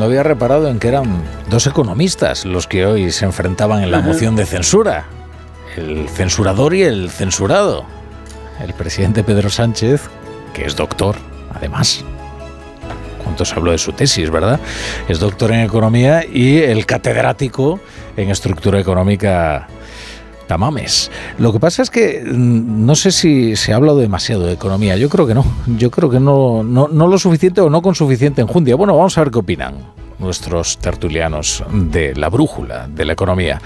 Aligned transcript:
No 0.00 0.06
había 0.06 0.22
reparado 0.22 0.68
en 0.68 0.78
que 0.78 0.88
eran 0.88 1.22
dos 1.50 1.66
economistas 1.66 2.46
los 2.46 2.66
que 2.66 2.86
hoy 2.86 3.12
se 3.12 3.26
enfrentaban 3.26 3.82
en 3.82 3.90
la 3.90 4.00
moción 4.00 4.34
de 4.34 4.46
censura. 4.46 5.04
El 5.76 6.08
censurador 6.08 6.74
y 6.74 6.84
el 6.84 7.10
censurado. 7.10 7.84
El 8.64 8.72
presidente 8.72 9.22
Pedro 9.22 9.50
Sánchez, 9.50 10.00
que 10.54 10.64
es 10.64 10.74
doctor, 10.74 11.16
además. 11.54 12.02
¿Cuánto 13.22 13.44
habló 13.54 13.72
de 13.72 13.78
su 13.78 13.92
tesis, 13.92 14.30
verdad? 14.30 14.58
Es 15.06 15.18
doctor 15.18 15.52
en 15.52 15.60
economía 15.60 16.24
y 16.24 16.56
el 16.56 16.86
catedrático 16.86 17.78
en 18.16 18.30
estructura 18.30 18.80
económica 18.80 19.68
Tamames. 20.50 21.12
Lo 21.38 21.52
que 21.52 21.60
pasa 21.60 21.80
es 21.80 21.90
que 21.90 22.24
mm, 22.26 22.84
no 22.84 22.96
sé 22.96 23.12
si 23.12 23.54
se 23.54 23.72
ha 23.72 23.76
hablado 23.76 23.98
demasiado 23.98 24.46
de 24.46 24.52
economía. 24.52 24.96
Yo 24.96 25.08
creo 25.08 25.24
que 25.24 25.32
no. 25.32 25.44
Yo 25.78 25.92
creo 25.92 26.10
que 26.10 26.18
no, 26.18 26.64
no, 26.64 26.88
no 26.88 27.06
lo 27.06 27.20
suficiente 27.20 27.60
o 27.60 27.70
no 27.70 27.80
con 27.80 27.94
suficiente 27.94 28.42
enjundia. 28.42 28.74
Bueno, 28.74 28.96
vamos 28.96 29.16
a 29.16 29.20
ver 29.20 29.30
qué 29.30 29.38
opinan 29.38 29.76
nuestros 30.18 30.78
tertulianos 30.78 31.62
de 31.72 32.16
la 32.16 32.28
brújula 32.28 32.88
de 32.88 33.04
la 33.04 33.12
economía. 33.12 33.62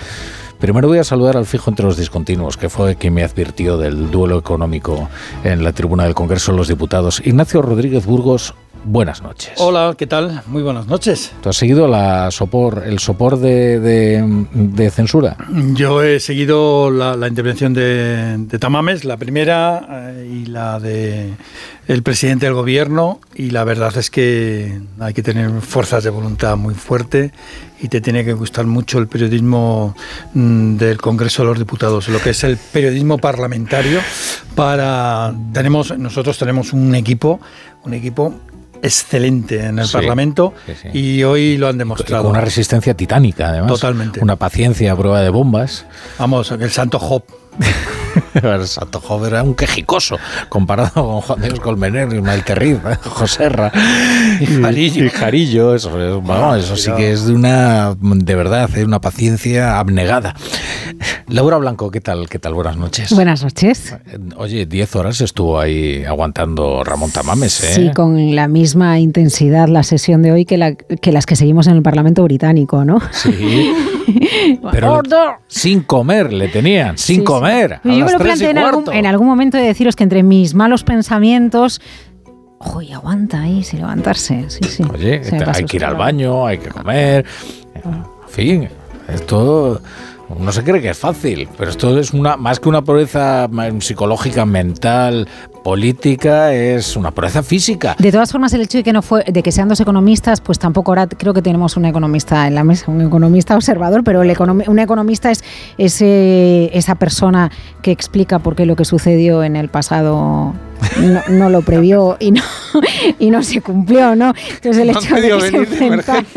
Primero 0.58 0.88
voy 0.88 0.98
a 0.98 1.04
saludar 1.04 1.38
al 1.38 1.46
fijo 1.46 1.70
entre 1.70 1.86
los 1.86 1.96
discontinuos, 1.96 2.58
que 2.58 2.68
fue 2.68 2.96
quien 2.96 3.14
me 3.14 3.24
advirtió 3.24 3.78
del 3.78 4.10
duelo 4.10 4.38
económico 4.38 5.08
en 5.42 5.64
la 5.64 5.72
tribuna 5.72 6.04
del 6.04 6.14
Congreso 6.14 6.52
de 6.52 6.58
los 6.58 6.68
Diputados. 6.68 7.22
Ignacio 7.24 7.62
Rodríguez 7.62 8.04
Burgos, 8.04 8.54
buenas 8.84 9.22
noches. 9.22 9.52
Hola, 9.58 9.94
¿qué 9.96 10.06
tal? 10.06 10.42
Muy 10.46 10.62
buenas 10.62 10.86
noches. 10.86 11.32
¿Tú 11.42 11.48
has 11.48 11.56
seguido 11.56 11.86
la 11.88 12.30
sopor, 12.30 12.82
el 12.86 12.98
sopor 12.98 13.38
de, 13.38 13.80
de, 13.80 14.46
de 14.52 14.90
censura? 14.90 15.36
Yo 15.74 16.02
he 16.02 16.20
seguido 16.20 16.90
la, 16.90 17.16
la 17.16 17.28
intervención 17.28 17.72
de, 17.74 18.36
de, 18.38 18.58
Tamames, 18.58 19.04
la 19.04 19.16
primera 19.16 20.12
eh, 20.12 20.40
y 20.42 20.46
la 20.46 20.80
de 20.80 21.34
el 21.86 22.02
presidente 22.02 22.46
del 22.46 22.54
gobierno 22.54 23.20
y 23.34 23.50
la 23.50 23.64
verdad 23.64 23.96
es 23.98 24.10
que 24.10 24.80
hay 25.00 25.12
que 25.12 25.22
tener 25.22 25.50
fuerzas 25.60 26.02
de 26.04 26.10
voluntad 26.10 26.56
muy 26.56 26.74
fuerte 26.74 27.32
y 27.80 27.88
te 27.88 28.00
tiene 28.00 28.24
que 28.24 28.32
gustar 28.32 28.66
mucho 28.66 28.98
el 28.98 29.06
periodismo 29.06 29.94
mm, 30.32 30.76
del 30.76 30.98
Congreso 31.00 31.42
de 31.42 31.48
los 31.48 31.58
Diputados, 31.58 32.08
lo 32.08 32.20
que 32.20 32.30
es 32.30 32.42
el 32.44 32.56
periodismo 32.56 33.18
parlamentario 33.18 34.00
para 34.54 35.34
tenemos 35.52 35.96
nosotros 35.98 36.38
tenemos 36.38 36.72
un 36.72 36.94
equipo, 36.94 37.40
un 37.84 37.92
equipo 37.92 38.34
excelente 38.84 39.64
en 39.64 39.78
el 39.78 39.86
sí, 39.86 39.92
Parlamento 39.92 40.54
sí, 40.66 40.72
sí. 40.82 40.98
y 40.98 41.24
hoy 41.24 41.56
lo 41.56 41.68
han 41.68 41.78
demostrado. 41.78 42.22
Con 42.22 42.32
una 42.32 42.40
resistencia 42.40 42.94
titánica, 42.94 43.48
además. 43.48 43.72
Totalmente. 43.72 44.20
Una 44.20 44.36
paciencia 44.36 44.92
a 44.92 44.96
prueba 44.96 45.20
de 45.20 45.30
bombas. 45.30 45.86
Vamos, 46.18 46.50
el 46.50 46.70
santo 46.70 46.98
Job. 46.98 47.24
el 48.34 48.66
santo 48.66 49.00
Job 49.00 49.26
era 49.26 49.42
un 49.42 49.54
quejicoso 49.54 50.18
comparado 50.48 50.92
con 50.92 51.20
Juan 51.20 51.40
de 51.40 51.48
Dios 51.48 51.60
Colmener, 51.60 52.12
Ismael 52.12 52.44
Terriz, 52.44 52.78
Joserra 53.02 53.72
y 54.40 54.46
Jarillo. 54.46 55.04
Y 55.04 55.10
Jarillo, 55.10 55.74
eso, 55.74 55.90
vamos, 56.22 56.64
eso 56.64 56.76
sí 56.76 56.90
que 56.96 57.12
es 57.12 57.26
de 57.26 57.34
una, 57.34 57.94
de 57.94 58.34
verdad, 58.34 58.68
de 58.68 58.84
una 58.84 59.00
paciencia 59.00 59.78
abnegada. 59.78 60.34
Laura 61.28 61.56
Blanco, 61.56 61.90
¿qué 61.90 62.00
tal? 62.00 62.28
¿Qué 62.28 62.38
tal? 62.38 62.54
Buenas 62.54 62.76
noches. 62.76 63.12
Buenas 63.12 63.42
noches. 63.42 63.96
Oye, 64.36 64.66
10 64.66 64.96
horas 64.96 65.20
estuvo 65.20 65.58
ahí 65.58 66.04
aguantando 66.04 66.84
Ramón 66.84 67.10
Tamames, 67.10 67.62
¿eh? 67.64 67.74
Sí, 67.74 67.90
con 67.94 68.34
la 68.34 68.48
misma 68.48 68.98
intensidad 69.00 69.68
la 69.68 69.82
sesión 69.82 70.22
de 70.22 70.32
hoy 70.32 70.44
que, 70.44 70.58
la, 70.58 70.74
que 70.74 71.12
las 71.12 71.26
que 71.26 71.36
seguimos 71.36 71.66
en 71.66 71.74
el 71.76 71.82
Parlamento 71.82 72.22
británico, 72.22 72.84
¿no? 72.84 73.00
Sí. 73.10 73.72
Pero 74.72 75.02
sin 75.46 75.82
comer 75.82 76.32
le 76.32 76.48
tenían, 76.48 76.98
sin 76.98 77.20
sí, 77.20 77.24
comer. 77.24 77.80
Sí. 77.82 78.03
Yo 78.12 78.18
me 78.18 78.18
lo 78.18 78.24
planteé 78.24 78.50
en 78.50 78.58
algún, 78.58 78.92
en 78.92 79.06
algún 79.06 79.26
momento 79.26 79.56
de 79.56 79.64
deciros 79.64 79.96
que 79.96 80.04
entre 80.04 80.22
mis 80.22 80.54
malos 80.54 80.84
pensamientos 80.84 81.80
Ojo, 82.58 82.80
y 82.80 82.92
aguanta 82.92 83.42
ahí, 83.42 83.62
sin 83.62 83.80
levantarse. 83.80 84.46
Sí, 84.48 84.64
sí. 84.64 84.82
Oye, 84.92 85.20
hay 85.46 85.64
que 85.64 85.76
ir 85.76 85.84
al 85.84 85.96
baño, 85.96 86.46
hay 86.46 86.58
que 86.58 86.70
comer. 86.70 87.26
En 87.74 88.04
fin, 88.28 88.68
esto 89.12 89.80
no 90.38 90.52
se 90.52 90.64
cree 90.64 90.80
que 90.80 90.90
es 90.90 90.98
fácil, 90.98 91.48
pero 91.58 91.70
esto 91.70 91.98
es 91.98 92.12
una 92.12 92.36
más 92.36 92.60
que 92.60 92.68
una 92.68 92.82
pobreza 92.82 93.48
psicológica, 93.80 94.46
mental, 94.46 95.28
política, 95.64 96.52
es 96.52 96.94
una 96.94 97.10
proeza 97.10 97.42
física. 97.42 97.96
De 97.98 98.12
todas 98.12 98.30
formas, 98.30 98.52
el 98.52 98.60
hecho 98.60 98.78
de 98.78 98.84
que 98.84 98.92
no 98.92 99.00
fue, 99.00 99.24
de 99.24 99.42
que 99.42 99.50
sean 99.50 99.66
dos 99.66 99.80
economistas, 99.80 100.42
pues 100.42 100.58
tampoco 100.58 100.92
ahora 100.92 101.08
creo 101.08 101.32
que 101.32 101.42
tenemos 101.42 101.76
un 101.78 101.86
economista 101.86 102.46
en 102.46 102.54
la 102.54 102.62
mesa, 102.62 102.90
un 102.90 103.00
economista 103.00 103.56
observador, 103.56 104.04
pero 104.04 104.22
el 104.22 104.30
econom 104.30 104.60
un 104.66 104.78
economista 104.78 105.30
es 105.30 105.42
ese, 105.78 106.70
esa 106.76 106.94
persona 106.96 107.50
que 107.82 107.90
explica 107.90 108.38
por 108.38 108.54
qué 108.54 108.66
lo 108.66 108.76
que 108.76 108.84
sucedió 108.84 109.42
en 109.42 109.56
el 109.56 109.70
pasado 109.70 110.52
no, 111.00 111.22
no, 111.28 111.50
lo 111.50 111.62
previó 111.62 112.16
y 112.20 112.30
no, 112.30 112.42
y 113.18 113.30
no 113.30 113.42
se 113.42 113.60
cumplió, 113.60 114.14
¿no? 114.14 114.32
Entonces 114.54 114.82
el 114.82 114.90
hecho 114.90 115.14
de 115.14 115.28
que 115.28 115.40
se 115.40 115.56
enfrentaran... 115.56 116.26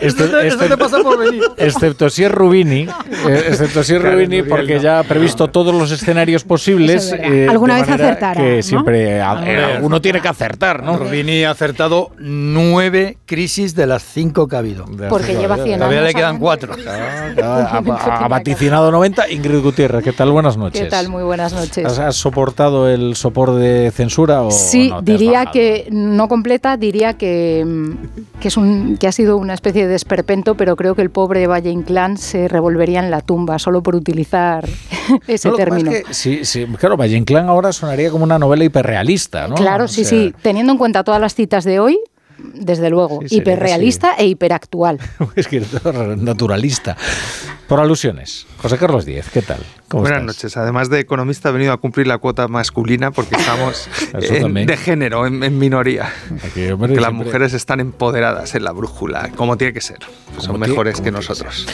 Esto, 0.00 0.40
esto, 0.40 0.64
te 0.64 0.76
pasa 0.76 0.98
por 1.02 1.18
venir. 1.18 1.42
Excepto 1.56 2.08
si 2.08 2.24
es 2.24 2.30
Rubini, 2.30 2.82
eh, 3.28 3.44
excepto 3.48 3.82
si 3.82 3.94
es 3.94 4.02
Rubini, 4.02 4.42
porque 4.42 4.80
ya 4.80 4.98
ha 4.98 5.02
previsto 5.02 5.48
todos 5.48 5.74
los 5.74 5.90
escenarios 5.90 6.42
posibles. 6.44 7.12
Eh, 7.34 7.48
Alguna 7.48 7.80
vez 7.80 7.88
acertará. 7.88 8.40
Que 8.40 8.56
¿no? 8.56 8.62
siempre 8.62 9.18
eh, 9.18 9.78
uno 9.82 10.00
tiene 10.00 10.20
que 10.20 10.28
acertar, 10.28 10.82
¿no? 10.82 10.96
Rubini 10.96 11.44
ha 11.44 11.50
acertado 11.50 12.10
nueve 12.18 13.18
crisis 13.26 13.74
de 13.74 13.86
las 13.86 14.02
cinco 14.02 14.46
que 14.46 14.56
ha 14.56 14.60
habido. 14.60 14.84
Porque 15.08 15.34
lleva 15.34 15.56
100 15.56 15.66
años. 15.66 15.78
Todavía 15.78 16.02
le 16.02 16.14
quedan 16.14 16.38
cuatro. 16.38 16.74
Ha, 16.86 17.42
ha, 17.42 17.78
ha, 18.24 18.28
vaticinado 18.28 18.90
90. 18.90 19.30
Ingrid 19.30 19.62
Gutiérrez, 19.62 20.04
¿qué 20.04 20.12
tal? 20.12 20.30
Buenas 20.30 20.56
noches. 20.56 20.82
¿Qué 20.82 20.88
tal? 20.88 21.08
Muy 21.08 21.22
buenas 21.22 21.52
noches. 21.52 21.84
¿Has, 21.84 21.98
has 21.98 22.16
soportado 22.16 22.88
el 22.88 23.16
sopor 23.16 23.54
de 23.54 23.90
censura 23.90 24.42
o 24.42 24.50
Sí, 24.50 24.90
no 24.90 25.02
diría 25.02 25.46
que 25.46 25.88
no 25.90 26.28
completa, 26.28 26.76
diría 26.76 27.14
que, 27.14 27.64
mm, 27.66 28.40
que, 28.40 28.48
es 28.48 28.56
un, 28.56 28.96
que 28.98 29.06
ha 29.08 29.12
sido 29.12 29.36
una 29.36 29.54
especie 29.54 29.86
de 29.86 29.94
esperpento, 29.94 30.54
pero 30.54 30.76
creo 30.76 30.94
que 30.94 31.02
el 31.02 31.10
pobre 31.10 31.46
Valle 31.46 31.70
Inclán 31.70 32.16
se 32.16 32.48
revolvería 32.48 33.00
en 33.00 33.10
la 33.10 33.20
tumba 33.20 33.58
solo 33.58 33.82
por 33.82 33.94
utilizar 33.94 34.64
ese 35.26 35.48
no, 35.48 35.56
término. 35.56 35.90
Es 35.90 36.04
que, 36.04 36.14
sí, 36.14 36.44
sí, 36.44 36.66
claro, 36.78 36.96
Valle 36.96 37.16
Inclán 37.16 37.48
ahora 37.48 37.72
sonaría 37.72 38.10
como 38.10 38.24
una 38.24 38.38
novela 38.38 38.64
hiperrealista, 38.64 39.48
¿no? 39.48 39.54
Claro, 39.54 39.88
sí, 39.88 40.02
o 40.02 40.04
sea, 40.04 40.18
sí. 40.18 40.34
Teniendo 40.42 40.72
en 40.72 40.78
cuenta 40.78 41.04
todas 41.04 41.20
las 41.20 41.34
citas 41.34 41.64
de 41.64 41.80
hoy, 41.80 41.98
desde 42.38 42.90
luego, 42.90 43.20
sí, 43.26 43.36
hiperrealista 43.36 44.14
e 44.18 44.26
hiperactual. 44.26 44.98
es 45.36 45.48
que 45.48 45.62
naturalista. 46.16 46.96
Por 47.68 47.80
alusiones. 47.80 48.46
José 48.58 48.76
Carlos 48.76 49.06
Díez, 49.06 49.30
¿qué 49.30 49.40
tal? 49.40 49.60
Buenas 49.90 50.20
estás? 50.20 50.24
noches. 50.24 50.56
Además 50.56 50.90
de 50.90 51.00
economista, 51.00 51.50
he 51.50 51.52
venido 51.52 51.72
a 51.72 51.76
cumplir 51.76 52.06
la 52.06 52.18
cuota 52.18 52.48
masculina 52.48 53.10
porque 53.10 53.36
estamos 53.36 53.88
en, 54.12 54.66
de 54.66 54.76
género, 54.76 55.26
en, 55.26 55.42
en 55.42 55.58
minoría. 55.58 56.12
Aquí, 56.44 56.68
hombre, 56.70 56.94
que 56.94 57.00
las 57.00 57.10
siempre... 57.10 57.26
mujeres 57.26 57.52
están 57.52 57.80
empoderadas 57.80 58.54
en 58.54 58.64
la 58.64 58.72
brújula, 58.72 59.30
como 59.36 59.56
tiene 59.56 59.72
que 59.72 59.80
ser. 59.80 59.98
Son 60.38 60.58
mejores 60.58 61.00
que 61.00 61.10
nosotros. 61.10 61.66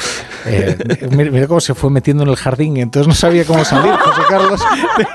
Eh, 0.46 0.76
mira, 1.10 1.30
mira, 1.30 1.46
cómo 1.46 1.60
se 1.60 1.74
fue 1.74 1.90
metiendo 1.90 2.22
en 2.24 2.28
el 2.28 2.36
jardín, 2.36 2.76
entonces 2.76 3.08
no 3.08 3.14
sabía 3.14 3.44
cómo 3.44 3.64
salir, 3.64 3.92
José 3.92 4.22
Carlos. 4.28 4.60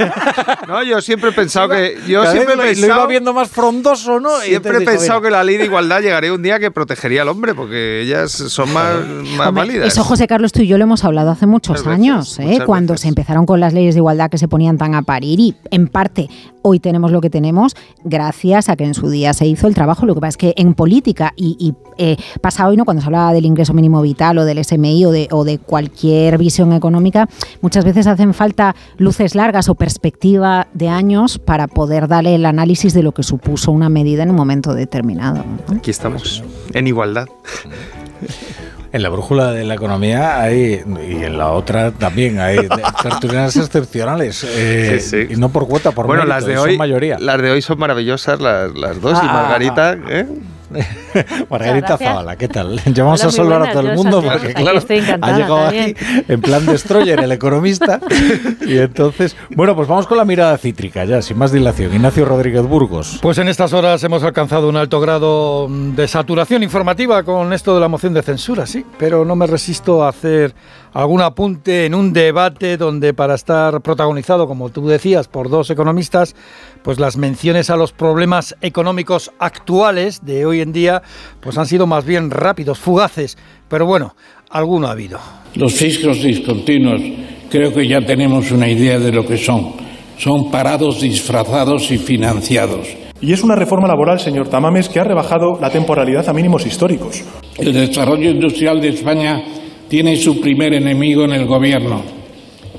no, 0.67 0.83
yo 0.83 1.01
siempre 1.01 1.29
he 1.29 1.33
pensado 1.33 1.69
que. 1.69 1.97
Yo 2.07 2.21
Cada 2.21 2.33
siempre 2.33 2.55
lo, 2.55 2.63
he 2.63 2.67
pensado, 2.67 2.87
lo 2.87 2.95
iba 2.95 3.07
viendo 3.07 3.33
más 3.33 3.49
frondoso, 3.49 4.19
¿no? 4.19 4.39
Siempre 4.39 4.77
he 4.77 4.81
pensado 4.81 5.21
que 5.21 5.29
la 5.29 5.43
ley 5.43 5.57
de 5.57 5.65
igualdad 5.65 6.01
llegaría 6.01 6.33
un 6.33 6.41
día 6.41 6.59
que 6.59 6.71
protegería 6.71 7.21
al 7.21 7.29
hombre, 7.29 7.53
porque 7.53 8.01
ellas 8.01 8.31
son 8.31 8.71
más, 8.73 8.95
más 9.37 9.49
hombre, 9.49 9.65
válidas. 9.65 9.87
Eso, 9.87 10.03
José 10.03 10.27
Carlos, 10.27 10.51
tú 10.51 10.61
y 10.61 10.67
yo 10.67 10.77
lo 10.77 10.83
hemos 10.83 11.03
hablado 11.03 11.31
hace 11.31 11.45
muchos 11.45 11.79
muchas 11.79 11.93
años, 11.93 12.37
veces, 12.37 12.61
¿eh? 12.61 12.63
cuando 12.65 12.84
veces. 12.87 13.01
se 13.01 13.07
empezaron 13.07 13.45
con 13.45 13.59
las 13.59 13.73
leyes 13.73 13.95
de 13.95 13.99
igualdad 13.99 14.29
que 14.29 14.37
se 14.37 14.47
ponían 14.47 14.77
tan 14.77 14.95
a 14.95 15.01
parir 15.01 15.39
y 15.39 15.55
en 15.71 15.87
parte 15.87 16.29
hoy 16.61 16.79
tenemos 16.79 17.11
lo 17.11 17.21
que 17.21 17.29
tenemos 17.29 17.75
gracias 18.03 18.69
a 18.69 18.75
que 18.75 18.85
en 18.85 18.95
su 18.95 19.09
día 19.09 19.33
se 19.33 19.45
hizo 19.45 19.67
el 19.67 19.75
trabajo. 19.75 20.05
Lo 20.05 20.15
que 20.15 20.21
pasa 20.21 20.29
es 20.29 20.37
que 20.37 20.53
en 20.57 20.73
política 20.73 21.33
y, 21.35 21.55
y 21.59 21.75
eh, 21.97 22.17
pasa 22.41 22.67
hoy, 22.67 22.75
¿no? 22.75 22.85
cuando 22.85 23.01
se 23.01 23.07
hablaba 23.07 23.33
del 23.33 23.45
ingreso 23.45 23.73
mínimo 23.73 24.01
vital 24.01 24.37
o 24.39 24.45
del 24.45 24.63
SMI 24.63 25.05
o 25.05 25.11
de, 25.11 25.27
o 25.31 25.43
de 25.43 25.59
cualquier 25.59 26.37
visión 26.37 26.73
económica, 26.73 27.29
muchas 27.61 27.85
veces 27.85 28.07
hacen 28.07 28.33
falta 28.33 28.75
luces 28.97 29.35
largas 29.35 29.69
o 29.69 29.75
perspectiva 29.75 30.67
de 30.73 30.89
años 30.89 31.37
para 31.37 31.67
poder 31.67 32.07
darle 32.07 32.35
el 32.35 32.45
análisis 32.45 32.93
de 32.93 33.03
lo 33.03 33.11
que 33.11 33.23
supuso 33.23 33.71
una 33.71 33.89
medida 33.89 34.23
en 34.23 34.31
un 34.31 34.35
momento 34.35 34.73
determinado. 34.73 35.43
¿no? 35.67 35.77
Aquí 35.77 35.91
estamos, 35.91 36.43
en 36.73 36.87
igualdad. 36.87 37.27
En 38.91 39.03
la 39.03 39.09
brújula 39.09 39.51
de 39.51 39.65
la 39.65 39.73
economía 39.73 40.41
hay, 40.41 40.81
y 41.07 41.23
en 41.23 41.37
la 41.37 41.51
otra 41.51 41.91
también 41.91 42.39
hay 42.39 42.67
tertulianas 43.03 43.55
excepcionales. 43.57 44.45
Eh, 44.47 45.27
y 45.29 45.35
no 45.35 45.49
por 45.49 45.67
cuota, 45.67 45.91
por 45.91 46.07
bueno, 46.07 46.25
las 46.25 46.45
de 46.45 46.57
hoy, 46.57 46.77
mayoría. 46.77 47.17
Las 47.19 47.41
de 47.41 47.51
hoy 47.51 47.61
son 47.61 47.79
maravillosas, 47.79 48.39
las, 48.39 48.73
las 48.73 49.01
dos. 49.01 49.13
y 49.21 49.27
ah, 49.27 49.33
Margarita, 49.33 49.91
ah, 49.91 49.97
ah. 50.05 50.09
¿eh? 50.09 50.27
Margarita 51.49 51.97
Zavala, 51.97 52.35
¿qué 52.35 52.47
tal? 52.47 52.79
Llevamos 52.93 53.23
a 53.23 53.31
saludar 53.31 53.69
a 53.69 53.71
todo 53.71 53.89
el 53.89 53.95
mundo 53.95 54.21
porque, 54.21 54.53
claro, 54.53 54.79
ha 55.21 55.31
llegado 55.31 55.65
aquí 55.67 55.95
en 56.27 56.41
plan 56.41 56.65
destroyer 56.65 57.19
el 57.19 57.31
economista. 57.31 57.99
y 58.65 58.77
entonces, 58.77 59.35
bueno, 59.55 59.75
pues 59.75 59.87
vamos 59.87 60.07
con 60.07 60.17
la 60.17 60.25
mirada 60.25 60.57
cítrica 60.57 61.05
ya, 61.05 61.21
sin 61.21 61.37
más 61.37 61.51
dilación. 61.51 61.93
Ignacio 61.93 62.25
Rodríguez 62.25 62.63
Burgos. 62.63 63.19
Pues 63.21 63.37
en 63.37 63.47
estas 63.47 63.73
horas 63.73 64.03
hemos 64.03 64.23
alcanzado 64.23 64.69
un 64.69 64.77
alto 64.77 64.99
grado 64.99 65.67
de 65.69 66.07
saturación 66.07 66.63
informativa 66.63 67.23
con 67.23 67.53
esto 67.53 67.73
de 67.73 67.81
la 67.81 67.87
moción 67.87 68.13
de 68.13 68.21
censura, 68.21 68.65
sí, 68.65 68.85
pero 68.97 69.25
no 69.25 69.35
me 69.35 69.47
resisto 69.47 70.03
a 70.03 70.09
hacer 70.09 70.53
algún 70.95 71.21
apunte 71.21 71.85
en 71.85 71.93
un 71.93 72.13
debate 72.13 72.77
donde 72.77 73.13
para 73.13 73.35
estar 73.35 73.81
protagonizado, 73.81 74.47
como 74.47 74.69
tú 74.69 74.87
decías, 74.87 75.27
por 75.27 75.49
dos 75.49 75.69
economistas, 75.69 76.35
pues 76.83 77.01
las 77.01 77.17
menciones 77.17 77.69
a 77.69 77.75
los 77.75 77.91
problemas 77.91 78.55
económicos 78.61 79.29
actuales 79.37 80.23
de 80.23 80.45
hoy 80.45 80.61
en 80.61 80.71
día 80.71 81.01
pues 81.41 81.57
han 81.57 81.65
sido 81.65 81.85
más 81.85 82.05
bien 82.05 82.31
rápidos, 82.31 82.79
fugaces, 82.79 83.37
pero 83.67 83.85
bueno, 83.85 84.15
alguno 84.49 84.87
ha 84.87 84.91
habido. 84.91 85.19
Los 85.55 85.73
fiscos 85.73 86.23
discontinuos 86.23 87.01
creo 87.49 87.73
que 87.73 87.85
ya 87.89 87.99
tenemos 87.99 88.49
una 88.51 88.69
idea 88.69 88.97
de 88.97 89.11
lo 89.11 89.25
que 89.25 89.37
son. 89.37 89.73
Son 90.17 90.49
parados 90.49 91.01
disfrazados 91.01 91.91
y 91.91 91.97
financiados. 91.97 92.87
Y 93.19 93.33
es 93.33 93.43
una 93.43 93.55
reforma 93.55 93.89
laboral, 93.89 94.21
señor 94.21 94.47
Tamames, 94.47 94.87
que 94.87 95.01
ha 95.01 95.03
rebajado 95.03 95.59
la 95.59 95.69
temporalidad 95.69 96.29
a 96.29 96.33
mínimos 96.33 96.65
históricos. 96.65 97.21
El 97.57 97.73
desarrollo 97.73 98.29
industrial 98.29 98.79
de 98.79 98.89
España 98.89 99.43
tiene 99.87 100.15
su 100.17 100.39
primer 100.39 100.73
enemigo 100.73 101.23
en 101.25 101.33
el 101.33 101.45
gobierno. 101.45 102.01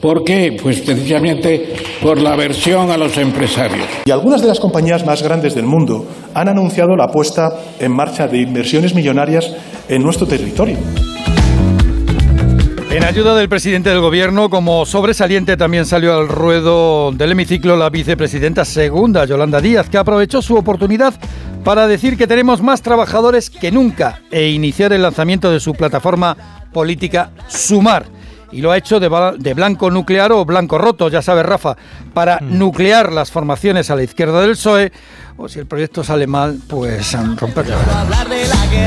¿Por 0.01 0.25
qué? 0.25 0.57
Pues 0.63 0.81
precisamente 0.81 1.73
por 2.03 2.21
la 2.21 2.35
aversión 2.35 2.91
a 2.91 2.97
los 2.97 3.17
empresarios. 3.17 3.87
Y 4.05 4.11
algunas 4.11 4.43
de 4.43 4.49
las 4.49 4.61
compañías 4.61 5.07
más 5.07 5.23
grandes 5.23 5.55
del 5.55 5.67
mundo 5.67 6.07
han 6.35 6.49
anunciado 6.49 6.95
la 6.97 7.09
puesta 7.09 7.51
en 7.81 7.93
marcha 7.93 8.29
de 8.29 8.43
inversiones 8.43 8.95
millonarias 8.95 9.55
en 9.89 10.03
nuestro 10.03 10.27
territorio. 10.27 10.77
En 12.91 13.05
ayuda 13.05 13.35
del 13.35 13.49
presidente 13.49 13.91
del 13.91 14.01
gobierno, 14.01 14.49
como 14.49 14.87
sobresaliente 14.87 15.57
también 15.57 15.85
salió 15.85 16.17
al 16.17 16.29
ruedo 16.29 17.13
del 17.13 17.33
hemiciclo 17.33 17.77
la 17.77 17.91
vicepresidenta 17.91 18.65
segunda, 18.65 19.27
Yolanda 19.27 19.61
Díaz, 19.61 19.91
que 19.91 19.99
aprovechó 19.99 20.41
su 20.41 20.57
oportunidad 20.57 21.13
para 21.63 21.89
decir 21.89 22.17
que 22.17 22.27
tenemos 22.27 22.63
más 22.63 22.81
trabajadores 22.81 23.51
que 23.51 23.73
nunca 23.73 24.21
e 24.31 24.51
iniciar 24.51 24.93
el 24.93 25.03
lanzamiento 25.03 25.51
de 25.51 25.61
su 25.61 25.73
plataforma 25.73 26.56
política 26.77 27.31
Sumar. 27.49 28.05
Y 28.53 28.61
lo 28.61 28.71
ha 28.71 28.77
hecho 28.77 29.01
de, 29.01 29.55
blanco 29.55 29.91
nuclear 29.91 30.31
o 30.33 30.45
blanco 30.45 30.77
roto, 30.77 31.09
ya 31.09 31.23
sabe 31.23 31.43
Rafa, 31.43 31.75
para 32.13 32.39
mm. 32.39 32.59
nuclear 32.59 33.13
las 33.15 33.31
formaciones 33.31 33.91
a 33.91 33.97
la 33.97 34.03
izquierda 34.03 34.43
del 34.43 34.51
PSOE 34.51 34.93
o 35.39 35.49
si 35.49 35.59
el 35.59 35.67
proyecto 35.67 36.03
sale 36.03 36.27
mal, 36.27 36.59
pues 36.67 37.13
romperlo. 37.37 37.77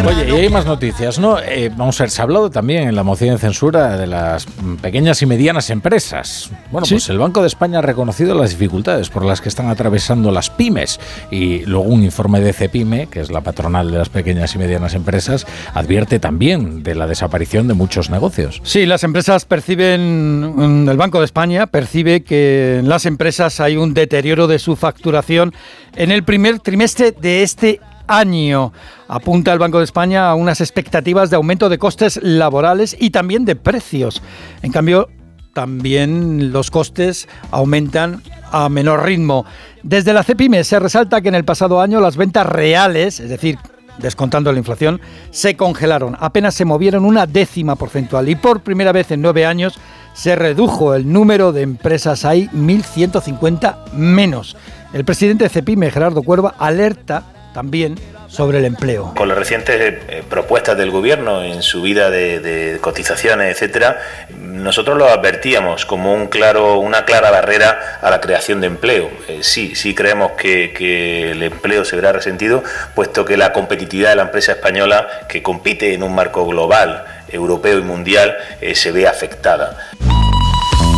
Oye, 0.06 0.30
y 0.30 0.42
hay 0.42 0.50
más 0.50 0.66
noticias, 0.66 1.20
¿no? 1.20 1.38
Eh, 1.40 1.72
vamos 1.76 2.00
a 2.00 2.04
ver, 2.04 2.12
se 2.12 2.22
ha 2.22 2.24
hablado 2.24 2.50
también 2.50 2.88
en 2.90 2.96
la 2.96 3.04
moción 3.04 3.36
de 3.36 3.38
censura 3.38 3.98
de 3.98 4.08
las 4.08 4.48
pequeñas 4.82 5.22
y 5.22 5.26
medianas 5.26 5.70
empresas. 5.70 6.50
Bueno, 6.72 6.88
pues 6.90 7.10
el 7.10 7.20
Banco 7.20 7.42
de 7.42 7.48
España 7.48 7.80
ha 7.80 7.82
reconocido 7.82 8.34
las 8.34 8.52
dificultades 8.52 9.10
por 9.10 9.24
las 9.26 9.42
que 9.42 9.50
están 9.50 9.68
atravesando 9.68 10.32
las 10.32 10.50
pymes 10.50 11.00
y 11.30 11.66
luego 11.66 11.86
un 11.86 12.04
informe 12.04 12.42
de 12.42 12.52
CEPIME, 12.52 13.08
que 13.08 13.20
es 13.22 13.32
la 13.32 13.42
patronal 13.42 13.92
de 13.92 14.00
las 14.00 14.10
pequeñas 14.10 14.56
y 14.56 14.58
medianas 14.58 14.96
empresas, 14.96 15.46
advierte 15.74 16.20
también 16.20 16.82
de 16.82 16.96
la 16.96 17.06
desaparición 17.06 17.68
de 17.68 17.76
muchos 17.76 18.10
negocios. 18.10 18.60
Sí, 18.64 18.88
las 18.88 19.04
empresas 19.04 19.46
perciben, 19.46 20.86
mm, 20.86 20.90
el 20.90 20.98
Banco 20.98 21.20
de 21.20 21.26
España 21.26 21.68
percibe 21.68 22.24
que 22.24 22.78
en 22.80 22.90
las 22.90 23.06
empresas 23.06 23.60
hay 23.60 23.78
un 23.78 23.94
deterioro 23.94 24.48
de 24.48 24.58
su 24.58 24.76
facturación 24.76 25.54
en 25.96 26.12
el 26.12 26.24
primer 26.24 26.39
trimestre 26.62 27.12
de 27.12 27.44
este 27.44 27.80
año. 28.08 28.74
Apunta 29.08 29.54
el 29.54 29.60
Banco 29.60 29.78
de 29.78 29.86
España 29.86 30.30
a 30.30 30.36
unas 30.36 30.62
expectativas 30.62 31.30
de 31.30 31.36
aumento 31.36 31.70
de 31.70 31.78
costes 31.78 32.20
laborales 32.22 32.96
y 33.00 33.12
también 33.12 33.46
de 33.46 33.56
precios. 33.56 34.22
En 34.62 34.72
cambio, 34.72 35.10
también 35.54 36.52
los 36.52 36.72
costes 36.72 37.28
aumentan 37.52 38.22
a 38.52 38.70
menor 38.70 39.06
ritmo. 39.06 39.46
Desde 39.84 40.14
la 40.14 40.24
CEPIME 40.24 40.64
se 40.64 40.80
resalta 40.80 41.22
que 41.22 41.30
en 41.30 41.36
el 41.36 41.46
pasado 41.46 41.82
año 41.82 42.00
las 42.02 42.18
ventas 42.18 42.46
reales, 42.46 43.20
es 43.20 43.30
decir, 43.30 43.58
descontando 44.00 44.52
la 44.52 44.58
inflación, 44.58 45.00
se 45.32 45.56
congelaron, 45.56 46.16
apenas 46.20 46.56
se 46.56 46.66
movieron 46.66 47.06
una 47.06 47.26
décima 47.26 47.76
porcentual 47.76 48.30
y 48.30 48.36
por 48.36 48.62
primera 48.62 48.92
vez 48.92 49.12
en 49.12 49.22
nueve 49.22 49.46
años 49.46 49.80
se 50.14 50.36
redujo 50.36 50.96
el 50.96 51.12
número 51.12 51.52
de 51.52 51.62
empresas, 51.62 52.26
hay 52.26 52.48
1.150 52.48 53.92
menos. 53.94 54.58
El 54.92 55.06
presidente 55.06 55.46
de 55.46 55.50
CEPIME, 55.50 55.92
Gerardo 55.92 56.24
Cuerva, 56.24 56.56
alerta 56.58 57.24
también 57.54 57.96
sobre 58.30 58.60
el 58.60 58.66
empleo. 58.66 59.14
Con 59.16 59.28
las 59.28 59.38
recientes 59.38 59.76
eh, 59.80 60.24
propuestas 60.30 60.78
del 60.78 60.92
gobierno 60.92 61.44
en 61.44 61.62
subida 61.62 62.10
de, 62.10 62.40
de 62.40 62.80
cotizaciones, 62.80 63.52
etcétera, 63.52 64.00
nosotros 64.38 64.98
lo 64.98 65.10
advertíamos 65.10 65.86
como 65.86 66.14
un 66.14 66.28
claro, 66.28 66.80
una 66.80 67.06
clara 67.06 67.32
barrera 67.32 68.00
a 68.02 68.10
la 68.10 68.22
creación 68.22 68.62
de 68.62 68.68
empleo. 68.68 69.10
Eh, 69.28 69.40
sí, 69.42 69.76
sí 69.76 69.96
creemos 69.96 70.34
que, 70.34 71.32
el 71.32 71.44
empleo 71.44 71.86
se 71.86 71.96
verá 71.96 72.12
resentido, 72.12 72.64
puesto 72.96 73.26
que 73.26 73.38
la 73.38 73.52
competitividad 73.54 74.10
de 74.10 74.16
la 74.18 74.24
empresa 74.24 74.54
española, 74.54 75.08
que 75.28 75.42
compite 75.42 75.94
en 75.94 76.04
un 76.04 76.14
marco 76.14 76.46
global, 76.46 77.06
europeo 77.30 77.80
y 77.80 77.82
mundial, 77.82 78.38
eh, 78.62 78.76
se 78.76 78.92
ve 78.92 79.08
afectada. 79.08 79.90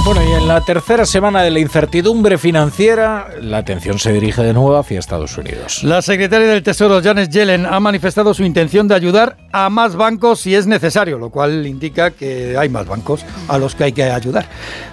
Bueno, 0.03 0.23
y 0.27 0.31
en 0.31 0.47
la 0.47 0.61
tercera 0.61 1.05
semana 1.05 1.43
de 1.43 1.51
la 1.51 1.59
incertidumbre 1.59 2.39
financiera, 2.39 3.27
la 3.39 3.59
atención 3.59 3.99
se 3.99 4.11
dirige 4.11 4.41
de 4.41 4.51
nuevo 4.51 4.75
hacia 4.75 4.97
Estados 4.97 5.37
Unidos. 5.37 5.83
La 5.83 6.01
secretaria 6.01 6.47
del 6.47 6.63
Tesoro, 6.63 7.03
Janet 7.03 7.29
Yellen, 7.29 7.67
ha 7.67 7.79
manifestado 7.79 8.33
su 8.33 8.43
intención 8.43 8.87
de 8.87 8.95
ayudar 8.95 9.37
a 9.51 9.69
más 9.69 9.95
bancos 9.95 10.39
si 10.39 10.55
es 10.55 10.65
necesario, 10.65 11.19
lo 11.19 11.29
cual 11.29 11.67
indica 11.67 12.09
que 12.09 12.57
hay 12.57 12.67
más 12.67 12.87
bancos 12.87 13.23
a 13.47 13.59
los 13.59 13.75
que 13.75 13.83
hay 13.83 13.91
que 13.91 14.03
ayudar. 14.03 14.47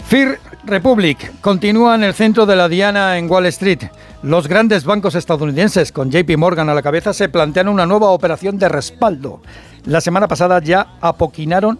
Fir 0.07 0.39
Republic 0.65 1.33
continúa 1.41 1.95
en 1.95 2.05
el 2.05 2.13
centro 2.13 2.45
de 2.45 2.57
la 2.57 2.69
diana 2.69 3.17
en 3.17 3.31
Wall 3.31 3.47
Street. 3.47 3.85
Los 4.23 4.47
grandes 4.47 4.85
bancos 4.85 5.15
estadounidenses, 5.15 5.91
con 5.91 6.11
JP 6.11 6.37
Morgan 6.37 6.69
a 6.69 6.75
la 6.75 6.83
cabeza, 6.83 7.15
se 7.15 7.31
plantean 7.31 7.69
una 7.69 7.87
nueva 7.87 8.11
operación 8.11 8.59
de 8.59 8.69
respaldo. 8.69 9.41
La 9.87 10.03
semana 10.03 10.29
pasada 10.29 10.61
ya 10.61 10.99
apoquinaron 11.01 11.79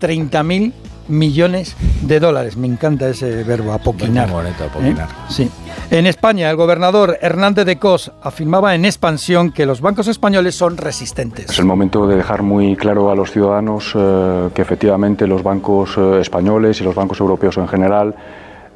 30.000 0.00 0.72
millones 1.10 1.76
de 2.02 2.20
dólares. 2.20 2.56
Me 2.56 2.66
encanta 2.66 3.08
ese 3.08 3.44
verbo, 3.44 3.72
apoquinar. 3.72 4.30
¿Eh? 4.30 4.94
Sí. 5.28 5.50
En 5.90 6.06
España, 6.06 6.48
el 6.50 6.56
gobernador 6.56 7.18
Hernández 7.20 7.66
de 7.66 7.78
Cos 7.78 8.12
afirmaba 8.22 8.74
en 8.74 8.84
expansión 8.84 9.52
que 9.52 9.66
los 9.66 9.80
bancos 9.80 10.08
españoles 10.08 10.54
son 10.54 10.76
resistentes. 10.76 11.50
Es 11.50 11.58
el 11.58 11.64
momento 11.64 12.06
de 12.06 12.16
dejar 12.16 12.42
muy 12.42 12.76
claro 12.76 13.10
a 13.10 13.14
los 13.14 13.30
ciudadanos 13.30 13.92
eh, 13.94 14.48
que 14.54 14.62
efectivamente 14.62 15.26
los 15.26 15.42
bancos 15.42 15.96
eh, 15.96 16.20
españoles 16.20 16.80
y 16.80 16.84
los 16.84 16.94
bancos 16.94 17.20
europeos 17.20 17.56
en 17.56 17.68
general 17.68 18.14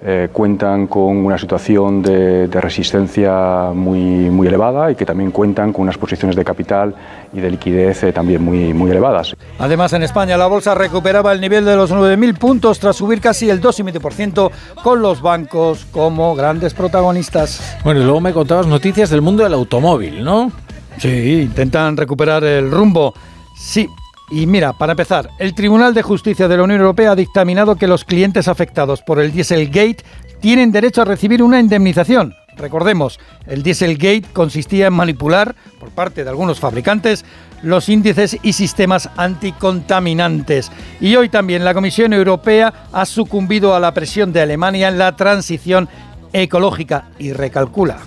eh, 0.07 0.29
cuentan 0.31 0.87
con 0.87 1.17
una 1.25 1.39
situación 1.39 2.03
de, 2.03 2.47
resistencia 2.47 3.71
muy, 3.75 4.29
muy 4.29 4.47
elevada 4.47 4.91
y 4.91 4.97
que 4.97 5.07
también 5.07 5.31
cuentan 5.31 5.73
con 5.73 5.81
unas 5.85 5.97
posiciones 5.97 6.37
de 6.37 6.45
capital 6.45 6.95
y 7.33 7.41
de 7.41 7.51
liquidez 7.51 8.03
eh, 8.03 8.13
también 8.13 8.45
muy, 8.45 8.75
muy 8.75 8.91
elevadas. 8.91 9.35
Además, 9.59 9.95
en 9.95 10.03
España 10.03 10.37
la 10.37 10.47
bolsa 10.47 10.75
recuperaba 10.75 11.33
el 11.33 11.41
nivel 11.41 11.65
de 11.65 11.75
los 11.75 11.91
9.000 11.91 12.37
puntos 12.37 12.79
tras 12.79 12.97
subir 12.97 13.23
casi 13.23 13.49
el 13.49 13.63
2,5% 13.63 14.51
con 14.83 15.01
los 15.01 15.23
bancos 15.23 15.87
como 15.91 16.35
grandes 16.35 16.75
protagonistas. 16.75 17.79
Bueno, 17.83 18.01
y 18.01 18.05
luego 18.05 18.21
me 18.21 18.35
contabas 18.35 18.67
noticias 18.67 19.09
del 19.09 19.23
mundo 19.23 19.43
del 19.43 19.55
automóvil, 19.55 20.23
¿no? 20.23 20.53
Sí, 20.99 21.41
intentan 21.41 21.97
recuperar 21.97 22.45
el 22.45 22.71
rumbo. 22.71 23.15
Sí, 23.57 23.89
y 24.31 24.47
mira, 24.47 24.73
para 24.73 24.93
empezar, 24.93 25.31
el 25.39 25.55
Tribunal 25.55 25.93
de 25.95 26.03
Justicia 26.03 26.49
de 26.49 26.57
la 26.57 26.63
Unión 26.63 26.81
Europea 26.81 27.13
ha 27.13 27.17
dictaminado 27.17 27.77
que 27.77 27.87
los 27.87 28.05
clientes 28.05 28.49
afectados 28.49 29.03
por 29.03 29.21
el 29.21 29.33
Dieselgate 29.33 30.05
tienen 30.41 30.73
derecho 30.73 31.03
a 31.03 31.05
recibir 31.05 31.43
una 31.43 31.61
indemnización. 31.61 32.35
Recordemos, 32.57 33.19
el 33.47 33.63
Dieselgate 33.63 34.25
consistía 34.33 34.87
en 34.87 34.93
manipular, 34.93 35.55
por 35.79 35.91
parte 35.91 36.25
de 36.25 36.31
algunos 36.31 36.61
fabricantes, 36.61 37.25
los 37.63 37.89
índices 37.89 38.39
y 38.43 38.53
sistemas 38.53 39.11
anticontaminantes. 39.17 40.71
Y 41.01 41.17
hoy 41.17 41.29
también 41.29 41.65
la 41.65 41.75
Comisión 41.75 42.13
Europea 42.13 42.89
ha 42.93 43.05
sucumbido 43.07 43.75
a 43.75 43.81
la 43.81 43.93
presión 43.93 44.33
de 44.33 44.43
Alemania 44.43 44.89
en 44.89 44.99
la 44.99 45.17
transición 45.17 45.89
ecológica 46.33 47.09
y 47.19 47.33
recalcula. 47.33 47.99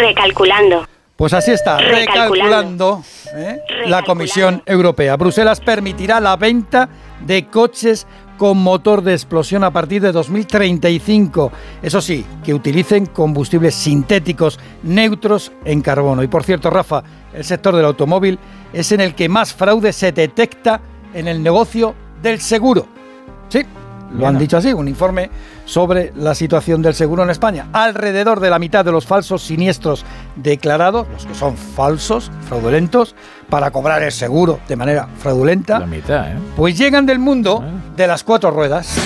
Recalculando. 0.00 0.86
Pues 1.18 1.32
así 1.32 1.50
está, 1.50 1.78
recalculando, 1.78 3.02
¿eh? 3.34 3.60
la 3.86 4.04
Comisión 4.04 4.62
Europea. 4.64 5.16
Bruselas 5.16 5.58
permitirá 5.58 6.20
la 6.20 6.36
venta 6.36 6.88
de 7.26 7.48
coches 7.48 8.06
con 8.36 8.58
motor 8.58 9.02
de 9.02 9.14
explosión 9.14 9.64
a 9.64 9.72
partir 9.72 10.00
de 10.00 10.12
2035. 10.12 11.50
Eso 11.82 12.00
sí, 12.00 12.24
que 12.44 12.54
utilicen 12.54 13.06
combustibles 13.06 13.74
sintéticos 13.74 14.60
neutros 14.84 15.50
en 15.64 15.82
carbono. 15.82 16.22
Y 16.22 16.28
por 16.28 16.44
cierto, 16.44 16.70
Rafa, 16.70 17.02
el 17.34 17.42
sector 17.42 17.74
del 17.74 17.86
automóvil 17.86 18.38
es 18.72 18.92
en 18.92 19.00
el 19.00 19.16
que 19.16 19.28
más 19.28 19.52
fraude 19.52 19.92
se 19.92 20.12
detecta 20.12 20.80
en 21.12 21.26
el 21.26 21.42
negocio 21.42 21.96
del 22.22 22.40
seguro. 22.40 22.86
Sí, 23.48 23.66
lo 24.12 24.26
han 24.26 24.38
dicho 24.38 24.56
así, 24.56 24.72
un 24.72 24.88
informe 24.88 25.30
sobre 25.64 26.12
la 26.16 26.34
situación 26.34 26.82
del 26.82 26.94
seguro 26.94 27.22
en 27.22 27.30
España. 27.30 27.68
Alrededor 27.72 28.40
de 28.40 28.50
la 28.50 28.58
mitad 28.58 28.84
de 28.84 28.92
los 28.92 29.06
falsos 29.06 29.42
siniestros 29.42 30.04
declarados, 30.36 31.06
los 31.12 31.26
que 31.26 31.34
son 31.34 31.56
falsos, 31.56 32.30
fraudulentos, 32.48 33.14
para 33.50 33.70
cobrar 33.70 34.02
el 34.02 34.12
seguro 34.12 34.60
de 34.68 34.76
manera 34.76 35.08
fraudulenta, 35.18 35.78
la 35.78 35.86
mitad, 35.86 36.32
¿eh? 36.32 36.36
pues 36.56 36.76
llegan 36.76 37.06
del 37.06 37.18
mundo 37.18 37.62
ah. 37.64 37.94
de 37.96 38.06
las 38.06 38.22
cuatro 38.24 38.50
ruedas. 38.50 38.96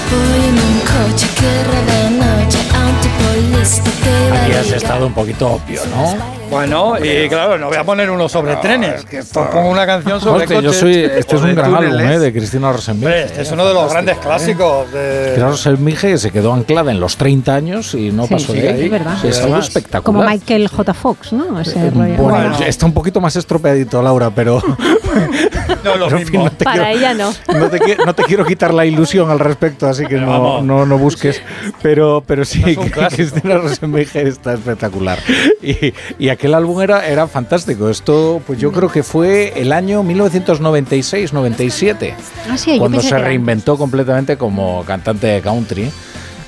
Aquí 4.43 4.53
has 4.53 4.73
estado 4.73 5.07
un 5.07 5.15
poquito 5.15 5.53
obvio, 5.53 5.81
¿no? 5.87 6.42
Bueno, 6.53 6.97
y 7.03 7.31
claro, 7.31 7.57
no 7.57 7.69
voy 7.69 7.79
a 7.79 7.85
poner 7.85 8.11
uno 8.11 8.29
sobre 8.29 8.57
trenes, 8.57 9.07
que 9.07 9.23
pongo 9.23 9.71
una 9.71 9.87
canción 9.87 10.21
sobre 10.21 10.45
coches. 10.45 10.63
Yo 10.63 10.73
soy, 10.75 10.97
este 10.97 11.37
es 11.37 11.43
un 11.43 11.55
gran 11.55 11.75
álbum 11.75 11.99
¿eh? 11.99 12.19
de 12.19 12.31
Cristina 12.31 12.71
Rosenmige. 12.71 13.23
Este 13.23 13.41
es 13.41 13.53
uno 13.53 13.67
de 13.67 13.73
los 13.73 13.91
grandes 13.91 14.19
clásicos. 14.19 14.93
De... 14.93 15.23
Cristina 15.25 15.49
Rosenmige 15.49 16.19
se 16.19 16.31
quedó 16.31 16.53
anclada 16.53 16.91
en 16.91 17.01
los 17.01 17.17
30 17.17 17.55
años 17.55 17.95
y 17.95 18.13
no 18.13 18.27
pasó 18.27 18.53
de 18.53 18.69
ahí. 18.69 18.85
Es 18.85 18.91
verdad. 18.91 19.25
es 19.25 19.41
algo 19.41 19.57
espectacular. 19.57 20.03
Como 20.03 20.23
Michael 20.23 20.69
J. 20.69 20.93
Fox, 20.93 21.33
¿no? 21.33 21.59
Ese 21.59 21.91
bueno, 21.91 22.59
está 22.67 22.85
un 22.85 22.93
poquito 22.93 23.23
más 23.23 23.35
estropeadito, 23.35 24.03
Laura, 24.03 24.31
pero... 24.31 24.63
no, 25.85 25.97
lo 25.97 26.11
mismo. 26.11 26.51
Para 26.63 26.93
ella 26.93 27.15
no. 27.15 27.33
No 27.63 27.71
te, 27.71 27.97
no 27.97 28.15
te, 28.15 28.25
quiero 28.25 28.45
quitar 28.45 28.75
la 28.75 28.85
ilusión 28.85 29.31
al 29.31 29.39
respecto, 29.39 29.87
así 29.87 30.05
que 30.07 30.17
no, 30.17 30.63
no, 30.63 30.85
no, 30.85 30.99
busques. 30.99 31.41
Pero, 31.81 32.23
pero 32.27 32.45
sí, 32.45 32.77
Cristina 33.11 33.57
Rosenmige 33.57 34.27
está 34.27 34.55
espectacular. 34.55 35.19
Y, 35.63 35.95
y 36.19 36.29
aquel 36.43 36.55
álbum 36.55 36.81
era, 36.81 37.07
era 37.07 37.29
fantástico. 37.29 37.89
Esto, 37.89 38.43
pues 38.45 38.59
yo 38.59 38.73
creo 38.73 38.91
que 38.91 39.05
fue 39.05 39.53
el 39.55 39.73
año 39.73 40.03
1996-97, 40.03 42.15
ah, 42.51 42.57
cuando 42.81 43.01
se 43.01 43.17
reinventó 43.17 43.79
completamente 43.79 44.37
como 44.37 44.83
cantante 44.85 45.29
de 45.29 45.41
country. 45.41 45.89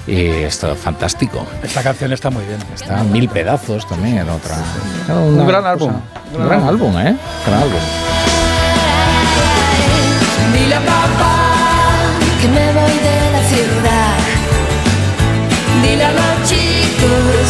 Y 0.09 0.27
esto 0.27 0.75
fantástico. 0.75 1.47
Esta 1.63 1.85
canción 1.85 2.13
está 2.13 2.29
muy 2.29 2.45
bien. 2.45 2.59
Está 2.75 3.03
en 3.03 3.13
mil 3.13 3.29
pedazos 3.29 3.89
también 3.89 4.19
en 4.19 4.29
otra. 4.29 4.57
un 5.11 5.47
gran 5.47 5.65
álbum. 5.65 5.93
Un 6.37 6.45
gran 6.45 6.65
álbum, 6.65 6.99
¿eh? 6.99 7.17
Gran 7.47 7.63
álbum. 7.63 7.79
Dile 10.55 10.75
a 10.75 10.81
papá 10.81 11.37
que 12.41 12.49
me 12.49 12.73
voy 12.73 12.99
de 12.99 13.31
la 13.31 13.45
ciudad. 13.45 14.17
Dile 15.85 16.05
a 16.05 16.13
los 16.13 16.43
chicos 16.49 17.44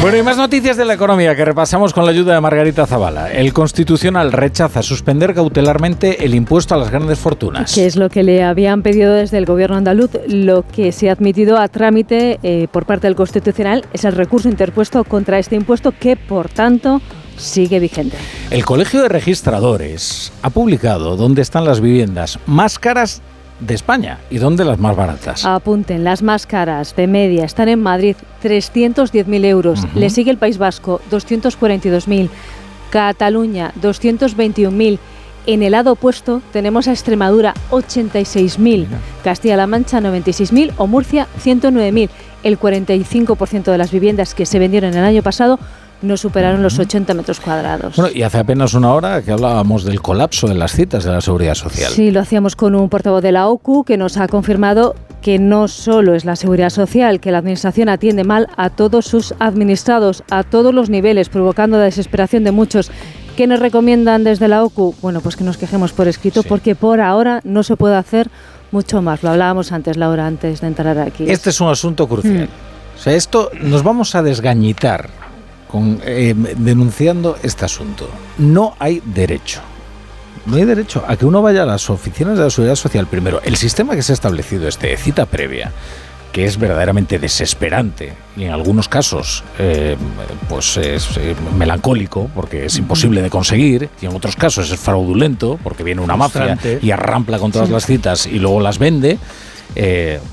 bueno, 0.00 0.16
y 0.16 0.22
más 0.22 0.36
noticias 0.36 0.76
de 0.76 0.84
la 0.84 0.94
economía 0.94 1.34
que 1.34 1.44
repasamos 1.44 1.92
con 1.92 2.04
la 2.04 2.10
ayuda 2.10 2.34
de 2.34 2.40
Margarita 2.40 2.86
Zavala. 2.86 3.30
El 3.32 3.52
Constitucional 3.52 4.32
rechaza 4.32 4.82
suspender 4.82 5.34
cautelarmente 5.34 6.24
el 6.24 6.34
impuesto 6.34 6.74
a 6.74 6.78
las 6.78 6.90
grandes 6.90 7.18
fortunas. 7.18 7.74
Que 7.74 7.86
es 7.86 7.96
lo 7.96 8.08
que 8.08 8.22
le 8.22 8.42
habían 8.42 8.82
pedido 8.82 9.12
desde 9.12 9.38
el 9.38 9.46
gobierno 9.46 9.76
andaluz. 9.76 10.10
Lo 10.28 10.62
que 10.66 10.92
se 10.92 11.08
ha 11.08 11.12
admitido 11.12 11.58
a 11.58 11.68
trámite 11.68 12.38
eh, 12.42 12.68
por 12.70 12.86
parte 12.86 13.06
del 13.06 13.16
Constitucional 13.16 13.84
es 13.92 14.04
el 14.04 14.12
recurso 14.12 14.48
interpuesto 14.48 15.04
contra 15.04 15.38
este 15.38 15.56
impuesto 15.56 15.92
que, 15.92 16.16
por 16.16 16.48
tanto, 16.48 17.00
sigue 17.36 17.80
vigente. 17.80 18.16
El 18.50 18.64
Colegio 18.64 19.02
de 19.02 19.08
Registradores 19.08 20.32
ha 20.42 20.50
publicado 20.50 21.16
dónde 21.16 21.42
están 21.42 21.64
las 21.64 21.80
viviendas 21.80 22.38
más 22.46 22.78
caras 22.78 23.22
de 23.60 23.74
España. 23.74 24.18
¿Y 24.30 24.38
dónde 24.38 24.64
las 24.64 24.78
más 24.78 24.96
baratas? 24.96 25.44
Apunten, 25.44 26.04
las 26.04 26.22
más 26.22 26.46
caras 26.46 26.94
de 26.96 27.06
media 27.06 27.44
están 27.44 27.68
en 27.68 27.80
Madrid, 27.80 28.16
310.000 28.42 29.44
euros. 29.44 29.80
Le 29.94 30.10
sigue 30.10 30.30
el 30.30 30.38
País 30.38 30.58
Vasco, 30.58 31.00
242.000. 31.10 32.28
Cataluña, 32.90 33.72
221.000. 33.80 34.98
En 35.46 35.62
el 35.62 35.72
lado 35.72 35.92
opuesto 35.92 36.40
tenemos 36.52 36.88
a 36.88 36.92
Extremadura, 36.92 37.54
86.000. 37.70 38.86
Castilla-La 39.22 39.66
Mancha, 39.66 40.00
96.000. 40.00 40.72
O 40.76 40.86
Murcia, 40.86 41.26
109.000. 41.42 42.08
El 42.42 42.58
45% 42.58 43.64
de 43.64 43.78
las 43.78 43.90
viviendas 43.90 44.34
que 44.34 44.46
se 44.46 44.58
vendieron 44.58 44.94
el 44.94 45.04
año 45.04 45.22
pasado 45.22 45.58
no 46.02 46.16
superaron 46.16 46.62
los 46.62 46.78
80 46.78 47.14
metros 47.14 47.40
cuadrados. 47.40 47.96
Bueno, 47.96 48.10
y 48.14 48.22
hace 48.22 48.38
apenas 48.38 48.74
una 48.74 48.92
hora 48.92 49.22
que 49.22 49.32
hablábamos 49.32 49.84
del 49.84 50.00
colapso 50.00 50.46
de 50.46 50.54
las 50.54 50.72
citas 50.72 51.04
de 51.04 51.10
la 51.10 51.20
seguridad 51.20 51.54
social. 51.54 51.90
Sí, 51.92 52.10
lo 52.10 52.20
hacíamos 52.20 52.56
con 52.56 52.74
un 52.74 52.88
portavoz 52.88 53.22
de 53.22 53.32
la 53.32 53.48
OCU 53.48 53.84
que 53.84 53.96
nos 53.96 54.16
ha 54.16 54.28
confirmado 54.28 54.94
que 55.22 55.38
no 55.38 55.68
solo 55.68 56.14
es 56.14 56.26
la 56.26 56.36
seguridad 56.36 56.68
social, 56.68 57.18
que 57.18 57.32
la 57.32 57.38
Administración 57.38 57.88
atiende 57.88 58.24
mal 58.24 58.48
a 58.58 58.68
todos 58.68 59.06
sus 59.06 59.34
administrados, 59.38 60.22
a 60.30 60.42
todos 60.42 60.74
los 60.74 60.90
niveles, 60.90 61.30
provocando 61.30 61.78
la 61.78 61.84
desesperación 61.84 62.44
de 62.44 62.52
muchos. 62.52 62.90
¿Qué 63.34 63.46
nos 63.46 63.58
recomiendan 63.58 64.22
desde 64.22 64.48
la 64.48 64.62
OCU? 64.62 64.94
Bueno, 65.00 65.22
pues 65.22 65.36
que 65.36 65.44
nos 65.44 65.56
quejemos 65.56 65.92
por 65.92 66.08
escrito, 66.08 66.42
porque 66.42 66.74
por 66.74 67.00
ahora 67.00 67.40
no 67.42 67.62
se 67.62 67.76
puede 67.76 67.96
hacer 67.96 68.28
mucho 68.70 69.00
más. 69.00 69.22
Lo 69.22 69.30
hablábamos 69.30 69.72
antes, 69.72 69.96
Laura, 69.96 70.26
antes 70.26 70.60
de 70.60 70.66
entrar 70.66 70.98
aquí. 70.98 71.24
Este 71.26 71.50
es 71.50 71.60
un 71.60 71.68
asunto 71.68 72.06
crucial. 72.06 72.44
Mm. 72.44 72.96
O 72.96 72.98
sea, 72.98 73.14
esto 73.14 73.50
nos 73.60 73.82
vamos 73.82 74.14
a 74.14 74.22
desgañitar 74.22 75.08
eh, 76.04 76.34
denunciando 76.56 77.36
este 77.42 77.64
asunto. 77.64 78.08
No 78.38 78.76
hay 78.78 79.02
derecho. 79.04 79.60
No 80.46 80.56
hay 80.56 80.64
derecho 80.64 81.04
a 81.06 81.16
que 81.16 81.26
uno 81.26 81.42
vaya 81.42 81.62
a 81.62 81.66
las 81.66 81.88
oficinas 81.90 82.36
de 82.36 82.44
la 82.44 82.50
Seguridad 82.50 82.76
Social 82.76 83.06
primero. 83.06 83.40
El 83.42 83.56
sistema 83.56 83.96
que 83.96 84.02
se 84.02 84.12
ha 84.12 84.14
establecido 84.14 84.68
este 84.68 84.88
de 84.88 84.96
cita 84.96 85.26
previa, 85.26 85.72
que 86.32 86.44
es 86.44 86.58
verdaderamente 86.58 87.18
desesperante 87.18 88.12
y 88.36 88.44
en 88.44 88.52
algunos 88.52 88.88
casos 88.88 89.42
eh, 89.58 89.96
pues 90.48 90.76
es 90.76 91.16
eh, 91.16 91.34
melancólico 91.56 92.28
porque 92.34 92.66
es 92.66 92.76
imposible 92.76 93.22
de 93.22 93.30
conseguir 93.30 93.88
y 94.02 94.06
en 94.06 94.14
otros 94.14 94.36
casos 94.36 94.70
es 94.70 94.78
fraudulento 94.78 95.58
porque 95.62 95.82
viene 95.82 96.02
una 96.02 96.16
mafia 96.16 96.58
y 96.82 96.90
arrampla 96.90 97.38
con 97.38 97.52
todas 97.52 97.70
las 97.70 97.86
citas 97.86 98.26
y 98.26 98.38
luego 98.38 98.60
las 98.60 98.78
vende. 98.78 99.18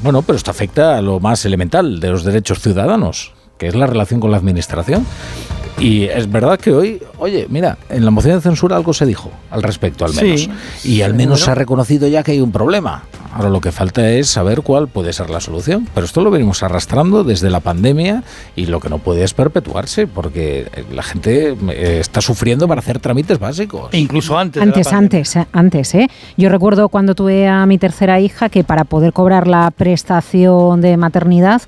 bueno, 0.03 0.21
pero 0.23 0.35
esto 0.35 0.51
afecta 0.51 0.97
a 0.97 1.01
lo 1.01 1.19
más 1.19 1.45
elemental 1.45 1.99
de 1.99 2.09
los 2.09 2.23
derechos 2.23 2.59
ciudadanos 2.59 3.31
que 3.61 3.67
es 3.67 3.75
la 3.75 3.85
relación 3.85 4.19
con 4.19 4.31
la 4.31 4.37
administración. 4.37 5.05
Y 5.79 6.05
es 6.05 6.31
verdad 6.31 6.59
que 6.59 6.71
hoy, 6.71 6.99
oye, 7.19 7.45
mira, 7.47 7.77
en 7.89 8.03
la 8.05 8.09
moción 8.09 8.35
de 8.35 8.41
censura 8.41 8.75
algo 8.75 8.91
se 8.91 9.05
dijo 9.05 9.29
al 9.51 9.61
respecto, 9.61 10.03
al 10.03 10.15
menos. 10.15 10.49
y 10.83 11.03
al 11.03 11.13
menos 11.13 11.41
se 11.41 11.51
ha 11.51 11.55
reconocido 11.55 12.07
ya 12.07 12.23
que 12.23 12.31
hay 12.31 12.41
un 12.41 12.51
problema. 12.51 13.03
Ahora 13.31 13.49
lo 13.49 13.61
que 13.61 13.71
falta 13.71 14.09
es 14.09 14.27
saber 14.27 14.63
cuál 14.63 14.87
puede 14.87 15.13
ser 15.13 15.29
la 15.29 15.39
solución. 15.39 15.87
Pero 15.93 16.05
esto 16.05 16.21
lo 16.21 16.31
venimos 16.31 16.63
arrastrando 16.63 17.23
desde 17.23 17.51
la 17.51 17.59
pandemia 17.59 18.23
y 18.55 18.65
lo 18.65 18.79
que 18.79 18.89
no 18.89 18.97
puede 18.97 19.23
es 19.23 19.35
perpetuarse 19.35 20.07
porque 20.07 20.67
la 20.91 21.03
gente 21.03 21.55
eh, 21.69 21.99
está 21.99 22.19
sufriendo 22.19 22.67
para 22.67 22.79
hacer 22.79 22.99
trámites 22.99 23.37
básicos. 23.37 23.93
incluso 23.93 24.39
antes. 24.39 24.61
Antes, 24.61 24.91
antes, 24.91 25.35
eh, 25.35 25.47
antes. 25.53 25.95
¿eh? 25.95 26.07
Yo 26.35 26.49
recuerdo 26.49 26.89
cuando 26.89 27.13
tuve 27.13 27.47
a 27.47 27.63
mi 27.67 27.77
tercera 27.77 28.19
hija 28.19 28.49
que 28.49 28.63
para 28.63 28.85
poder 28.85 29.13
cobrar 29.13 29.47
la 29.47 29.69
prestación 29.69 30.81
de 30.81 30.97
maternidad 30.97 31.61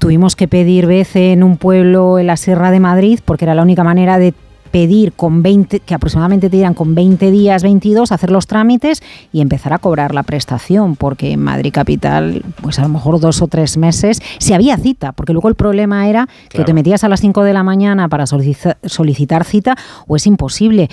Tuvimos 0.00 0.34
que 0.34 0.48
pedir 0.48 0.86
vez 0.86 1.14
en 1.14 1.42
un 1.42 1.58
pueblo 1.58 2.18
en 2.18 2.26
la 2.26 2.38
Sierra 2.38 2.70
de 2.70 2.80
Madrid 2.80 3.20
porque 3.22 3.44
era 3.44 3.54
la 3.54 3.62
única 3.62 3.84
manera 3.84 4.18
de 4.18 4.32
pedir 4.70 5.12
con 5.12 5.42
20, 5.42 5.80
que 5.80 5.94
aproximadamente 5.94 6.48
te 6.48 6.56
dirán 6.56 6.72
con 6.72 6.94
20 6.94 7.30
días, 7.30 7.62
22, 7.62 8.10
hacer 8.10 8.30
los 8.30 8.46
trámites 8.46 9.02
y 9.30 9.42
empezar 9.42 9.74
a 9.74 9.78
cobrar 9.78 10.14
la 10.14 10.22
prestación, 10.22 10.96
porque 10.96 11.32
en 11.32 11.42
Madrid 11.42 11.70
Capital, 11.70 12.42
pues 12.62 12.78
a 12.78 12.82
lo 12.82 12.88
mejor 12.88 13.20
dos 13.20 13.42
o 13.42 13.46
tres 13.46 13.76
meses, 13.76 14.22
si 14.38 14.54
había 14.54 14.78
cita, 14.78 15.12
porque 15.12 15.34
luego 15.34 15.48
el 15.48 15.54
problema 15.54 16.08
era 16.08 16.28
que 16.48 16.64
te 16.64 16.72
metías 16.72 17.04
a 17.04 17.08
las 17.10 17.20
5 17.20 17.42
de 17.44 17.52
la 17.52 17.62
mañana 17.62 18.08
para 18.08 18.24
solicitar 18.26 19.44
cita 19.44 19.76
o 20.06 20.16
es 20.16 20.26
imposible. 20.26 20.88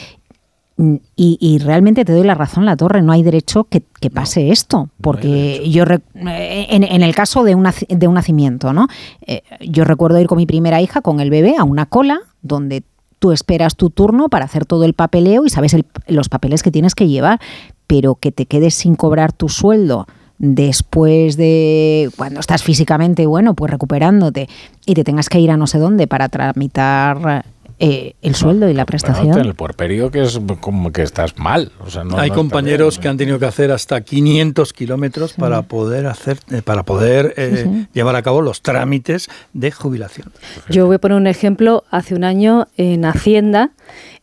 Y, 0.79 1.57
realmente 1.57 2.05
te 2.05 2.13
doy 2.13 2.23
la 2.23 2.35
razón, 2.35 2.65
La 2.65 2.77
Torre, 2.77 3.01
no 3.01 3.11
hay 3.11 3.23
derecho 3.23 3.63
que, 3.63 3.81
pase 4.11 4.51
esto, 4.51 4.89
porque 5.01 5.67
yo, 5.69 5.83
en, 6.13 7.03
el 7.03 7.15
caso 7.15 7.43
de, 7.43 7.55
una, 7.55 7.73
de 7.89 8.07
un 8.07 8.13
nacimiento, 8.13 8.73
¿no? 8.73 8.87
Eh, 9.25 9.41
yo 9.59 9.85
recuerdo 9.85 10.19
ir 10.19 10.27
con 10.27 10.37
mi 10.37 10.45
primera 10.45 10.79
hija, 10.79 11.01
con 11.01 11.19
el 11.19 11.31
bebé, 11.31 11.55
a 11.57 11.63
una 11.63 11.87
cola 11.87 12.19
donde 12.43 12.83
tú 13.17 13.31
esperas 13.31 13.75
tu 13.75 13.89
turno 13.89 14.29
para 14.29 14.45
hacer 14.45 14.65
todo 14.65 14.83
el 14.83 14.93
papeleo 14.93 15.47
y 15.47 15.49
sabes 15.49 15.75
los 16.07 16.29
papeles 16.29 16.61
que 16.61 16.71
tienes 16.71 16.93
que 16.93 17.07
llevar, 17.07 17.39
pero 17.87 18.13
que 18.13 18.31
te 18.31 18.45
quedes 18.45 18.75
sin 18.75 18.95
cobrar 18.95 19.33
tu 19.33 19.49
sueldo 19.49 20.05
después 20.39 21.37
de 21.37 22.09
cuando 22.15 22.39
estás 22.39 22.61
físicamente, 22.61 23.25
bueno, 23.25 23.55
pues 23.55 23.71
recuperándote 23.71 24.47
y 24.85 24.93
te 24.93 25.03
tengas 25.03 25.29
que 25.29 25.39
ir 25.39 25.49
a 25.51 25.57
no 25.57 25.67
sé 25.67 25.79
dónde 25.79 26.07
para 26.07 26.29
tramitar 26.29 27.43
eh, 27.79 28.15
el 28.23 28.33
sueldo 28.33 28.67
y 28.69 28.73
la 28.73 28.85
prestación. 28.85 29.37
en 29.37 29.45
el 29.45 29.53
puerperio 29.53 30.09
que 30.09 30.23
es 30.23 30.39
como 30.59 30.91
que 30.91 31.03
estás 31.03 31.37
mal. 31.37 31.71
Hay 32.17 32.31
compañeros 32.31 32.97
que 32.97 33.07
han 33.07 33.17
tenido 33.17 33.37
que 33.37 33.45
hacer 33.45 33.71
hasta 33.71 34.01
500 34.01 34.73
kilómetros 34.73 35.33
para 35.33 35.61
poder 35.61 36.07
hacer, 36.07 36.39
eh, 36.49 36.61
para 36.63 36.83
poder 36.83 37.35
eh, 37.37 37.85
llevar 37.93 38.15
a 38.15 38.23
cabo 38.23 38.41
los 38.41 38.61
trámites 38.63 39.29
de 39.53 39.71
jubilación. 39.71 40.31
Yo 40.69 40.87
voy 40.87 40.95
a 40.95 40.99
poner 40.99 41.17
un 41.17 41.27
ejemplo. 41.27 41.83
Hace 41.91 42.15
un 42.15 42.23
año 42.23 42.67
en 42.77 43.05
Hacienda 43.05 43.71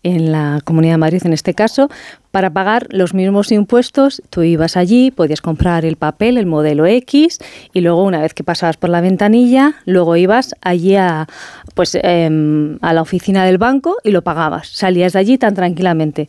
en 0.03 0.33
la 0.33 0.61
Comunidad 0.65 0.95
de 0.95 0.99
Madrid 0.99 1.23
en 1.25 1.33
este 1.33 1.55
caso, 1.55 1.89
para 2.35 2.51
pagar 2.51 2.89
los 2.91 3.15
mismos 3.15 3.53
impuestos, 3.53 4.21
tú 4.29 4.43
ibas 4.43 4.77
allí, 4.77 5.13
podías 5.13 5.41
comprar 5.41 5.85
el 5.85 5.95
papel, 5.95 6.37
el 6.37 6.47
modelo 6.47 6.85
X, 6.85 7.39
y 7.73 7.81
luego 7.81 8.03
una 8.03 8.21
vez 8.21 8.35
que 8.35 8.43
pasabas 8.43 8.77
por 8.77 8.91
la 8.91 9.01
ventanilla, 9.01 9.77
luego 9.85 10.17
ibas 10.17 10.57
allí 10.61 10.97
a, 10.97 11.29
pues, 11.75 11.97
em, 12.03 12.81
a 12.83 12.93
la 12.93 13.03
oficina 13.03 13.45
del 13.45 13.59
banco 13.59 13.99
y 14.03 14.11
lo 14.11 14.23
pagabas. 14.23 14.67
Salías 14.67 15.13
de 15.13 15.21
allí 15.21 15.39
tan 15.39 15.55
tranquilamente. 15.55 16.27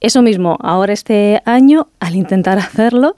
Eso 0.00 0.22
mismo, 0.22 0.56
ahora 0.62 0.94
este 0.94 1.42
año, 1.44 1.88
al 2.00 2.16
intentar 2.16 2.56
hacerlo, 2.56 3.14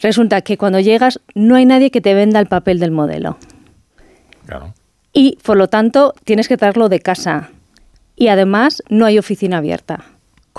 resulta 0.00 0.40
que 0.40 0.58
cuando 0.58 0.80
llegas 0.80 1.20
no 1.36 1.54
hay 1.54 1.66
nadie 1.66 1.92
que 1.92 2.00
te 2.00 2.14
venda 2.14 2.40
el 2.40 2.46
papel 2.46 2.80
del 2.80 2.90
modelo. 2.90 3.38
Claro. 4.44 4.74
Y 5.12 5.38
por 5.44 5.56
lo 5.56 5.68
tanto 5.68 6.14
tienes 6.24 6.48
que 6.48 6.56
traerlo 6.56 6.88
de 6.88 6.98
casa. 6.98 7.50
Y 8.16 8.26
además 8.26 8.82
no 8.88 9.06
hay 9.06 9.20
oficina 9.20 9.58
abierta. 9.58 10.04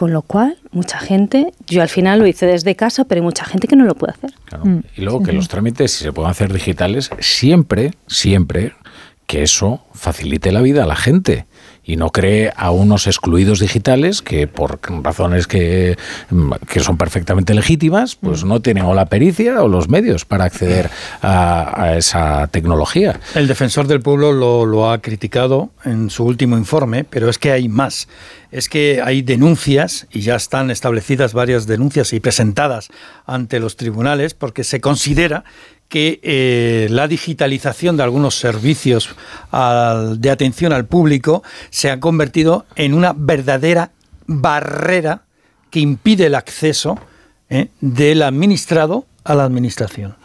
Con 0.01 0.13
lo 0.13 0.23
cual, 0.23 0.57
mucha 0.71 0.97
gente, 0.97 1.53
yo 1.67 1.83
al 1.83 1.87
final 1.87 2.17
lo 2.17 2.25
hice 2.25 2.47
desde 2.47 2.75
casa, 2.75 3.05
pero 3.05 3.21
hay 3.21 3.23
mucha 3.23 3.45
gente 3.45 3.67
que 3.67 3.75
no 3.75 3.85
lo 3.85 3.93
puede 3.93 4.13
hacer. 4.13 4.31
Mm. 4.63 4.79
Y 4.97 5.01
luego 5.01 5.21
que 5.21 5.31
los 5.31 5.47
trámites, 5.47 5.91
si 5.91 6.03
se 6.05 6.11
pueden 6.11 6.31
hacer 6.31 6.51
digitales, 6.51 7.11
siempre, 7.19 7.91
siempre 8.07 8.73
que 9.27 9.43
eso 9.43 9.85
facilite 9.93 10.51
la 10.51 10.61
vida 10.61 10.85
a 10.85 10.87
la 10.87 10.95
gente 10.95 11.45
y 11.83 11.95
no 11.95 12.11
cree 12.11 12.51
a 12.55 12.71
unos 12.71 13.07
excluidos 13.07 13.59
digitales 13.59 14.21
que 14.21 14.47
por 14.47 14.79
razones 15.03 15.47
que, 15.47 15.97
que 16.67 16.79
son 16.79 16.97
perfectamente 16.97 17.53
legítimas, 17.53 18.15
pues 18.15 18.43
no 18.43 18.61
tienen 18.61 18.85
o 18.85 18.93
la 18.93 19.07
pericia 19.07 19.61
o 19.63 19.67
los 19.67 19.89
medios 19.89 20.25
para 20.25 20.45
acceder 20.45 20.89
a, 21.21 21.95
esa 21.97 22.47
tecnología. 22.47 23.19
El 23.35 23.47
defensor 23.47 23.87
del 23.87 24.01
pueblo 24.01 24.31
lo, 24.31 24.65
lo, 24.65 24.91
ha 24.91 25.01
criticado 25.01 25.71
en 25.83 26.09
su 26.09 26.23
último 26.23 26.57
informe, 26.57 27.03
pero 27.03 27.29
es 27.29 27.37
que 27.37 27.51
hay 27.51 27.67
más. 27.67 28.07
Es 28.51 28.67
que 28.67 29.01
hay 29.03 29.21
denuncias, 29.21 30.07
y 30.11 30.21
ya 30.21 30.35
están 30.35 30.71
establecidas 30.71 31.33
varias 31.33 31.67
denuncias 31.67 32.13
y 32.13 32.19
presentadas 32.19 32.89
ante 33.25 33.59
los 33.59 33.77
tribunales, 33.77 34.33
porque 34.33 34.63
se 34.63 34.81
considera 34.81 35.45
que 35.91 36.21
eh, 36.23 36.87
la 36.89 37.09
digitalización 37.09 37.97
de 37.97 38.03
algunos 38.03 38.35
servicios 38.39 39.09
de 39.51 40.29
atención 40.31 40.71
al 40.71 40.85
público 40.85 41.43
se 41.69 41.91
ha 41.91 41.99
convertido 41.99 42.65
en 42.77 42.93
una 42.93 43.13
verdadera 43.13 43.91
barrera 44.25 45.23
que 45.69 45.81
impide 45.81 46.27
el 46.27 46.35
acceso 46.35 46.97
eh, 47.49 47.67
del 47.81 48.21
administrado 48.21 49.05
a 49.25 49.35
la 49.35 49.43
administración. 49.43 50.15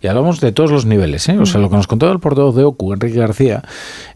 Y 0.00 0.06
hablamos 0.06 0.40
de 0.40 0.52
todos 0.52 0.70
los 0.70 0.86
niveles. 0.86 1.28
¿eh? 1.28 1.36
O 1.36 1.46
sea, 1.46 1.60
lo 1.60 1.68
que 1.68 1.76
nos 1.76 1.88
contó 1.88 2.10
el 2.10 2.20
portavoz 2.20 2.54
de 2.54 2.62
OCU, 2.62 2.92
Enrique 2.92 3.18
García, 3.18 3.64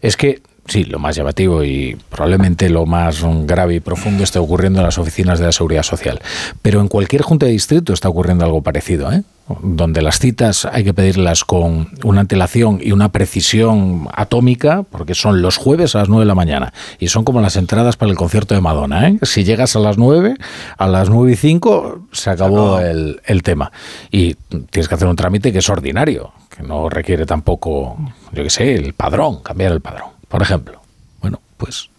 es 0.01 0.15
que 0.15 0.41
sí, 0.67 0.85
lo 0.85 0.99
más 0.99 1.17
llamativo 1.17 1.65
y 1.65 1.97
probablemente 2.09 2.69
lo 2.69 2.85
más 2.85 3.25
grave 3.45 3.75
y 3.75 3.79
profundo 3.81 4.23
está 4.23 4.39
ocurriendo 4.39 4.79
en 4.79 4.85
las 4.85 4.97
oficinas 4.97 5.39
de 5.39 5.47
la 5.47 5.51
Seguridad 5.51 5.83
Social. 5.83 6.21
Pero 6.61 6.79
en 6.79 6.87
cualquier 6.87 7.23
junta 7.23 7.45
de 7.45 7.51
distrito 7.51 7.91
está 7.91 8.07
ocurriendo 8.07 8.45
algo 8.45 8.61
parecido, 8.61 9.11
¿eh? 9.11 9.23
Donde 9.61 10.01
las 10.01 10.19
citas 10.19 10.65
hay 10.65 10.83
que 10.83 10.93
pedirlas 10.93 11.43
con 11.43 11.89
una 12.03 12.21
antelación 12.21 12.79
y 12.81 12.91
una 12.91 13.11
precisión 13.11 14.07
atómica, 14.13 14.83
porque 14.83 15.15
son 15.15 15.41
los 15.41 15.57
jueves 15.57 15.95
a 15.95 15.99
las 15.99 16.09
9 16.09 16.23
de 16.23 16.27
la 16.27 16.35
mañana, 16.35 16.73
y 16.99 17.07
son 17.07 17.23
como 17.23 17.41
las 17.41 17.55
entradas 17.55 17.97
para 17.97 18.11
el 18.11 18.17
concierto 18.17 18.55
de 18.55 18.61
Madonna. 18.61 19.07
¿eh? 19.07 19.19
Si 19.23 19.43
llegas 19.43 19.75
a 19.75 19.79
las 19.79 19.97
9, 19.97 20.35
a 20.77 20.87
las 20.87 21.09
9 21.09 21.31
y 21.31 21.35
5 21.35 22.07
se 22.11 22.29
acabó 22.29 22.79
el, 22.79 23.21
el 23.25 23.43
tema. 23.43 23.71
Y 24.11 24.33
tienes 24.71 24.87
que 24.87 24.95
hacer 24.95 25.07
un 25.07 25.15
trámite 25.15 25.51
que 25.51 25.59
es 25.59 25.69
ordinario, 25.69 26.31
que 26.55 26.63
no 26.63 26.89
requiere 26.89 27.25
tampoco, 27.25 27.97
yo 28.33 28.43
qué 28.43 28.49
sé, 28.49 28.75
el 28.75 28.93
padrón, 28.93 29.41
cambiar 29.41 29.71
el 29.71 29.81
padrón 29.81 30.17
por 30.27 30.41
ejemplo. 30.41 30.81
Bueno, 31.21 31.39
pues 31.57 31.89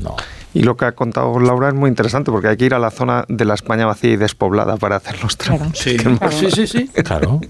no. 0.00 0.16
Y 0.56 0.62
lo 0.62 0.76
que 0.76 0.86
ha 0.86 0.92
contado 0.92 1.38
Laura 1.38 1.68
es 1.68 1.74
muy 1.74 1.88
interesante 1.88 2.30
porque 2.30 2.48
hay 2.48 2.56
que 2.56 2.64
ir 2.64 2.74
a 2.74 2.78
la 2.78 2.90
zona 2.90 3.24
de 3.28 3.44
la 3.44 3.54
España 3.54 3.84
vacía 3.84 4.12
y 4.12 4.16
despoblada 4.16 4.76
para 4.76 4.96
hacer 4.96 5.22
los 5.22 5.36
trámites. 5.36 5.78
Sí, 5.78 5.96
sí, 6.30 6.50
sí, 6.50 6.66
sí. 6.66 6.88
Claro. 7.02 7.40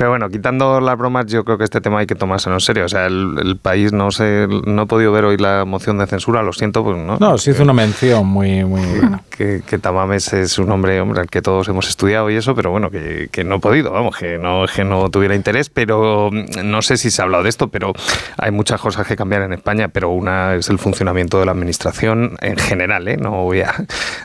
Pero 0.00 0.08
bueno, 0.12 0.30
quitando 0.30 0.80
las 0.80 0.96
bromas, 0.96 1.26
yo 1.26 1.44
creo 1.44 1.58
que 1.58 1.64
este 1.64 1.82
tema 1.82 1.98
hay 1.98 2.06
que 2.06 2.14
tomárselo 2.14 2.56
en 2.56 2.60
serio. 2.60 2.86
O 2.86 2.88
sea, 2.88 3.04
el, 3.04 3.58
país 3.60 3.92
no 3.92 4.10
sé, 4.10 4.48
no 4.48 4.84
he 4.84 4.86
podido 4.86 5.12
ver 5.12 5.26
hoy 5.26 5.36
la 5.36 5.66
moción 5.66 5.98
de 5.98 6.06
censura, 6.06 6.42
lo 6.42 6.54
siento, 6.54 6.82
pues 6.82 6.96
no. 6.96 7.18
No, 7.18 7.36
se 7.36 7.50
hizo 7.50 7.64
una 7.64 7.74
mención 7.74 8.26
muy, 8.26 8.64
muy 8.64 8.80
buena. 8.80 9.22
Que, 9.30 9.62
que, 9.66 9.78
Tamames 9.78 10.32
es 10.32 10.58
un 10.58 10.70
hombre, 10.70 11.00
hombre, 11.00 11.20
al 11.20 11.28
que 11.28 11.42
todos 11.42 11.68
hemos 11.68 11.88
estudiado 11.88 12.30
y 12.30 12.36
eso, 12.36 12.54
pero 12.54 12.70
bueno, 12.70 12.90
que, 12.90 13.28
que 13.32 13.42
no 13.42 13.56
he 13.56 13.58
podido, 13.58 13.90
vamos, 13.90 14.16
que 14.16 14.38
no, 14.38 14.64
que 14.74 14.84
no 14.84 15.10
tuviera 15.10 15.34
interés, 15.34 15.70
pero 15.70 16.30
no 16.30 16.82
sé 16.82 16.98
si 16.98 17.10
se 17.10 17.20
ha 17.20 17.24
hablado 17.24 17.44
de 17.44 17.48
esto, 17.48 17.68
pero 17.68 17.92
hay 18.36 18.50
muchas 18.50 18.80
cosas 18.80 19.06
que 19.06 19.16
cambiar 19.16 19.42
en 19.42 19.54
España, 19.54 19.88
pero 19.88 20.10
una 20.10 20.54
es 20.56 20.68
el 20.68 20.78
funcionamiento 20.78 21.40
de 21.40 21.46
la 21.46 21.52
administración 21.52 22.36
en 22.40 22.56
general, 22.56 23.08
¿eh? 23.08 23.16
No 23.16 23.44
voy 23.44 23.62
a, 23.62 23.74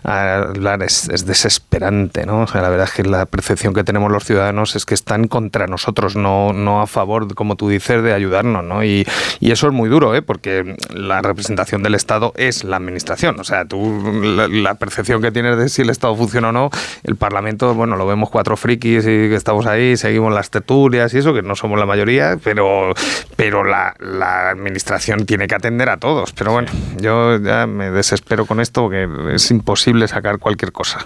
hablar, 0.04 0.84
es, 0.84 1.08
es, 1.08 1.26
desesperante, 1.26 2.26
¿no? 2.26 2.42
O 2.42 2.48
sea, 2.48 2.62
la 2.62 2.70
verdad 2.70 2.88
es 2.88 2.94
que 2.94 3.04
la 3.04 3.26
percepción 3.26 3.74
que 3.74 3.86
tenemos 3.86 4.12
los 4.12 4.26
ciudadanos 4.26 4.76
es 4.76 4.86
que 4.86 4.94
están 4.94 5.28
contra 5.28 5.65
nosotros, 5.68 6.16
no, 6.16 6.54
no 6.54 6.82
a 6.82 6.88
favor, 6.88 7.34
como 7.36 7.56
tú 7.56 7.70
dices, 7.70 8.04
de 8.04 8.14
ayudarnos, 8.14 8.64
¿no? 8.64 8.84
Y, 8.84 9.06
y 9.40 9.52
eso 9.52 9.68
es 9.68 9.74
muy 9.74 9.90
duro, 9.90 10.16
¿eh? 10.16 10.22
porque 10.22 10.76
la 10.94 11.22
representación 11.22 11.84
del 11.84 11.96
Estado 11.96 12.34
es 12.36 12.64
la 12.64 12.78
administración. 12.78 13.40
O 13.40 13.44
sea, 13.44 13.66
tú, 13.66 14.02
la, 14.24 14.76
percepción 14.76 15.22
que 15.22 15.32
tienes 15.32 15.58
de 15.58 15.70
si 15.70 15.82
el 15.82 15.90
Estado 15.90 16.16
funciona 16.16 16.50
o 16.50 16.52
no, 16.52 16.70
el 17.04 17.16
Parlamento, 17.16 17.74
bueno, 17.74 17.96
lo 17.96 18.06
vemos 18.06 18.30
cuatro 18.30 18.58
frikis 18.58 19.04
y 19.04 19.30
que 19.30 19.36
estamos 19.36 19.66
ahí, 19.66 19.98
seguimos 19.98 20.34
las 20.34 20.50
tertulias 20.50 21.14
y 21.14 21.20
eso, 21.20 21.34
que 21.34 21.42
no 21.42 21.56
somos 21.56 21.80
la 21.80 21.86
mayoría, 21.86 22.38
pero, 22.44 22.94
pero 23.36 23.64
la, 23.64 23.96
la 24.00 24.50
administración 24.50 25.26
tiene 25.26 25.48
que 25.48 25.56
atender 25.56 25.90
a 25.90 25.98
todos. 25.98 26.34
Pero 26.34 26.52
bueno, 26.52 26.70
yo 26.98 27.40
ya 27.40 27.68
me 27.68 27.92
desespero 27.92 28.46
con 28.46 28.60
esto 28.60 28.84
porque 28.84 29.08
es 29.34 29.52
imposible 29.52 30.08
sacar 30.08 30.40
cualquier 30.40 30.72
cosa 30.72 31.06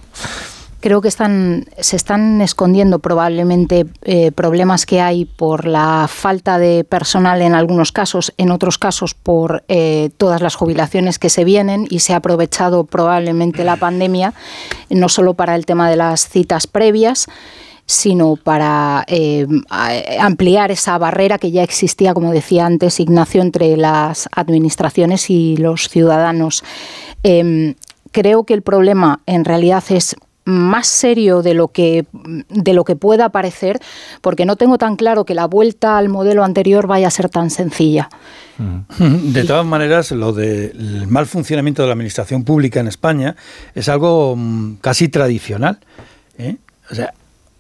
creo 0.80 1.02
que 1.02 1.08
están, 1.08 1.66
se 1.80 1.96
están 1.96 2.42
escondiendo 2.42 3.00
probablemente 3.00 3.86
eh, 4.04 4.32
problemas 4.32 4.86
que 4.86 5.02
hay 5.02 5.26
por 5.26 5.66
la 5.66 6.08
falta 6.10 6.58
de 6.58 6.84
personal 6.84 7.42
en 7.42 7.54
algunos 7.54 7.92
casos, 7.92 8.34
en 8.38 8.52
otros 8.52 8.78
casos 8.78 9.14
por 9.14 9.64
eh, 9.68 10.10
todas 10.18 10.42
las 10.42 10.56
jubilaciones 10.56 11.20
que 11.20 11.30
se 11.30 11.44
vienen 11.44 11.88
y 11.90 12.00
se 12.00 12.14
ha 12.14 12.18
aprovechado 12.18 12.86
probablemente 12.86 13.64
la 13.64 13.76
pandemia, 13.76 14.34
no 14.90 15.10
solo 15.10 15.34
para 15.34 15.56
el 15.56 15.66
tema 15.66 15.90
de 15.90 15.98
las 15.98 16.30
citas 16.30 16.68
previas, 16.68 17.28
sino 17.86 18.36
para 18.36 19.04
eh, 19.08 19.48
ampliar 20.20 20.70
esa 20.70 20.98
barrera 21.00 21.40
que 21.40 21.50
ya 21.50 21.64
existía, 21.64 22.14
como 22.14 22.32
decía 22.32 22.68
antes 22.68 23.00
Ignacio, 23.00 23.42
entre 23.42 23.76
las 23.78 24.30
administraciones 24.32 25.30
y 25.32 25.58
los 25.58 25.90
ciudadanos. 25.90 26.64
Em, 27.24 27.74
creo 28.12 28.44
que 28.44 28.54
el 28.54 28.62
problema 28.62 29.22
en 29.26 29.44
realidad 29.44 29.84
es 29.90 30.16
más 30.50 30.88
serio 30.88 31.42
de 31.42 31.54
lo 31.54 31.70
que 31.70 32.06
de 32.12 32.74
lo 32.74 32.84
que 32.84 32.96
pueda 32.96 33.30
parecer, 33.30 33.80
porque 34.22 34.46
no 34.46 34.56
tengo 34.56 34.78
tan 34.78 34.96
claro 34.96 35.26
que 35.26 35.36
la 35.36 35.46
vuelta 35.46 35.98
al 35.98 36.10
modelo 36.10 36.44
anterior 36.44 36.88
vaya 36.88 37.08
a 37.08 37.12
ser 37.12 37.30
tan 37.30 37.50
sencilla. 37.50 38.10
De 38.90 39.44
todas 39.46 39.66
maneras, 39.66 40.12
lo 40.12 40.34
del 40.34 41.08
mal 41.08 41.26
funcionamiento 41.28 41.82
de 41.82 41.88
la 41.88 41.94
administración 41.94 42.44
pública 42.44 42.82
en 42.82 42.88
España 42.88 43.36
es 43.74 43.88
algo 43.88 44.36
mm, 44.36 44.76
casi 44.82 45.08
tradicional. 45.08 45.80
¿eh? 46.38 46.58
O 46.92 46.96
sea, 46.96 47.14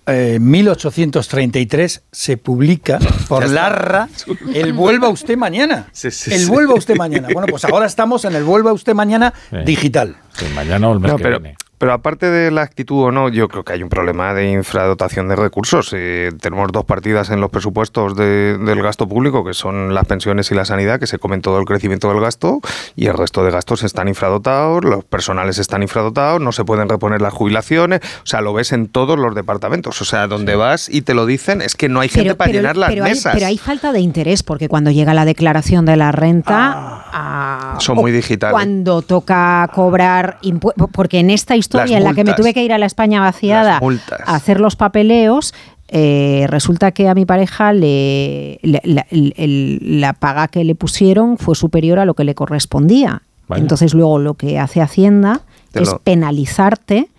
en 0.05 0.49
1833 0.49 2.01
se 2.11 2.37
publica 2.37 2.99
por 3.27 3.47
Larra 3.47 4.09
el 4.53 4.73
Vuelva 4.73 5.09
usted 5.09 5.37
mañana. 5.37 5.87
el 6.27 6.47
Vuelva 6.47 6.73
usted 6.73 6.95
mañana. 6.95 7.29
Bueno, 7.31 7.47
pues 7.49 7.63
ahora 7.65 7.85
estamos 7.85 8.25
en 8.25 8.35
el 8.35 8.43
Vuelva 8.43 8.73
usted 8.73 8.93
mañana 8.93 9.33
digital. 9.65 10.17
mañana 10.55 10.89
o 10.89 10.93
el 10.93 10.99
mes 10.99 11.13
que 11.13 11.27
viene. 11.29 11.55
Pero 11.79 11.93
aparte 11.93 12.29
de 12.29 12.51
la 12.51 12.61
actitud 12.61 13.05
o 13.05 13.11
no, 13.11 13.29
yo 13.29 13.47
creo 13.47 13.63
que 13.63 13.71
hay 13.71 13.81
un 13.81 13.87
problema 13.87 14.33
de 14.33 14.51
infradotación 14.51 15.29
de 15.29 15.37
recursos. 15.37 15.93
Eh, 15.95 16.29
tenemos 16.41 16.73
dos 16.73 16.83
partidas 16.83 17.29
en 17.29 17.39
los 17.39 17.49
presupuestos 17.49 18.17
del 18.17 18.81
gasto 18.81 19.07
público, 19.07 19.45
que 19.45 19.53
son 19.53 19.93
las 19.93 20.05
pensiones 20.05 20.51
y 20.51 20.55
la 20.55 20.65
sanidad, 20.65 20.99
que 20.99 21.07
se 21.07 21.19
comen 21.19 21.41
todo 21.41 21.57
el 21.57 21.63
crecimiento 21.63 22.09
del 22.09 22.19
gasto, 22.19 22.59
y 22.97 23.05
el 23.05 23.13
resto 23.13 23.45
de 23.45 23.51
gastos 23.51 23.83
están 23.83 24.09
infradotados, 24.09 24.83
los 24.83 25.05
personales 25.05 25.57
están 25.57 25.81
infradotados, 25.81 26.41
no 26.41 26.51
se 26.51 26.65
pueden 26.65 26.89
reponer 26.89 27.21
las 27.21 27.33
jubilaciones, 27.33 28.01
o 28.23 28.27
sea, 28.27 28.41
lo 28.41 28.51
ves 28.51 28.73
en 28.73 28.89
todos 28.89 29.17
los 29.17 29.33
departamentos. 29.33 30.01
O 30.01 30.05
sea, 30.05 30.27
donde 30.27 30.57
vas 30.57 30.89
y 30.89 31.03
te 31.03 31.13
lo 31.13 31.25
dicen 31.25 31.61
es 31.61 31.75
que 31.75 31.87
no 31.87 32.01
hay 32.01 32.09
gente 32.09 32.35
para 32.35 32.51
llenar 32.51 32.75
las 32.75 32.93
mesas. 32.93 33.33
pero 33.33 33.45
hay 33.47 33.57
falta 33.57 33.93
de 33.93 34.01
interés, 34.01 34.43
porque 34.43 34.67
cuando 34.67 34.91
llega 34.91 35.13
la 35.13 35.23
declaración 35.23 35.85
de 35.85 35.95
la 35.95 36.11
renta... 36.11 37.05
Ah, 37.11 37.77
son 37.79 37.95
muy 37.95 38.11
digitales. 38.11 38.51
Cuando 38.51 39.01
toca 39.01 39.67
cobrar 39.73 40.39
impuestos, 40.41 40.89
porque 40.91 41.19
en 41.19 41.29
esta 41.29 41.55
historia 41.55 41.68
en 41.73 42.03
la 42.03 42.13
que 42.13 42.23
me 42.23 42.33
tuve 42.33 42.53
que 42.53 42.63
ir 42.63 42.73
a 42.73 42.77
la 42.77 42.85
España 42.85 43.21
vaciada 43.21 43.79
a 44.25 44.35
hacer 44.35 44.59
los 44.59 44.75
papeleos, 44.75 45.53
eh, 45.87 46.45
resulta 46.49 46.91
que 46.91 47.07
a 47.07 47.15
mi 47.15 47.25
pareja 47.25 47.73
le, 47.73 48.59
la 48.61 50.13
paga 50.13 50.47
que 50.47 50.63
le 50.63 50.75
pusieron 50.75 51.37
fue 51.37 51.55
superior 51.55 51.99
a 51.99 52.05
lo 52.05 52.13
que 52.13 52.23
le 52.23 52.35
correspondía. 52.35 53.23
Entonces 53.49 53.95
luego 53.95 54.19
lo 54.19 54.35
que 54.35 54.59
hace 54.59 54.81
Hacienda 54.81 55.41
es 55.73 55.95
penalizarte 56.03 57.09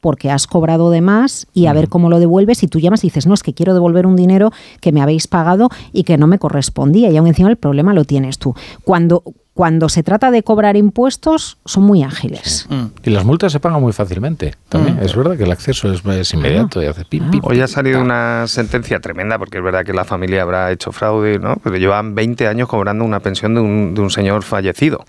porque 0.00 0.30
has 0.30 0.46
cobrado 0.46 0.90
de 0.90 1.00
más 1.00 1.46
y 1.52 1.66
a 1.66 1.72
ver 1.72 1.88
cómo 1.88 2.08
lo 2.08 2.18
devuelves 2.20 2.62
y 2.62 2.68
tú 2.68 2.78
llamas 2.78 3.04
y 3.04 3.08
dices, 3.08 3.26
no, 3.26 3.34
es 3.34 3.42
que 3.42 3.54
quiero 3.54 3.74
devolver 3.74 4.06
un 4.06 4.16
dinero 4.16 4.52
que 4.80 4.92
me 4.92 5.02
habéis 5.02 5.26
pagado 5.26 5.68
y 5.92 6.04
que 6.04 6.18
no 6.18 6.26
me 6.26 6.38
correspondía 6.38 7.10
y 7.10 7.16
aún 7.16 7.26
encima 7.26 7.48
el 7.48 7.56
problema 7.56 7.92
lo 7.94 8.04
tienes 8.04 8.38
tú. 8.38 8.54
Cuando, 8.84 9.22
cuando 9.54 9.88
se 9.88 10.04
trata 10.04 10.30
de 10.30 10.42
cobrar 10.44 10.76
impuestos, 10.76 11.58
son 11.64 11.82
muy 11.82 12.02
ágiles. 12.02 12.66
Mm. 12.68 12.84
Y 13.02 13.10
las 13.10 13.24
multas 13.24 13.50
se 13.50 13.58
pagan 13.58 13.80
muy 13.80 13.92
fácilmente. 13.92 14.54
También 14.68 14.96
mm. 14.96 15.02
es 15.02 15.16
verdad 15.16 15.36
que 15.36 15.42
el 15.44 15.50
acceso 15.50 15.92
es, 15.92 16.32
inmediato 16.32 16.80
y 16.80 16.86
hace 16.86 17.04
pim, 17.04 17.30
pim, 17.30 17.40
Hoy 17.42 17.60
ha 17.60 17.66
salido 17.66 18.00
una 18.00 18.46
sentencia 18.46 19.00
tremenda, 19.00 19.38
porque 19.38 19.58
es 19.58 19.64
verdad 19.64 19.84
que 19.84 19.92
la 19.92 20.04
familia 20.04 20.42
habrá 20.42 20.70
hecho 20.70 20.92
fraude, 20.92 21.40
¿no? 21.40 21.56
Pero 21.62 21.76
llevan 21.76 22.14
20 22.14 22.46
años 22.46 22.68
cobrando 22.68 23.04
una 23.04 23.18
pensión 23.18 23.54
de 23.56 23.60
un, 23.60 23.94
de 23.94 24.00
un 24.00 24.10
señor 24.10 24.44
fallecido. 24.44 25.04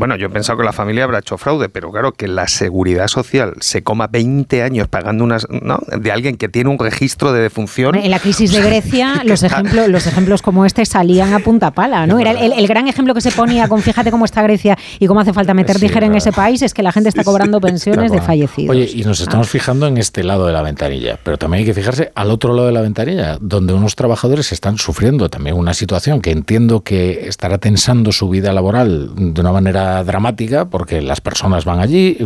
Bueno, 0.00 0.16
yo 0.16 0.28
he 0.28 0.30
pensado 0.30 0.56
que 0.56 0.64
la 0.64 0.72
familia 0.72 1.04
habrá 1.04 1.18
hecho 1.18 1.36
fraude, 1.36 1.68
pero 1.68 1.90
claro, 1.90 2.12
que 2.12 2.26
la 2.26 2.48
seguridad 2.48 3.06
social 3.06 3.52
se 3.60 3.82
coma 3.82 4.06
20 4.06 4.62
años 4.62 4.88
pagando 4.88 5.24
unas, 5.24 5.46
¿no? 5.50 5.78
de 5.94 6.10
alguien 6.10 6.38
que 6.38 6.48
tiene 6.48 6.70
un 6.70 6.78
registro 6.78 7.34
de 7.34 7.42
defunción. 7.42 7.94
En 7.96 8.10
la 8.10 8.18
crisis 8.18 8.50
de 8.50 8.62
Grecia, 8.66 9.20
los 9.24 9.42
ejemplos, 9.42 9.88
los 9.88 10.06
ejemplos 10.06 10.40
como 10.40 10.64
este 10.64 10.86
salían 10.86 11.34
a 11.34 11.40
punta 11.40 11.72
pala, 11.72 12.06
¿no? 12.06 12.18
Era 12.18 12.30
el, 12.30 12.66
gran 12.66 12.88
ejemplo 12.88 13.12
que 13.12 13.20
se 13.20 13.30
ponía 13.30 13.68
con 13.68 13.82
fíjate 13.82 14.10
cómo 14.10 14.24
está 14.24 14.40
Grecia 14.40 14.78
y 14.98 15.06
cómo 15.06 15.20
hace 15.20 15.34
falta 15.34 15.52
meter 15.52 15.78
sí, 15.78 15.90
en 15.92 16.14
ese 16.14 16.32
país, 16.32 16.62
es 16.62 16.72
que 16.72 16.82
la 16.82 16.92
gente 16.92 17.10
está 17.10 17.22
cobrando 17.22 17.60
pensiones 17.60 18.10
de 18.10 18.22
fallecidos. 18.22 18.74
Oye, 18.74 18.90
y 18.94 19.02
nos 19.02 19.20
estamos 19.20 19.50
fijando 19.50 19.86
en 19.86 19.98
este 19.98 20.24
lado 20.24 20.46
de 20.46 20.54
la 20.54 20.62
ventanilla, 20.62 21.18
pero 21.22 21.36
también 21.36 21.58
hay 21.58 21.66
que 21.66 21.74
fijarse 21.74 22.10
al 22.14 22.30
otro 22.30 22.54
lado 22.54 22.68
de 22.68 22.72
la 22.72 22.80
ventanilla, 22.80 23.36
donde 23.38 23.74
unos 23.74 23.96
trabajadores 23.96 24.50
están 24.50 24.78
sufriendo 24.78 25.28
también 25.28 25.56
una 25.56 25.74
situación 25.74 26.22
que 26.22 26.30
entiendo 26.30 26.80
que 26.80 27.28
estará 27.28 27.58
tensando 27.58 28.12
su 28.12 28.30
vida 28.30 28.54
laboral 28.54 29.10
de 29.14 29.38
una 29.42 29.52
manera 29.52 29.89
dramática 30.04 30.66
porque 30.66 31.02
las 31.02 31.20
personas 31.20 31.64
van 31.64 31.80
allí 31.80 32.18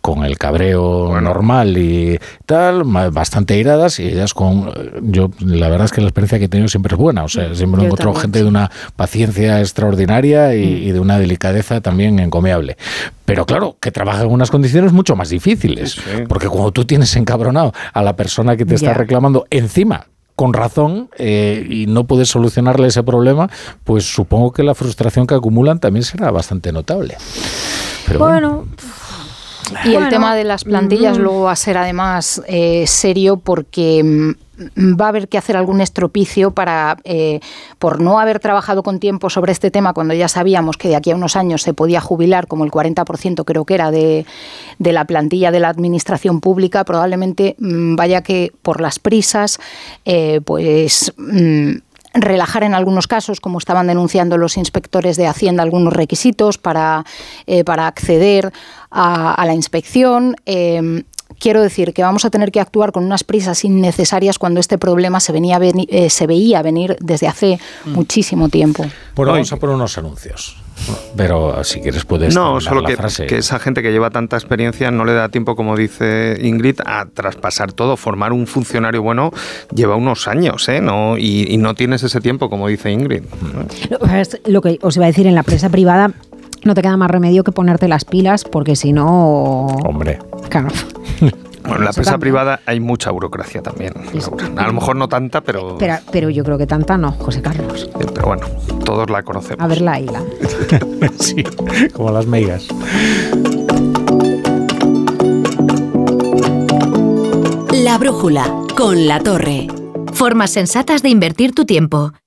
con 0.00 0.24
el 0.24 0.38
cabreo 0.38 1.20
normal 1.20 1.76
y 1.76 2.18
tal, 2.46 2.84
bastante 2.84 3.56
iradas 3.56 3.98
y 3.98 4.08
ellas 4.08 4.34
con... 4.34 4.72
Yo, 5.02 5.30
la 5.40 5.68
verdad 5.68 5.86
es 5.86 5.92
que 5.92 6.00
la 6.00 6.08
experiencia 6.08 6.38
que 6.38 6.46
he 6.46 6.48
tenido 6.48 6.68
siempre 6.68 6.94
es 6.94 6.98
buena, 6.98 7.24
o 7.24 7.28
sea, 7.28 7.54
siempre 7.54 7.82
he 7.82 7.86
encontrado 7.86 8.14
gente 8.14 8.40
de 8.40 8.48
una 8.48 8.70
paciencia 8.96 9.60
extraordinaria 9.60 10.54
y, 10.54 10.90
mm. 10.90 10.92
de 10.92 11.00
una 11.00 11.18
delicadeza 11.18 11.80
también 11.80 12.18
encomiable. 12.18 12.76
Pero 13.24 13.44
claro, 13.44 13.76
que 13.80 13.90
trabaja 13.90 14.22
en 14.22 14.30
unas 14.30 14.50
condiciones 14.50 14.92
mucho 14.92 15.14
más 15.14 15.28
difíciles, 15.28 16.00
porque 16.28 16.48
cuando 16.48 16.72
tú 16.72 16.84
tienes 16.84 17.14
encabronado 17.16 17.72
a 17.92 18.02
la 18.02 18.16
persona 18.16 18.56
que 18.56 18.64
te 18.64 18.74
está 18.74 18.94
reclamando 18.94 19.46
encima 19.50 20.06
con 20.38 20.52
razón 20.52 21.10
eh, 21.18 21.66
y 21.68 21.86
no 21.86 22.04
puedes 22.04 22.28
solucionarle 22.28 22.86
ese 22.86 23.02
problema, 23.02 23.50
pues 23.82 24.04
supongo 24.04 24.52
que 24.52 24.62
la 24.62 24.76
frustración 24.76 25.26
que 25.26 25.34
acumulan 25.34 25.80
también 25.80 26.04
será 26.04 26.30
bastante 26.30 26.70
notable. 26.70 27.16
bueno. 28.16 28.64
Y 29.84 29.94
el 29.94 30.08
tema 30.08 30.34
de 30.34 30.44
las 30.44 30.64
plantillas 30.64 31.18
mm. 31.18 31.22
luego 31.22 31.42
va 31.42 31.52
a 31.52 31.56
ser 31.56 31.78
además 31.78 32.42
eh, 32.46 32.86
serio 32.86 33.36
porque 33.36 34.02
mm, 34.02 34.32
va 35.00 35.06
a 35.06 35.08
haber 35.08 35.28
que 35.28 35.38
hacer 35.38 35.56
algún 35.56 35.80
estropicio 35.80 36.50
para, 36.50 36.96
eh, 37.04 37.40
por 37.78 38.00
no 38.00 38.18
haber 38.18 38.40
trabajado 38.40 38.82
con 38.82 38.98
tiempo 38.98 39.30
sobre 39.30 39.52
este 39.52 39.70
tema 39.70 39.92
cuando 39.92 40.14
ya 40.14 40.28
sabíamos 40.28 40.76
que 40.76 40.88
de 40.88 40.96
aquí 40.96 41.10
a 41.10 41.16
unos 41.16 41.36
años 41.36 41.62
se 41.62 41.74
podía 41.74 42.00
jubilar 42.00 42.46
como 42.46 42.64
el 42.64 42.70
40% 42.70 43.44
creo 43.44 43.64
que 43.64 43.74
era 43.74 43.90
de, 43.90 44.26
la 44.78 45.04
plantilla 45.04 45.50
de 45.50 45.60
la 45.60 45.68
administración 45.68 46.40
pública, 46.40 46.84
probablemente 46.84 47.56
mm, 47.58 47.96
vaya 47.96 48.22
que 48.22 48.52
por 48.62 48.80
las 48.80 48.98
prisas, 48.98 49.58
eh, 50.04 50.40
pues... 50.44 51.12
Relajar 52.14 52.62
en 52.64 52.74
algunos 52.74 53.06
casos, 53.06 53.40
como 53.40 53.58
estaban 53.58 53.86
denunciando 53.86 54.38
los 54.38 54.56
inspectores 54.56 55.16
de 55.16 55.26
Hacienda, 55.26 55.62
algunos 55.62 55.92
requisitos 55.92 56.58
para, 56.58 57.04
eh, 57.46 57.64
para 57.64 57.86
acceder 57.86 58.52
a, 58.90 59.44
la 59.44 59.54
inspección 59.54 60.36
quiero 61.38 61.62
decir 61.62 61.92
que 61.92 62.02
vamos 62.02 62.24
a 62.24 62.30
tener 62.30 62.50
que 62.50 62.60
actuar 62.60 62.92
con 62.92 63.04
unas 63.04 63.24
prisas 63.24 63.64
innecesarias 63.64 64.38
cuando 64.38 64.60
este 64.60 64.78
problema 64.78 65.20
se, 65.20 65.32
venía 65.32 65.58
eh, 65.60 66.10
se 66.10 66.26
veía 66.26 66.62
venir 66.62 66.96
desde 67.00 67.28
hace 67.28 67.60
mm. 67.84 67.92
muchísimo 67.92 68.48
tiempo. 68.48 68.84
Bueno, 69.14 69.32
vamos 69.32 69.52
a 69.52 69.56
poner 69.56 69.76
unos 69.76 69.96
anuncios. 69.98 70.56
Pero 71.16 71.62
si 71.64 71.80
quieres 71.80 72.04
puedes 72.04 72.34
No, 72.34 72.60
solo 72.60 72.82
que, 72.82 72.96
que, 73.26 73.38
esa 73.38 73.58
gente 73.58 73.82
que 73.82 73.90
lleva 73.90 74.10
tanta 74.10 74.36
experiencia 74.36 74.90
no 74.90 75.04
le 75.04 75.12
da 75.12 75.28
tiempo, 75.28 75.56
como 75.56 75.76
dice 75.76 76.38
Ingrid, 76.40 76.80
a 76.86 77.06
traspasar 77.06 77.72
todo. 77.72 77.96
Formar 77.96 78.32
un 78.32 78.46
funcionario 78.46 79.02
bueno 79.02 79.32
lleva 79.74 79.96
unos 79.96 80.28
años, 80.28 80.68
¿eh? 80.68 80.80
No, 80.80 81.16
y, 81.18 81.56
no 81.58 81.74
tienes 81.74 82.02
ese 82.02 82.20
tiempo, 82.20 82.48
como 82.48 82.68
dice 82.68 82.90
Ingrid. 82.90 83.22
Lo 84.46 84.60
que 84.60 84.78
os 84.82 84.96
iba 84.96 85.06
a 85.06 85.08
decir, 85.08 85.26
en 85.26 85.34
la 85.34 85.40
empresa 85.40 85.68
privada 85.68 86.12
no 86.64 86.74
te 86.74 86.82
queda 86.82 86.96
más 86.96 87.10
remedio 87.10 87.44
que 87.44 87.52
ponerte 87.52 87.88
las 87.88 88.04
pilas 88.04 88.44
porque 88.44 88.76
si 88.76 88.92
no... 88.92 89.66
Hombre. 89.84 90.18
Claro. 90.48 90.68
Bueno, 91.68 91.82
en 91.82 91.84
la 91.84 91.90
empresa 91.90 92.18
privada 92.18 92.60
hay 92.64 92.80
mucha 92.80 93.10
burocracia 93.10 93.62
también. 93.62 93.92
A 94.56 94.66
lo 94.66 94.72
mejor 94.72 94.96
no 94.96 95.08
tanta, 95.08 95.42
pero... 95.42 95.76
pero... 96.10 96.30
yo 96.30 96.42
creo 96.42 96.56
que 96.56 96.66
tanta 96.66 96.96
no, 96.96 97.12
José 97.12 97.42
Carlos. 97.42 97.90
pero 98.14 98.26
bueno, 98.26 98.46
todos 98.84 99.10
la 99.10 99.22
conocemos. 99.22 99.62
A 99.62 99.66
ver 99.68 99.82
la 99.82 100.00
isla. 100.00 100.22
sí, 101.18 101.44
como 101.92 102.10
las 102.10 102.26
meigas. 102.26 102.68
La 107.72 107.98
brújula 107.98 108.50
con 108.76 109.06
la 109.06 109.20
torre. 109.20 109.68
Formas 110.14 110.50
sensatas 110.50 111.02
de 111.02 111.10
invertir 111.10 111.54
tu 111.54 111.64
tiempo. 111.64 112.12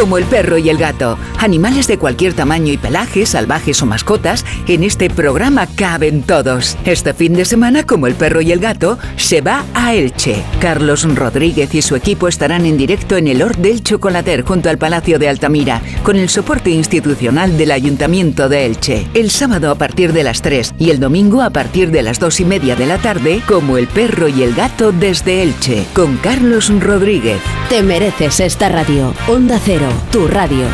Como 0.00 0.16
el 0.16 0.24
perro 0.24 0.56
y 0.56 0.70
el 0.70 0.78
gato, 0.78 1.18
animales 1.36 1.86
de 1.86 1.98
cualquier 1.98 2.32
tamaño 2.32 2.72
y 2.72 2.78
pelaje, 2.78 3.26
salvajes 3.26 3.82
o 3.82 3.86
mascotas, 3.86 4.46
en 4.66 4.82
este 4.82 5.10
programa 5.10 5.66
caben 5.66 6.22
todos. 6.22 6.78
Este 6.86 7.12
fin 7.12 7.34
de 7.34 7.44
semana, 7.44 7.84
como 7.84 8.06
el 8.06 8.14
perro 8.14 8.40
y 8.40 8.50
el 8.50 8.60
gato, 8.60 8.98
se 9.16 9.42
va 9.42 9.66
a 9.74 9.92
Elche. 9.92 10.42
Carlos 10.58 11.06
Rodríguez 11.14 11.74
y 11.74 11.82
su 11.82 11.96
equipo 11.96 12.28
estarán 12.28 12.64
en 12.64 12.78
directo 12.78 13.18
en 13.18 13.28
el 13.28 13.42
Hort 13.42 13.58
del 13.58 13.82
Chocolater 13.82 14.42
junto 14.42 14.70
al 14.70 14.78
Palacio 14.78 15.18
de 15.18 15.28
Altamira, 15.28 15.82
con 16.02 16.16
el 16.16 16.30
soporte 16.30 16.70
institucional 16.70 17.58
del 17.58 17.70
Ayuntamiento 17.70 18.48
de 18.48 18.64
Elche. 18.64 19.06
El 19.12 19.30
sábado 19.30 19.70
a 19.70 19.74
partir 19.74 20.14
de 20.14 20.24
las 20.24 20.40
3 20.40 20.76
y 20.78 20.88
el 20.88 20.98
domingo 20.98 21.42
a 21.42 21.50
partir 21.50 21.90
de 21.90 22.02
las 22.02 22.18
2 22.18 22.40
y 22.40 22.44
media 22.46 22.74
de 22.74 22.86
la 22.86 22.96
tarde, 22.96 23.42
como 23.46 23.76
el 23.76 23.86
perro 23.86 24.28
y 24.28 24.44
el 24.44 24.54
gato 24.54 24.92
desde 24.92 25.42
Elche, 25.42 25.84
con 25.92 26.16
Carlos 26.16 26.72
Rodríguez. 26.80 27.40
Te 27.68 27.82
mereces 27.82 28.40
esta 28.40 28.70
radio. 28.70 29.12
Onda 29.28 29.60
Cero 29.62 29.89
tu 30.10 30.26
radio. 30.28 30.66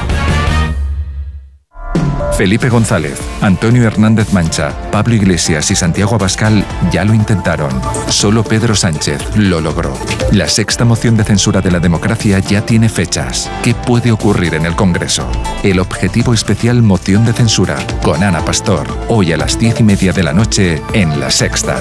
Felipe 2.36 2.68
González, 2.68 3.18
Antonio 3.40 3.86
Hernández 3.86 4.34
Mancha, 4.34 4.74
Pablo 4.90 5.14
Iglesias 5.14 5.70
y 5.70 5.74
Santiago 5.74 6.16
Abascal 6.16 6.66
ya 6.92 7.02
lo 7.02 7.14
intentaron. 7.14 7.70
Solo 8.08 8.44
Pedro 8.44 8.74
Sánchez 8.74 9.36
lo 9.36 9.62
logró. 9.62 9.94
La 10.32 10.46
sexta 10.46 10.84
moción 10.84 11.16
de 11.16 11.24
censura 11.24 11.62
de 11.62 11.70
la 11.70 11.80
democracia 11.80 12.38
ya 12.40 12.60
tiene 12.60 12.90
fechas. 12.90 13.50
¿Qué 13.62 13.74
puede 13.74 14.12
ocurrir 14.12 14.54
en 14.54 14.66
el 14.66 14.76
Congreso? 14.76 15.26
El 15.62 15.78
objetivo 15.78 16.34
especial 16.34 16.82
moción 16.82 17.24
de 17.24 17.32
censura 17.32 17.78
con 18.02 18.22
Ana 18.22 18.44
Pastor, 18.44 18.86
hoy 19.08 19.32
a 19.32 19.38
las 19.38 19.58
diez 19.58 19.80
y 19.80 19.84
media 19.84 20.12
de 20.12 20.22
la 20.22 20.34
noche 20.34 20.82
en 20.92 21.18
La 21.18 21.30
Sexta. 21.30 21.80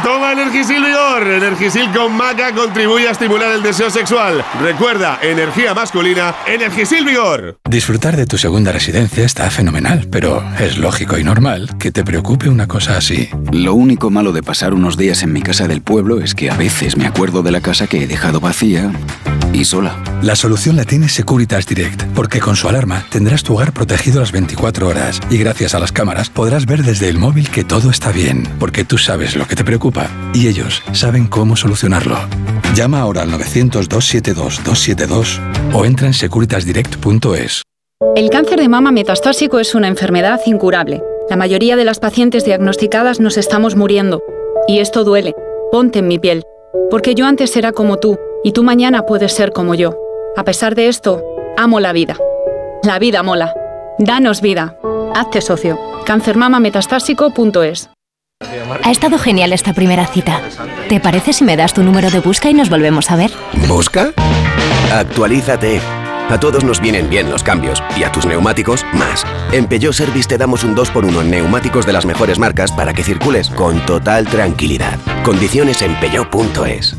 Toma 0.00 0.32
Energisil 0.32 0.82
Vigor. 0.82 1.26
Energisil 1.26 1.90
con 1.92 2.16
maca 2.16 2.52
contribuye 2.52 3.08
a 3.08 3.12
estimular 3.12 3.50
el 3.52 3.62
deseo 3.62 3.90
sexual. 3.90 4.44
Recuerda, 4.60 5.18
energía 5.22 5.74
masculina, 5.74 6.34
Energisil 6.46 7.04
Vigor. 7.04 7.58
Disfrutar 7.68 8.16
de 8.16 8.26
tu 8.26 8.38
segunda 8.38 8.72
residencia 8.72 9.24
está 9.24 9.50
fenomenal, 9.50 10.08
pero 10.10 10.42
es 10.58 10.78
lógico 10.78 11.18
y 11.18 11.24
normal 11.24 11.76
que 11.78 11.92
te 11.92 12.04
preocupe 12.04 12.48
una 12.48 12.66
cosa 12.66 12.96
así. 12.96 13.28
Lo 13.52 13.74
único 13.74 14.10
malo 14.10 14.32
de 14.32 14.42
pasar 14.42 14.72
unos 14.74 14.96
días 14.96 15.22
en 15.22 15.32
mi 15.32 15.42
casa 15.42 15.68
del 15.68 15.82
pueblo 15.82 16.20
es 16.20 16.34
que 16.34 16.50
a 16.50 16.56
veces 16.56 16.96
me 16.96 17.06
acuerdo 17.06 17.42
de 17.42 17.50
la 17.50 17.60
casa 17.60 17.86
que 17.86 18.02
he 18.02 18.06
dejado 18.06 18.40
vacía 18.40 18.90
y 19.60 19.64
sola. 19.64 19.96
La 20.22 20.36
solución 20.36 20.76
la 20.76 20.84
tiene 20.84 21.08
Securitas 21.08 21.66
Direct, 21.66 22.04
porque 22.14 22.38
con 22.40 22.56
su 22.56 22.68
alarma 22.68 23.06
tendrás 23.10 23.42
tu 23.42 23.54
hogar 23.54 23.72
protegido 23.72 24.20
las 24.20 24.32
24 24.32 24.88
horas 24.88 25.20
y 25.30 25.38
gracias 25.38 25.74
a 25.74 25.78
las 25.78 25.92
cámaras 25.92 26.28
podrás 26.30 26.66
ver 26.66 26.82
desde 26.82 27.08
el 27.08 27.18
móvil 27.18 27.48
que 27.50 27.64
todo 27.64 27.90
está 27.90 28.12
bien, 28.12 28.46
porque 28.58 28.84
tú 28.84 28.98
sabes 28.98 29.36
lo 29.36 29.46
que 29.46 29.56
te 29.56 29.64
preocupa 29.64 30.08
y 30.34 30.48
ellos 30.48 30.82
saben 30.92 31.26
cómo 31.26 31.56
solucionarlo. 31.56 32.18
Llama 32.74 33.00
ahora 33.00 33.22
al 33.22 33.30
900-272-272 33.30 35.40
o 35.72 35.84
entra 35.84 36.06
en 36.06 36.14
securitasdirect.es. 36.14 37.62
El 38.16 38.30
cáncer 38.30 38.60
de 38.60 38.68
mama 38.68 38.92
metastásico 38.92 39.58
es 39.58 39.74
una 39.74 39.88
enfermedad 39.88 40.40
incurable. 40.46 41.02
La 41.30 41.36
mayoría 41.36 41.76
de 41.76 41.84
las 41.84 41.98
pacientes 41.98 42.44
diagnosticadas 42.44 43.20
nos 43.20 43.38
estamos 43.38 43.76
muriendo. 43.76 44.20
Y 44.66 44.80
esto 44.80 45.04
duele. 45.04 45.34
Ponte 45.70 46.00
en 46.00 46.08
mi 46.08 46.18
piel. 46.18 46.42
Porque 46.90 47.14
yo 47.14 47.26
antes 47.26 47.56
era 47.56 47.72
como 47.72 47.98
tú, 47.98 48.18
y 48.44 48.52
tú 48.52 48.62
mañana 48.62 49.02
puedes 49.02 49.32
ser 49.32 49.52
como 49.52 49.74
yo. 49.74 49.96
A 50.36 50.44
pesar 50.44 50.74
de 50.74 50.88
esto, 50.88 51.22
amo 51.56 51.80
la 51.80 51.92
vida. 51.92 52.16
La 52.82 52.98
vida 52.98 53.22
mola. 53.22 53.54
Danos 53.98 54.40
vida. 54.40 54.76
Hazte 55.14 55.40
socio. 55.40 55.78
cancermamametastásico.es 56.04 57.90
ha 58.82 58.90
estado 58.90 59.18
genial 59.18 59.52
esta 59.52 59.72
primera 59.72 60.06
cita. 60.06 60.40
¿Te 60.88 61.00
parece 61.00 61.32
si 61.32 61.44
me 61.44 61.56
das 61.56 61.74
tu 61.74 61.82
número 61.82 62.10
de 62.10 62.20
busca 62.20 62.50
y 62.50 62.54
nos 62.54 62.68
volvemos 62.68 63.10
a 63.10 63.16
ver? 63.16 63.30
¿Busca? 63.68 64.12
Actualízate. 64.92 65.80
A 66.28 66.40
todos 66.40 66.64
nos 66.64 66.80
vienen 66.80 67.10
bien 67.10 67.30
los 67.30 67.42
cambios 67.42 67.82
y 67.96 68.04
a 68.04 68.12
tus 68.12 68.24
neumáticos 68.24 68.86
más. 68.94 69.24
En 69.52 69.66
Peugeot 69.66 69.92
Service 69.92 70.28
te 70.28 70.38
damos 70.38 70.64
un 70.64 70.74
2x1 70.74 71.20
en 71.20 71.30
neumáticos 71.30 71.84
de 71.84 71.92
las 71.92 72.06
mejores 72.06 72.38
marcas 72.38 72.72
para 72.72 72.94
que 72.94 73.04
circules 73.04 73.50
con 73.50 73.84
total 73.84 74.26
tranquilidad. 74.26 74.98
Condiciones 75.24 75.82
en 75.82 75.94
peugeot.es. 76.00 76.96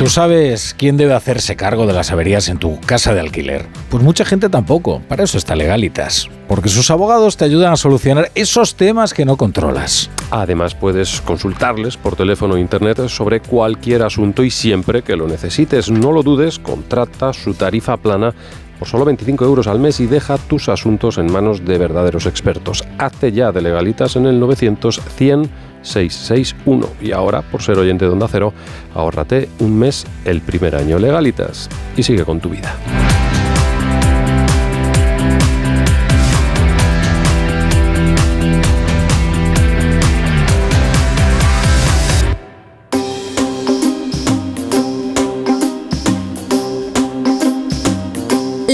¿Tú 0.00 0.06
sabes 0.06 0.74
quién 0.78 0.96
debe 0.96 1.12
hacerse 1.12 1.56
cargo 1.56 1.86
de 1.86 1.92
las 1.92 2.10
averías 2.10 2.48
en 2.48 2.56
tu 2.56 2.80
casa 2.80 3.12
de 3.12 3.20
alquiler? 3.20 3.66
Pues 3.90 4.02
mucha 4.02 4.24
gente 4.24 4.48
tampoco. 4.48 5.02
Para 5.06 5.24
eso 5.24 5.36
está 5.36 5.54
Legalitas. 5.54 6.26
Porque 6.48 6.70
sus 6.70 6.90
abogados 6.90 7.36
te 7.36 7.44
ayudan 7.44 7.74
a 7.74 7.76
solucionar 7.76 8.30
esos 8.34 8.76
temas 8.76 9.12
que 9.12 9.26
no 9.26 9.36
controlas. 9.36 10.08
Además, 10.30 10.74
puedes 10.74 11.20
consultarles 11.20 11.98
por 11.98 12.16
teléfono 12.16 12.54
o 12.54 12.56
internet 12.56 13.08
sobre 13.08 13.40
cualquier 13.40 14.02
asunto 14.02 14.42
y 14.42 14.50
siempre 14.50 15.02
que 15.02 15.16
lo 15.16 15.28
necesites. 15.28 15.90
No 15.90 16.12
lo 16.12 16.22
dudes, 16.22 16.58
contrata 16.58 17.34
su 17.34 17.52
tarifa 17.52 17.98
plana 17.98 18.34
por 18.78 18.88
solo 18.88 19.04
25 19.04 19.44
euros 19.44 19.66
al 19.66 19.80
mes 19.80 20.00
y 20.00 20.06
deja 20.06 20.38
tus 20.38 20.70
asuntos 20.70 21.18
en 21.18 21.30
manos 21.30 21.66
de 21.66 21.76
verdaderos 21.76 22.24
expertos. 22.24 22.82
Hazte 22.96 23.32
ya 23.32 23.52
de 23.52 23.60
legalitas 23.60 24.16
en 24.16 24.24
el 24.24 24.40
900 24.40 24.98
100 25.18 25.50
661 25.82 26.86
y 27.00 27.12
ahora, 27.12 27.42
por 27.42 27.62
ser 27.62 27.78
oyente 27.78 28.04
de 28.04 28.10
Onda 28.10 28.28
Cero, 28.30 28.52
ahórrate 28.94 29.48
un 29.60 29.78
mes 29.78 30.06
el 30.24 30.40
primer 30.40 30.76
año 30.76 30.98
legalitas 30.98 31.68
y 31.96 32.02
sigue 32.02 32.24
con 32.24 32.40
tu 32.40 32.50
vida. 32.50 32.76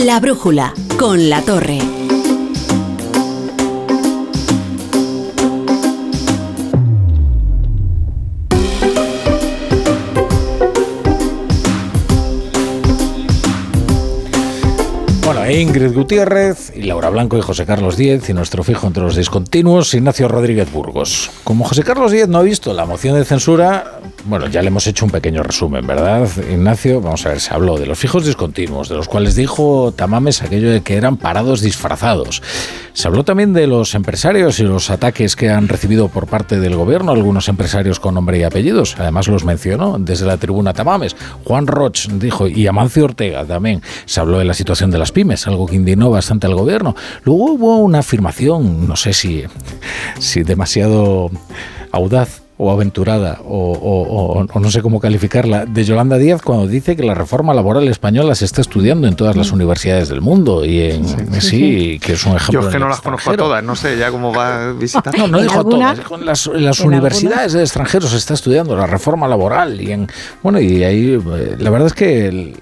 La 0.07 0.21
brújula 0.21 0.73
con 0.99 1.29
la 1.29 1.43
torre. 1.43 1.79
Ingrid 15.51 15.93
Gutiérrez 15.93 16.73
y 16.75 16.83
Laura 16.83 17.09
Blanco 17.09 17.39
y 17.39 17.41
José 17.41 17.67
Carlos 17.67 17.97
Díez 17.97 18.29
y 18.29 18.33
nuestro 18.33 18.65
fijo 18.65 18.89
entre 18.89 19.05
los 19.05 19.15
discontinuos, 19.15 19.95
Ignacio 19.95 20.27
Rodríguez 20.27 20.73
Burgos. 20.73 21.31
Como 21.45 21.65
José 21.65 21.85
Carlos 21.85 22.11
Díez 22.11 22.27
no 22.27 22.39
ha 22.39 22.43
visto 22.43 22.73
la 22.75 22.85
moción 22.85 23.15
de 23.15 23.25
censura, 23.25 24.01
bueno, 24.25 24.49
ya 24.49 24.61
le 24.61 24.69
hemos 24.69 24.89
hecho 24.89 25.05
un 25.05 25.13
pequeño 25.13 25.45
resumen, 25.45 25.87
¿verdad, 25.87 26.29
Ignacio? 26.51 27.01
Vamos 27.01 27.25
a 27.27 27.29
ver, 27.29 27.41
se 27.41 27.55
habló 27.55 27.79
de 27.79 27.87
los 27.87 27.97
fijos 27.97 28.27
discontinuos, 28.27 28.89
de 28.89 28.97
los 28.97 29.07
cuales 29.07 29.37
dijo 29.37 29.93
Tamames 29.95 30.43
aquello 30.43 30.71
de 30.71 30.81
que 30.81 30.97
eran 30.97 31.17
parados 31.17 31.61
disfrazados. 31.61 32.43
Se 32.93 33.07
habló 33.07 33.25
también 33.25 33.53
de 33.53 33.67
los 33.67 33.95
empresarios 33.95 34.59
y 34.59 34.63
los 34.63 34.89
ataques 34.89 35.37
que 35.37 35.51
han 35.51 35.69
recibido 35.69 36.09
por 36.09 36.27
parte 36.27 36.59
del 36.59 36.77
gobierno, 36.77 37.13
algunos 37.13 37.49
empresarios 37.49 38.01
con 38.01 38.15
nombre 38.15 38.39
y 38.39 38.43
apellidos, 38.43 38.97
además 38.99 39.29
los 39.29 39.45
mencionó 39.45 39.99
desde 39.99 40.25
la 40.25 40.39
tribuna 40.39 40.73
Tamames. 40.73 41.15
Juan 41.45 41.67
Roch 41.67 42.09
dijo, 42.09 42.49
y 42.49 42.67
Amancio 42.67 43.05
Ortega 43.05 43.45
también, 43.45 43.83
se 44.07 44.19
habló 44.19 44.39
de 44.39 44.47
la 44.47 44.55
situación 44.55 44.91
de 44.91 44.99
las 44.99 45.13
pymes, 45.13 45.36
algo 45.47 45.67
que 45.67 45.77
indignó 45.77 46.11
bastante 46.11 46.47
al 46.47 46.55
gobierno. 46.55 46.95
Luego 47.25 47.53
hubo 47.53 47.79
una 47.79 48.01
afirmación, 48.01 48.87
no 48.87 48.97
sé 48.97 49.13
si, 49.13 49.45
si 50.19 50.43
demasiado 50.43 51.31
audaz, 51.93 52.43
o 52.59 52.71
aventurada 52.71 53.41
o, 53.45 54.47
no 54.55 54.71
sé 54.71 54.81
cómo 54.81 54.99
calificarla 54.99 55.67
de 55.67 55.85
Yolanda 55.85 56.17
Díaz 56.17 56.41
cuando 56.41 56.67
dice 56.67 56.97
que 56.97 57.03
la 57.03 57.15
reforma 57.15 57.53
laboral 57.53 57.87
española 57.89 58.35
se 58.35 58.47
está 58.47 58.63
estudiando 58.63 59.07
en 59.07 59.15
todas 59.15 59.37
las 59.37 59.53
universidades 59.53 60.09
del 60.09 60.23
mundo 60.23 60.65
y 60.65 60.81
en 60.81 61.41
sí, 61.41 61.99
que 62.01 62.15
es 62.15 62.25
un 62.25 62.37
ejemplo. 62.37 62.63
Yo 62.63 62.69
es 62.69 62.73
que 62.73 62.79
no 62.79 62.89
las 62.89 63.03
conozco 63.03 63.31
a 63.31 63.37
todas, 63.37 63.63
no 63.63 63.77
sé 63.77 63.99
ya 63.99 64.11
cómo 64.11 64.33
va 64.33 64.71
a 64.71 64.73
visitar. 64.73 65.17
No, 65.19 65.29
no 65.29 65.41
dijo 65.43 65.61
a 65.61 65.65
todas, 65.65 66.01
en 66.11 66.27
las, 66.27 66.47
las 66.47 66.81
universidades 66.81 67.53
de 67.53 67.61
extranjeros 67.61 68.11
se 68.11 68.17
está 68.17 68.33
estudiando 68.33 68.75
la 68.75 68.87
reforma 68.87 69.29
laboral 69.29 69.81
y 69.81 69.93
en 69.93 70.09
bueno 70.43 70.59
y 70.59 70.83
ahí 70.83 71.15
eh, 71.15 71.57
la 71.59 71.71
verdad 71.71 71.89
es 71.89 71.95
que 71.95 72.55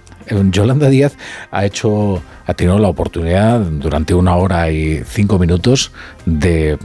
Yolanda 0.50 0.88
Díaz 0.88 1.16
ha 1.50 1.64
hecho 1.64 2.22
ha 2.46 2.54
tenido 2.54 2.78
la 2.78 2.88
oportunidad 2.88 3.60
durante 3.60 4.14
una 4.14 4.36
hora 4.36 4.70
y 4.70 5.02
cinco 5.06 5.38
minutos 5.38 5.92
de 6.26 6.78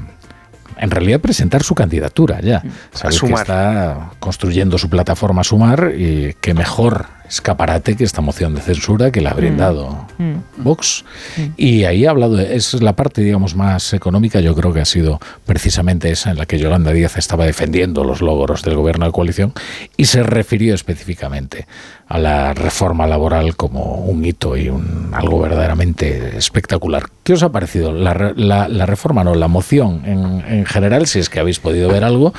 en 0.79 0.91
realidad 0.91 1.19
presentar 1.19 1.63
su 1.63 1.75
candidatura 1.75 2.39
ya. 2.41 2.63
Sabes 2.93 3.19
que 3.19 3.33
está 3.33 4.11
construyendo 4.19 4.77
su 4.77 4.89
plataforma 4.89 5.43
Sumar 5.43 5.93
y 5.97 6.35
qué 6.39 6.53
mejor 6.53 7.07
escaparate 7.27 7.95
que 7.95 8.03
esta 8.03 8.21
moción 8.21 8.55
de 8.55 8.61
censura 8.61 9.11
que 9.11 9.21
le 9.21 9.29
ha 9.29 9.33
brindado 9.33 10.07
mm. 10.17 10.23
Mm. 10.23 10.43
Vox. 10.57 11.05
Mm. 11.37 11.41
Y 11.57 11.83
ahí 11.83 12.05
ha 12.05 12.09
hablado, 12.09 12.39
es 12.39 12.73
la 12.81 12.95
parte, 12.95 13.21
digamos, 13.21 13.55
más 13.55 13.93
económica, 13.93 14.39
yo 14.39 14.55
creo 14.55 14.73
que 14.73 14.81
ha 14.81 14.85
sido 14.85 15.19
precisamente 15.45 16.09
esa 16.09 16.31
en 16.31 16.37
la 16.37 16.47
que 16.47 16.57
Yolanda 16.57 16.91
Díaz 16.91 17.17
estaba 17.17 17.45
defendiendo 17.45 18.03
los 18.03 18.21
logros 18.21 18.63
del 18.63 18.75
gobierno 18.75 19.05
de 19.05 19.11
coalición 19.11 19.53
y 19.95 20.05
se 20.05 20.23
refirió 20.23 20.73
específicamente 20.73 21.67
a 22.09 22.17
la 22.17 22.55
reforma 22.55 23.05
laboral 23.05 23.55
como 23.55 23.97
un 23.97 24.25
hito 24.25 24.57
y 24.57 24.67
un, 24.67 25.11
algo 25.13 25.39
verdaderamente 25.39 26.35
espectacular. 26.35 27.03
¿Qué 27.23 27.33
os 27.33 27.43
ha 27.43 27.51
parecido 27.51 27.91
la, 27.93 28.33
la, 28.35 28.85
reforma, 28.87 29.23
no, 29.23 29.35
la 29.35 29.47
moción 29.47 30.01
en, 30.05 30.43
en 30.47 30.65
general, 30.65 31.05
si 31.05 31.19
es 31.19 31.29
que 31.29 31.39
habéis 31.39 31.59
podido 31.59 31.87
ver 31.87 32.03
algo, 32.03 32.33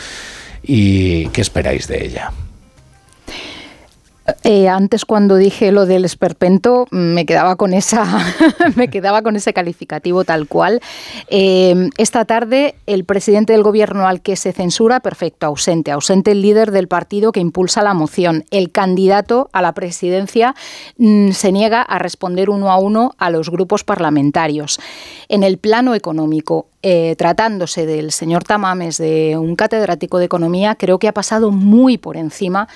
y 0.63 1.29
qué 1.29 1.41
esperáis 1.41 1.87
de 1.87 2.05
ella? 2.05 2.33
Eh, 4.45 4.69
antes 4.69 5.05
cuando 5.05 5.37
dije 5.37 5.73
lo 5.73 5.87
del 5.87 6.05
esperpento 6.05 6.87
me 6.91 7.27
quedaba 7.27 7.57
con 7.57 7.75
esa 7.75 8.05
me 8.77 8.89
quedaba 8.89 9.23
con 9.23 9.37
ese 9.37 9.53
calificativo 9.53 10.25
tal 10.25 10.47
cual. 10.47 10.81
Eh, 11.29 11.91
esta 11.97 12.25
tarde 12.25 12.75
el 12.87 13.05
presidente 13.05 13.53
del 13.53 13.63
gobierno 13.63 14.07
al 14.07 14.21
que 14.21 14.37
se 14.37 14.53
censura, 14.53 15.01
perfecto, 15.01 15.47
ausente, 15.47 15.91
ausente 15.91 16.33
el 16.33 16.43
líder 16.43 16.71
del 16.71 16.89
partido 16.89 17.33
que 17.33 17.41
impulsa 17.41 17.83
la 17.83 17.95
moción. 17.95 18.45
El 18.51 18.71
candidato 18.71 19.49
a 19.53 19.63
la 19.63 19.73
presidencia 19.73 20.55
mm, 20.99 21.31
se 21.31 21.53
niega 21.53 21.83
a 21.83 21.99
responder 21.99 22.51
uno 22.51 22.71
a 22.71 22.79
uno 22.79 23.15
a 23.19 23.31
los 23.31 23.51
grupos 23.51 23.85
parlamentarios. 23.85 24.81
En 25.29 25.43
el 25.43 25.59
plano 25.59 25.95
económico, 25.95 26.67
eh, 26.83 27.15
tratándose 27.19 27.85
del 27.85 28.11
señor 28.11 28.45
Tamames, 28.45 28.97
de 28.97 29.37
un 29.37 29.55
catedrático 29.55 30.17
de 30.19 30.25
economía, 30.25 30.77
creo 30.77 30.99
que 30.99 31.09
ha 31.09 31.13
pasado 31.13 31.51
muy 31.51 31.99
por 31.99 32.17
encima 32.17 32.69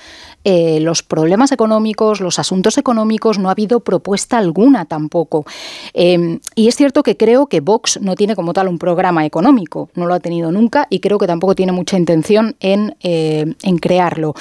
eh, 0.43 0.79
los 0.79 1.01
problemas 1.01 1.51
económicos, 1.51 2.21
los 2.21 2.37
asuntos 2.37 2.77
económicos, 2.77 3.39
no 3.39 3.49
ha 3.49 3.53
habido 3.53 3.79
propuesta 3.79 4.37
alguna 4.37 4.85
tampoco. 4.85 5.47
Em, 5.95 6.39
y 6.53 6.67
es 6.67 6.75
cierto 6.75 7.01
que 7.01 7.17
creo 7.17 7.47
que 7.47 7.61
Vox 7.61 7.99
no 7.99 8.13
tiene 8.15 8.35
como 8.35 8.53
tal 8.53 8.67
un 8.67 8.77
programa 8.77 9.25
económico, 9.25 9.89
no 9.95 10.05
lo 10.05 10.13
ha 10.13 10.19
tenido 10.19 10.51
nunca 10.51 10.85
y 10.91 10.99
creo 10.99 11.17
que 11.17 11.25
tampoco 11.25 11.55
tiene 11.55 11.71
mucha 11.71 11.97
intención 11.97 12.55
en, 12.59 12.95
eh, 13.01 13.55
crearlo. 13.81 14.35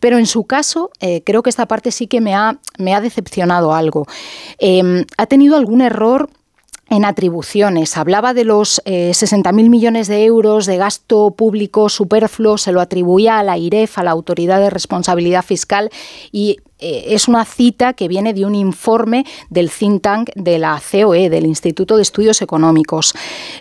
Pero 0.00 0.16
en 0.16 0.26
su 0.26 0.44
caso, 0.44 0.90
creo 1.24 1.42
que 1.42 1.50
esta 1.50 1.66
parte 1.66 1.90
sí 1.90 2.06
que 2.06 2.22
me 2.22 2.34
ha, 2.34 2.56
decepcionado 3.02 3.74
algo. 3.74 4.06
Em, 4.58 5.04
ha 5.18 5.26
tenido 5.26 5.56
algún 5.56 5.82
error 5.82 6.30
en 6.90 7.04
atribuciones. 7.04 7.96
Hablaba 7.96 8.34
de 8.34 8.44
los 8.44 8.82
60.000 8.84 9.48
eh, 9.48 9.68
millones 9.68 10.08
de 10.08 10.24
euros 10.24 10.66
de 10.66 10.76
gasto 10.76 11.30
público 11.30 11.88
superfluo, 11.88 12.58
se 12.58 12.72
lo 12.72 12.80
atribuía 12.80 13.38
a 13.38 13.44
la 13.44 13.56
IREF, 13.56 13.96
a 13.98 14.02
la 14.02 14.10
Autoridad 14.10 14.60
de 14.60 14.70
Responsabilidad 14.70 15.44
Fiscal, 15.44 15.90
y 16.32 16.58
eh, 16.80 17.14
es 17.14 17.28
una 17.28 17.44
cita 17.44 17.92
que 17.92 18.08
viene 18.08 18.34
de 18.34 18.44
un 18.44 18.54
informe 18.54 19.24
del 19.48 19.70
think 19.70 20.02
tank 20.02 20.30
de 20.34 20.58
la 20.58 20.80
COE, 20.80 21.30
del 21.30 21.46
Instituto 21.46 21.96
de 21.96 22.02
Estudios 22.02 22.42
Económicos. 22.42 23.14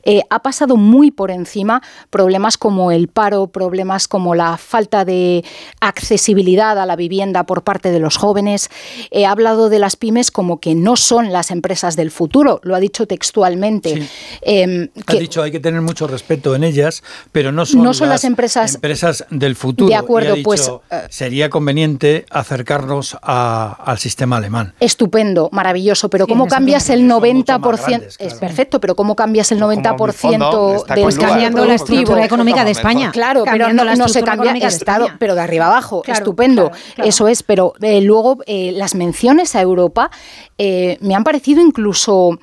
Eh, 0.03 0.21
ha 0.29 0.41
pasado 0.41 0.75
muy 0.75 1.12
por 1.12 1.32
encima 1.32 1.82
problemas 2.10 2.58
como 2.58 2.91
el 2.91 3.08
paro, 3.08 3.47
problemas 3.47 4.08
como 4.08 4.36
la 4.36 4.58
falta 4.58 5.05
de 5.05 5.43
accesibilidad 5.79 6.79
a 6.79 6.86
la 6.86 6.95
vivienda 6.95 7.45
por 7.45 7.63
parte 7.63 7.91
de 7.91 7.99
los 7.99 8.17
jóvenes. 8.17 8.69
ha 9.13 9.32
hablado 9.32 9.69
de 9.69 9.79
las 9.79 9.95
pymes 9.95 10.32
como 10.32 10.60
que 10.60 10.75
no 10.75 10.95
son 10.95 11.32
las 11.32 11.51
empresas 11.51 11.95
del 11.95 12.12
futuro, 12.12 12.60
lo 12.63 12.75
ha 12.75 12.79
dicho 12.79 13.05
textualmente. 13.05 14.08
Em, 14.41 14.89
ha 15.05 15.13
dicho 15.13 15.41
hay 15.41 15.51
que 15.51 15.60
tener 15.60 15.82
mucho 15.82 16.08
respeto 16.08 16.55
en 16.55 16.63
ellas, 16.63 17.03
pero 17.32 17.51
no 17.51 17.65
son, 17.65 17.84
las, 17.84 18.23
empresas, 18.23 18.75
empresas 18.75 19.25
del 19.29 19.55
futuro. 19.55 19.89
De 19.89 19.95
acuerdo, 19.95 20.36
pues 20.43 20.71
eh, 20.89 21.08
sería 21.10 21.49
conveniente 21.49 22.25
acercarnos 22.29 23.09
al 23.22 23.98
sistema 23.98 24.38
alemán. 24.38 24.74
Estupendo, 24.80 25.50
maravilloso, 25.52 26.10
pero 26.10 26.28
¿cómo 26.28 26.48
cambias 26.48 26.89
el 26.89 27.10
90%? 27.10 28.15
Es 28.19 28.34
perfecto, 28.36 28.80
pero 28.80 28.95
¿cómo 28.95 29.15
cambias 29.15 29.52
el 29.52 29.62
90% 29.62 30.86
de 30.86 31.02
pues 31.02 31.17
cambiando 31.17 31.65
la 31.65 31.76
estructura 31.76 32.26
económica 32.26 32.63
de 32.63 32.72
España? 32.72 33.12
Claro, 33.12 33.43
pero 33.45 33.74
no, 33.74 34.08
se 34.08 34.24
cambia 34.24 34.54
Estado, 34.69 35.10
pero 35.19 35.36
de 35.36 35.41
arriba 35.41 35.67
abajo. 35.67 36.04
Estupendo, 36.06 36.72
eso 36.98 37.28
es, 37.28 37.43
pero 37.43 37.74
eh, 37.82 38.02
luego 38.02 38.39
eh, 38.45 38.72
las 38.74 38.95
menciones 38.95 39.56
a 39.56 39.62
Europa 39.62 40.10
eh, 40.58 40.98
me 41.02 41.15
han 41.15 41.24
parecido 41.24 41.62
incluso 41.62 42.39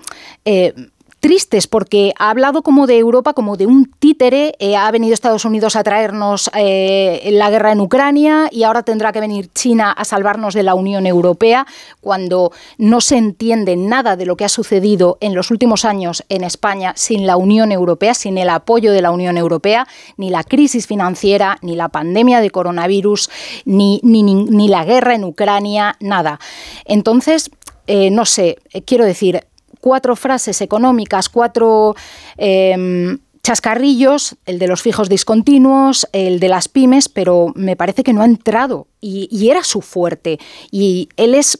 tristes 1.27 1.67
porque 1.67 2.12
ha 2.21 2.31
hablado 2.31 2.62
como 2.62 2.87
de 2.87 2.99
Europa 2.99 3.33
como 3.33 3.57
de 3.57 3.67
un 3.67 3.91
títere, 3.99 4.55
eh, 4.61 4.77
ha 4.77 4.89
venido 4.93 5.12
Estados 5.12 5.45
Unidos 5.45 5.75
a 5.75 5.83
traernos 5.83 6.49
eh, 6.55 7.31
la 7.33 7.51
guerra 7.51 7.73
en 7.73 7.81
Ucrania 7.81 8.49
y 8.53 8.62
ahora 8.62 8.85
tendrá 8.85 9.11
que 9.11 9.19
venir 9.19 9.51
China 9.53 9.91
a 9.91 10.05
salvarnos 10.05 10.55
de 10.55 10.62
la 10.62 10.77
Unión 10.77 11.05
Europea 11.05 11.67
cuando 12.01 12.53
no 12.79 13.01
se 13.01 13.17
entiende 13.17 13.75
nada 13.75 14.15
de 14.15 14.25
lo 14.25 14.37
que 14.37 14.45
ha 14.45 14.49
sucedido 14.49 15.19
en 15.21 15.35
los 15.35 15.51
últimos 15.51 15.85
años 15.85 16.23
en 16.29 16.45
España 16.45 16.93
sin 16.95 17.27
la 17.27 17.37
Unión 17.37 17.73
Europea, 17.73 18.15
sin 18.15 18.39
el 18.39 18.49
apoyo 18.49 18.93
de 18.93 19.03
la 19.03 19.11
Unión 19.11 19.37
Europea, 19.37 19.89
ni 20.17 20.31
la 20.31 20.45
crisis 20.45 20.87
financiera, 20.87 21.59
ni 21.61 21.75
la 21.75 21.89
pandemia 21.89 22.41
de 22.41 22.51
coronavirus, 22.51 23.31
ni, 23.65 23.99
ni, 24.05 24.69
la 24.69 24.85
guerra 24.85 25.17
en 25.17 25.25
Ucrania, 25.25 25.97
nada. 25.99 26.39
Entonces, 26.85 27.51
eh, 27.89 28.12
no 28.12 28.27
sé, 28.27 28.59
quiero 28.85 29.05
decir, 29.05 29.45
cuatro 29.87 30.16
frases 30.16 30.61
económicas, 30.62 31.29
cuatro 31.29 31.94
em, 32.37 33.18
chascarrillos, 33.40 34.35
el 34.44 34.59
de 34.59 34.66
los 34.66 34.83
fijos 34.83 35.09
discontinuos, 35.09 36.09
el 36.11 36.40
de 36.40 36.49
las 36.49 36.66
pymes, 36.66 37.09
pero 37.09 37.53
me 37.55 37.77
parece 37.77 38.03
que 38.03 38.12
no 38.12 38.22
ha 38.22 38.25
entrado 38.25 38.88
y, 39.01 39.49
era 39.49 39.62
su 39.62 39.83
fuerte. 39.83 40.40
Y 40.72 41.09
él 41.16 41.37
es 41.37 41.57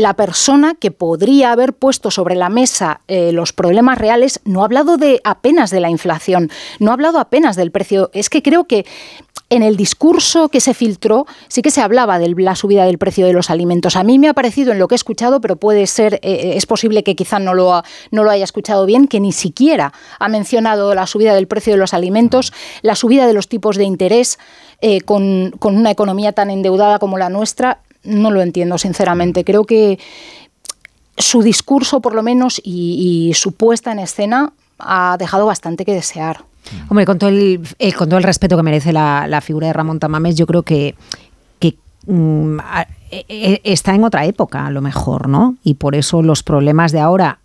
la 0.00 0.14
persona 0.14 0.74
que 0.74 0.90
podría 0.90 1.52
haber 1.52 1.74
puesto 1.74 2.10
sobre 2.10 2.34
la 2.34 2.48
mesa 2.48 3.00
eh, 3.06 3.32
los 3.32 3.52
problemas 3.52 3.98
reales. 3.98 4.40
No 4.44 4.62
ha 4.62 4.64
hablado 4.64 4.96
de 4.96 5.20
apenas 5.24 5.70
de 5.70 5.80
la 5.80 5.90
inflación, 5.90 6.50
no 6.78 6.90
ha 6.90 6.94
hablado 6.94 7.18
apenas 7.18 7.54
del 7.54 7.70
precio. 7.70 8.10
Es 8.14 8.30
que 8.30 8.42
creo 8.42 8.64
que 8.64 8.86
en 9.50 9.62
el 9.62 9.76
discurso 9.76 10.48
que 10.48 10.60
se 10.60 10.74
filtró 10.74 11.26
sí 11.48 11.60
que 11.60 11.70
se 11.70 11.82
hablaba 11.82 12.18
de 12.18 12.28
la 12.30 12.54
subida 12.54 12.84
del 12.84 12.98
precio 12.98 13.26
de 13.26 13.32
los 13.32 13.50
alimentos. 13.50 13.96
A 13.96 14.04
mí 14.04 14.18
me 14.18 14.28
ha 14.28 14.34
parecido 14.34 14.72
en 14.72 14.78
lo 14.78 14.88
que 14.88 14.94
he 14.94 14.96
escuchado, 14.96 15.40
pero 15.40 15.56
puede 15.56 15.86
ser, 15.86 16.14
eh, 16.14 16.20
eh, 16.22 16.52
es 16.56 16.66
posible 16.66 17.02
que 17.02 17.14
quizá 17.14 17.38
no 17.38 17.52
lo, 17.52 17.82
no 18.10 18.24
lo 18.24 18.30
haya 18.30 18.44
escuchado 18.44 18.86
bien, 18.86 19.06
que 19.06 19.20
ni 19.20 19.32
siquiera 19.32 19.92
ha 20.18 20.28
mencionado 20.28 20.94
la 20.94 21.06
subida 21.06 21.34
del 21.34 21.46
precio 21.46 21.74
de 21.74 21.78
los 21.78 21.92
alimentos, 21.92 22.52
la 22.82 22.94
subida 22.94 23.26
de 23.26 23.34
los 23.34 23.48
tipos 23.48 23.76
de 23.76 23.84
interés 23.84 24.38
con, 25.04 25.52
una 25.60 25.90
economía 25.90 26.32
tan 26.32 26.48
endeudada 26.48 26.98
como 26.98 27.18
la 27.18 27.28
nuestra. 27.28 27.80
No 28.04 28.30
lo 28.30 28.40
entiendo, 28.42 28.78
sinceramente. 28.78 29.44
Creo 29.44 29.64
que 29.64 29.98
su 31.16 31.42
discurso, 31.42 32.00
por 32.00 32.14
lo 32.14 32.22
menos, 32.22 32.60
y 32.64 33.32
su 33.34 33.52
puesta 33.52 33.92
en 33.92 33.98
escena 33.98 34.52
ha 34.78 35.16
dejado 35.18 35.46
bastante 35.46 35.84
que 35.84 35.92
desear. 35.92 36.44
Hombre, 36.88 37.06
con 37.06 37.18
todo 37.18 37.30
el, 37.30 37.60
eh, 37.78 37.92
con 37.92 38.08
todo 38.08 38.18
el 38.18 38.24
respeto 38.24 38.56
que 38.56 38.62
merece 38.62 38.92
la, 38.92 39.40
figura 39.42 39.68
de 39.68 39.72
Ramón 39.72 39.98
Tamames, 39.98 40.36
yo 40.36 40.46
creo 40.46 40.62
que, 40.62 40.94
mm, 42.06 42.58
e, 43.10 43.24
e, 43.28 43.60
está 43.64 43.94
en 43.94 44.04
otra 44.04 44.24
época, 44.24 44.66
a 44.66 44.70
lo 44.70 44.80
mejor, 44.80 45.28
¿no? 45.28 45.56
Y 45.64 45.74
por 45.74 45.94
eso 45.94 46.22
los 46.22 46.42
problemas 46.42 46.92
de 46.92 47.00
ahora 47.00 47.39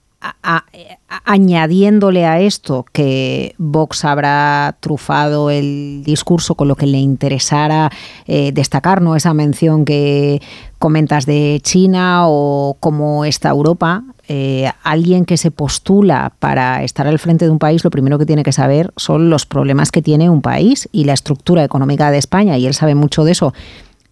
añadiéndole 1.24 2.26
a 2.26 2.40
esto 2.40 2.86
que 2.92 3.56
Vox 3.58 4.06
habrá 4.06 4.78
trufado 4.80 5.50
el 5.50 6.04
discurso 6.06 6.56
con 6.56 6.68
lo 6.68 6.76
que 6.76 6.88
le 6.88 7.00
interesara 7.00 7.92
eh, 8.28 8.52
destacar, 8.52 9.02
¿no? 9.02 9.16
Esa 9.16 9.34
mención 9.34 9.86
que 9.86 10.42
comentas 10.80 11.26
de 11.26 11.60
China 11.64 12.24
o 12.28 12.78
cómo 12.80 13.26
está 13.26 13.50
Europa, 13.50 14.04
eh, 14.28 14.72
alguien 14.84 15.26
que 15.26 15.38
se 15.38 15.52
postula 15.52 16.34
para 16.40 16.84
estar 16.84 17.08
al 17.08 17.20
frente 17.20 17.46
de 17.46 17.52
un 17.52 17.60
país, 17.60 17.84
lo 17.84 17.92
primero 17.92 18.18
que 18.18 18.26
tiene 18.26 18.44
que 18.44 18.52
saber 18.52 18.92
son 18.96 19.30
los 19.30 19.46
problemas 19.46 19.92
que 19.92 20.02
tiene 20.02 20.30
un 20.30 20.42
país 20.42 20.90
y 20.92 21.06
la 21.06 21.14
estructura 21.14 21.64
económica 21.64 22.12
de 22.12 22.18
España, 22.18 22.58
y 22.58 22.66
él 22.66 22.74
sabe 22.74 22.96
mucho 22.96 23.24
de 23.24 23.32
eso. 23.32 23.54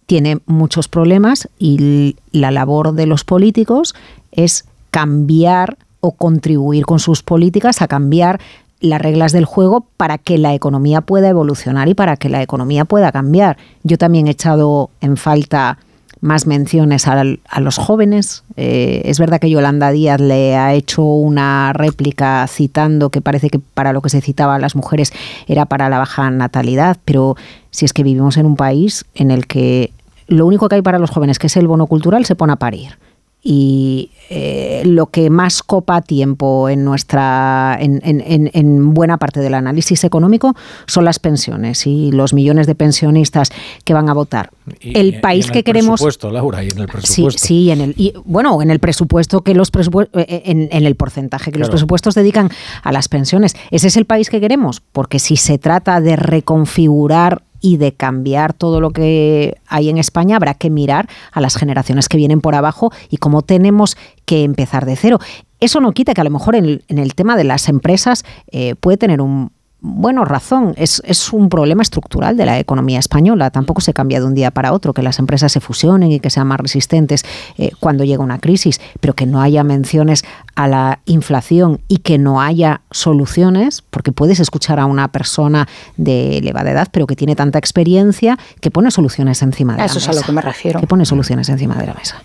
Tiene 0.06 0.40
muchos 0.46 0.88
problemas 0.88 1.48
y 1.58 2.16
la 2.30 2.50
labor 2.50 2.92
de 2.92 3.06
los 3.06 3.24
políticos 3.24 3.94
es 4.32 4.66
cambiar 4.90 5.78
o 6.04 6.12
contribuir 6.12 6.84
con 6.84 6.98
sus 6.98 7.22
políticas 7.22 7.80
a 7.80 7.88
cambiar 7.88 8.40
las 8.80 9.00
reglas 9.00 9.32
del 9.32 9.46
juego 9.46 9.86
para 9.96 10.18
que 10.18 10.36
la 10.36 10.52
economía 10.52 11.00
pueda 11.00 11.30
evolucionar 11.30 11.88
y 11.88 11.94
para 11.94 12.18
que 12.18 12.28
la 12.28 12.42
economía 12.42 12.84
pueda 12.84 13.10
cambiar. 13.10 13.56
Yo 13.84 13.96
también 13.96 14.26
he 14.26 14.32
echado 14.32 14.90
en 15.00 15.16
falta 15.16 15.78
más 16.20 16.46
menciones 16.46 17.08
a, 17.08 17.24
los 17.60 17.78
jóvenes. 17.78 18.44
Eh, 18.56 19.00
es 19.06 19.18
verdad 19.18 19.40
que 19.40 19.48
Yolanda 19.48 19.90
Díaz 19.90 20.20
le 20.20 20.56
ha 20.56 20.74
hecho 20.74 21.02
una 21.02 21.72
réplica 21.72 22.46
citando 22.46 23.08
que 23.08 23.22
parece 23.22 23.48
que 23.48 23.58
para 23.58 23.94
lo 23.94 24.02
que 24.02 24.10
se 24.10 24.20
citaba 24.20 24.56
a 24.56 24.58
las 24.58 24.76
mujeres 24.76 25.12
era 25.46 25.64
para 25.64 25.88
la 25.88 25.98
baja 25.98 26.30
natalidad, 26.30 26.98
pero 27.06 27.36
si 27.70 27.86
es 27.86 27.94
que 27.94 28.02
vivimos 28.02 28.36
en 28.36 28.44
un 28.44 28.56
país 28.56 29.06
en 29.14 29.30
el 29.30 29.46
que 29.46 29.92
lo 30.26 30.46
único 30.46 30.68
que 30.68 30.76
hay 30.76 30.82
para 30.82 30.98
los 30.98 31.10
jóvenes, 31.10 31.38
que 31.38 31.46
es 31.46 31.56
el 31.56 31.66
bono 31.66 31.86
cultural, 31.86 32.26
se 32.26 32.34
pone 32.34 32.52
a 32.52 32.56
parir 32.56 32.98
y 33.46 34.10
eh, 34.30 34.82
lo 34.86 35.08
que 35.08 35.28
más 35.28 35.62
copa 35.62 36.00
tiempo 36.00 36.70
en 36.70 36.82
nuestra 36.82 37.76
en, 37.78 38.00
en, 38.02 38.50
en, 38.54 38.94
buena 38.94 39.18
parte 39.18 39.40
del 39.40 39.52
análisis 39.52 40.02
económico 40.02 40.56
son 40.86 41.04
las 41.04 41.18
pensiones 41.18 41.86
y 41.86 42.10
los 42.10 42.32
millones 42.32 42.66
de 42.66 42.74
pensionistas 42.74 43.52
que 43.84 43.92
van 43.92 44.08
a 44.08 44.14
votar. 44.14 44.50
el 44.80 45.20
país 45.20 45.50
que 45.50 45.62
queremos. 45.62 46.00
Presupuesto, 46.00 46.30
Laura, 46.30 46.64
y 46.64 46.70
en 46.70 46.78
el 46.78 46.88
presupuesto. 46.88 47.38
Sí, 47.38 47.46
sí, 47.46 47.70
en 47.70 47.82
el 47.82 47.94
y, 47.98 48.14
bueno, 48.24 48.62
en 48.62 48.70
el 48.70 48.78
presupuesto 48.78 49.42
que 49.42 49.54
los 49.54 49.70
presupuestos, 49.70 50.22
eh, 50.22 50.42
en, 50.46 50.86
el 50.86 50.94
porcentaje 50.96 51.52
que 51.52 51.58
los 51.58 51.68
presupuestos 51.68 52.14
dedican 52.14 52.48
a 52.82 52.92
las 52.92 53.08
pensiones. 53.08 53.54
Ese 53.70 53.88
es 53.88 53.96
el 53.98 54.06
país 54.06 54.30
que 54.30 54.40
queremos, 54.40 54.80
porque 54.80 55.18
si 55.18 55.36
se 55.36 55.58
trata 55.58 56.00
de 56.00 56.16
reconfigurar 56.16 57.42
y 57.64 57.78
de 57.78 57.92
cambiar 57.92 58.52
todo 58.52 58.78
lo 58.78 58.90
que 58.90 59.56
hay 59.68 59.88
en 59.88 59.96
España, 59.96 60.36
habrá 60.36 60.52
que 60.52 60.68
mirar 60.68 61.08
a 61.32 61.40
las 61.40 61.56
generaciones 61.56 62.10
que 62.10 62.18
vienen 62.18 62.42
por 62.42 62.54
abajo 62.54 62.92
y 63.08 63.16
cómo 63.16 63.40
tenemos 63.40 63.96
que 64.26 64.44
empezar 64.44 64.84
de 64.84 64.96
cero. 64.96 65.18
Eso 65.60 65.80
no 65.80 65.92
quita 65.92 66.12
que 66.12 66.20
a 66.20 66.24
lo 66.24 66.30
mejor 66.30 66.56
en, 66.56 66.82
el 66.88 67.14
tema 67.14 67.38
de 67.38 67.44
las 67.44 67.70
empresas 67.70 68.22
eh, 68.52 68.74
puede 68.74 68.98
tener 68.98 69.22
un, 69.22 69.50
bueno, 69.86 70.24
razón, 70.24 70.72
es, 70.78 71.02
un 71.30 71.50
problema 71.50 71.82
estructural 71.82 72.38
de 72.38 72.46
la 72.46 72.58
economía 72.58 72.98
española. 72.98 73.50
Tampoco 73.50 73.82
se 73.82 73.92
cambia 73.92 74.18
de 74.18 74.24
un 74.24 74.34
día 74.34 74.50
para 74.50 74.72
otro, 74.72 74.94
que 74.94 75.02
las 75.02 75.18
empresas 75.18 75.52
se 75.52 75.60
fusionen 75.60 76.10
y 76.10 76.20
que 76.20 76.30
sean 76.30 76.46
más 76.46 76.58
resistentes 76.58 77.22
eh, 77.58 77.70
cuando 77.80 78.02
llega 78.02 78.22
una 78.22 78.38
crisis, 78.38 78.80
pero 79.00 79.12
que 79.12 79.26
no 79.26 79.42
haya 79.42 79.62
menciones 79.62 80.24
a 80.54 80.68
la 80.68 81.00
inflación 81.04 81.82
y 81.86 81.98
que 81.98 82.16
no 82.16 82.40
haya 82.40 82.80
soluciones, 82.92 83.82
porque 83.82 84.10
puedes 84.10 84.40
escuchar 84.40 84.80
a 84.80 84.86
una 84.86 85.08
persona 85.08 85.68
de 85.98 86.38
elevada 86.38 86.70
edad, 86.70 86.88
pero 86.90 87.06
que 87.06 87.14
tiene 87.14 87.36
tanta 87.36 87.58
experiencia, 87.58 88.38
que 88.62 88.70
pone 88.70 88.90
soluciones 88.90 89.42
encima 89.42 89.74
de 89.74 89.80
la 89.80 89.84
mesa. 89.84 89.98
Eso 89.98 90.10
es 90.10 90.16
a 90.16 90.18
lo 90.18 90.26
que 90.26 90.32
me 90.32 90.40
refiero. 90.40 90.80
Que 90.80 90.86
pone 90.86 91.04
soluciones 91.04 91.50
encima 91.50 91.74
de 91.74 91.86
la 91.88 91.92
mesa. 91.92 92.22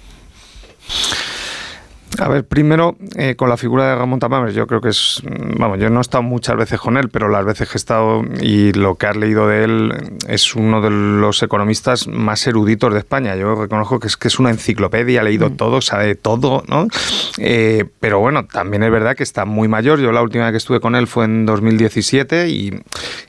A 2.18 2.28
ver, 2.28 2.44
primero, 2.44 2.98
eh, 3.16 3.36
con 3.36 3.50
la 3.50 3.58
figura 3.58 3.88
de 3.88 3.96
Ramón 3.96 4.20
Tamames, 4.20 4.56
yo 4.56 4.66
creo 4.68 4.82
que 4.82 4.90
es, 4.90 5.22
mm, 5.24 5.60
vamos, 5.60 5.80
yo 5.80 5.90
no 5.90 6.00
he 6.00 6.02
estado 6.02 6.24
muchas 6.24 6.58
veces 6.58 6.80
con 6.80 6.98
él, 6.98 7.10
pero 7.10 7.30
las 7.30 7.46
veces 7.46 7.70
que 7.70 7.76
he 7.76 7.78
estado 7.78 8.24
y 8.42 8.74
lo 8.74 8.96
que 8.96 9.08
has 9.08 9.16
leído 9.16 9.48
de 9.48 9.64
él 9.64 9.94
es 10.28 10.56
uno 10.56 10.82
de 10.82 10.90
los 10.90 11.44
economistas 11.44 12.08
más 12.08 12.46
eruditos 12.48 12.94
de 12.94 13.00
España. 13.00 13.36
Yo 13.36 13.56
reconozco 13.56 14.00
que 14.00 14.08
es 14.08 14.18
que 14.18 14.28
es 14.28 14.40
una 14.40 14.50
enciclopedia, 14.50 15.22
ha 15.22 15.24
leído 15.24 15.50
mm. 15.50 15.58
todo, 15.58 15.82
sabe 15.82 16.16
todo, 16.16 16.64
¿no? 16.68 16.88
Eh, 17.38 17.86
pero 18.00 18.20
bueno, 18.20 18.46
también 18.46 18.84
es 18.84 18.92
verdad 18.92 19.16
que 19.16 19.24
está 19.24 19.46
muy 19.46 19.68
mayor. 19.68 20.00
Yo 20.00 20.12
la 20.12 20.22
última 20.22 20.46
vez 20.46 20.54
que 20.54 20.58
estuve 20.58 20.80
con 20.80 20.96
él 20.96 21.08
fue 21.08 21.26
en 21.26 21.46
2017 21.46 22.50
y 22.50 22.82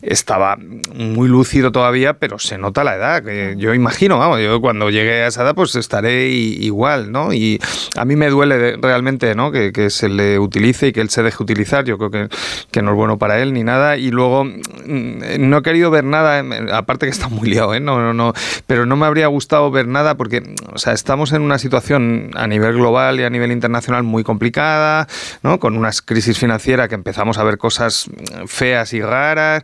estaba 0.03 0.57
muy 0.95 1.28
lúcido 1.28 1.70
todavía, 1.70 2.14
pero 2.14 2.39
se 2.39 2.59
nota 2.59 2.83
la 2.83 2.97
edad. 2.97 3.22
Que 3.22 3.55
yo 3.59 3.74
imagino, 3.74 4.18
vamos, 4.18 4.41
yo 4.41 4.61
cuando 4.61 4.91
llegue 4.91 5.22
a 5.22 5.26
esa 5.28 5.43
edad 5.43 5.55
pues 5.55 5.74
estaré 5.74 6.28
igual, 6.28 7.12
¿no? 7.12 7.33
Y 7.33 7.61
a 7.97 8.05
mí 8.05 8.16
me 8.16 8.28
duele 8.28 8.69
realmente 8.80 9.34
¿no? 9.34 9.50
Que, 9.50 9.90
se 9.90 10.08
le 10.08 10.38
utilice 10.38 10.88
y 10.88 10.92
que 10.92 11.00
él 11.00 11.10
se 11.10 11.22
deje 11.22 11.42
utilizar. 11.42 11.84
Yo 11.84 11.98
creo 11.98 12.10
que, 12.10 12.28
que, 12.70 12.82
no 12.82 12.90
es 12.90 12.96
bueno 12.96 13.18
para 13.18 13.40
él 13.40 13.52
ni 13.52 13.64
nada. 13.64 13.96
Y 13.96 14.10
luego 14.10 14.44
mm, 14.44 14.60
no 15.38 15.58
he 15.58 15.62
querido 15.62 15.90
ver 15.90 16.04
nada, 16.04 16.44
aparte 16.72 17.06
que 17.06 17.10
está 17.10 17.28
muy 17.28 17.48
liado, 17.48 17.74
¿eh? 17.74 17.80
no, 17.80 18.00
no, 18.00 18.12
no, 18.12 18.32
pero 18.66 18.86
no 18.86 18.96
me 18.96 19.06
habría 19.06 19.26
gustado 19.26 19.70
ver 19.70 19.86
nada 19.86 20.16
porque 20.16 20.42
o 20.72 20.78
sea, 20.78 20.92
estamos 20.92 21.32
en 21.32 21.42
una 21.42 21.58
situación 21.58 22.30
a 22.34 22.46
nivel 22.46 22.74
global 22.74 23.20
y 23.20 23.24
a 23.24 23.30
nivel 23.30 23.52
internacional 23.52 24.02
muy 24.02 24.22
complicada, 24.24 25.06
¿no? 25.42 25.58
con 25.58 25.76
una 25.76 25.90
crisis 26.04 26.38
financiera 26.38 26.88
que 26.88 26.94
empezamos 26.94 27.38
a 27.38 27.44
ver 27.44 27.58
cosas 27.58 28.10
feas 28.46 28.92
y 28.92 29.02
raras. 29.02 29.62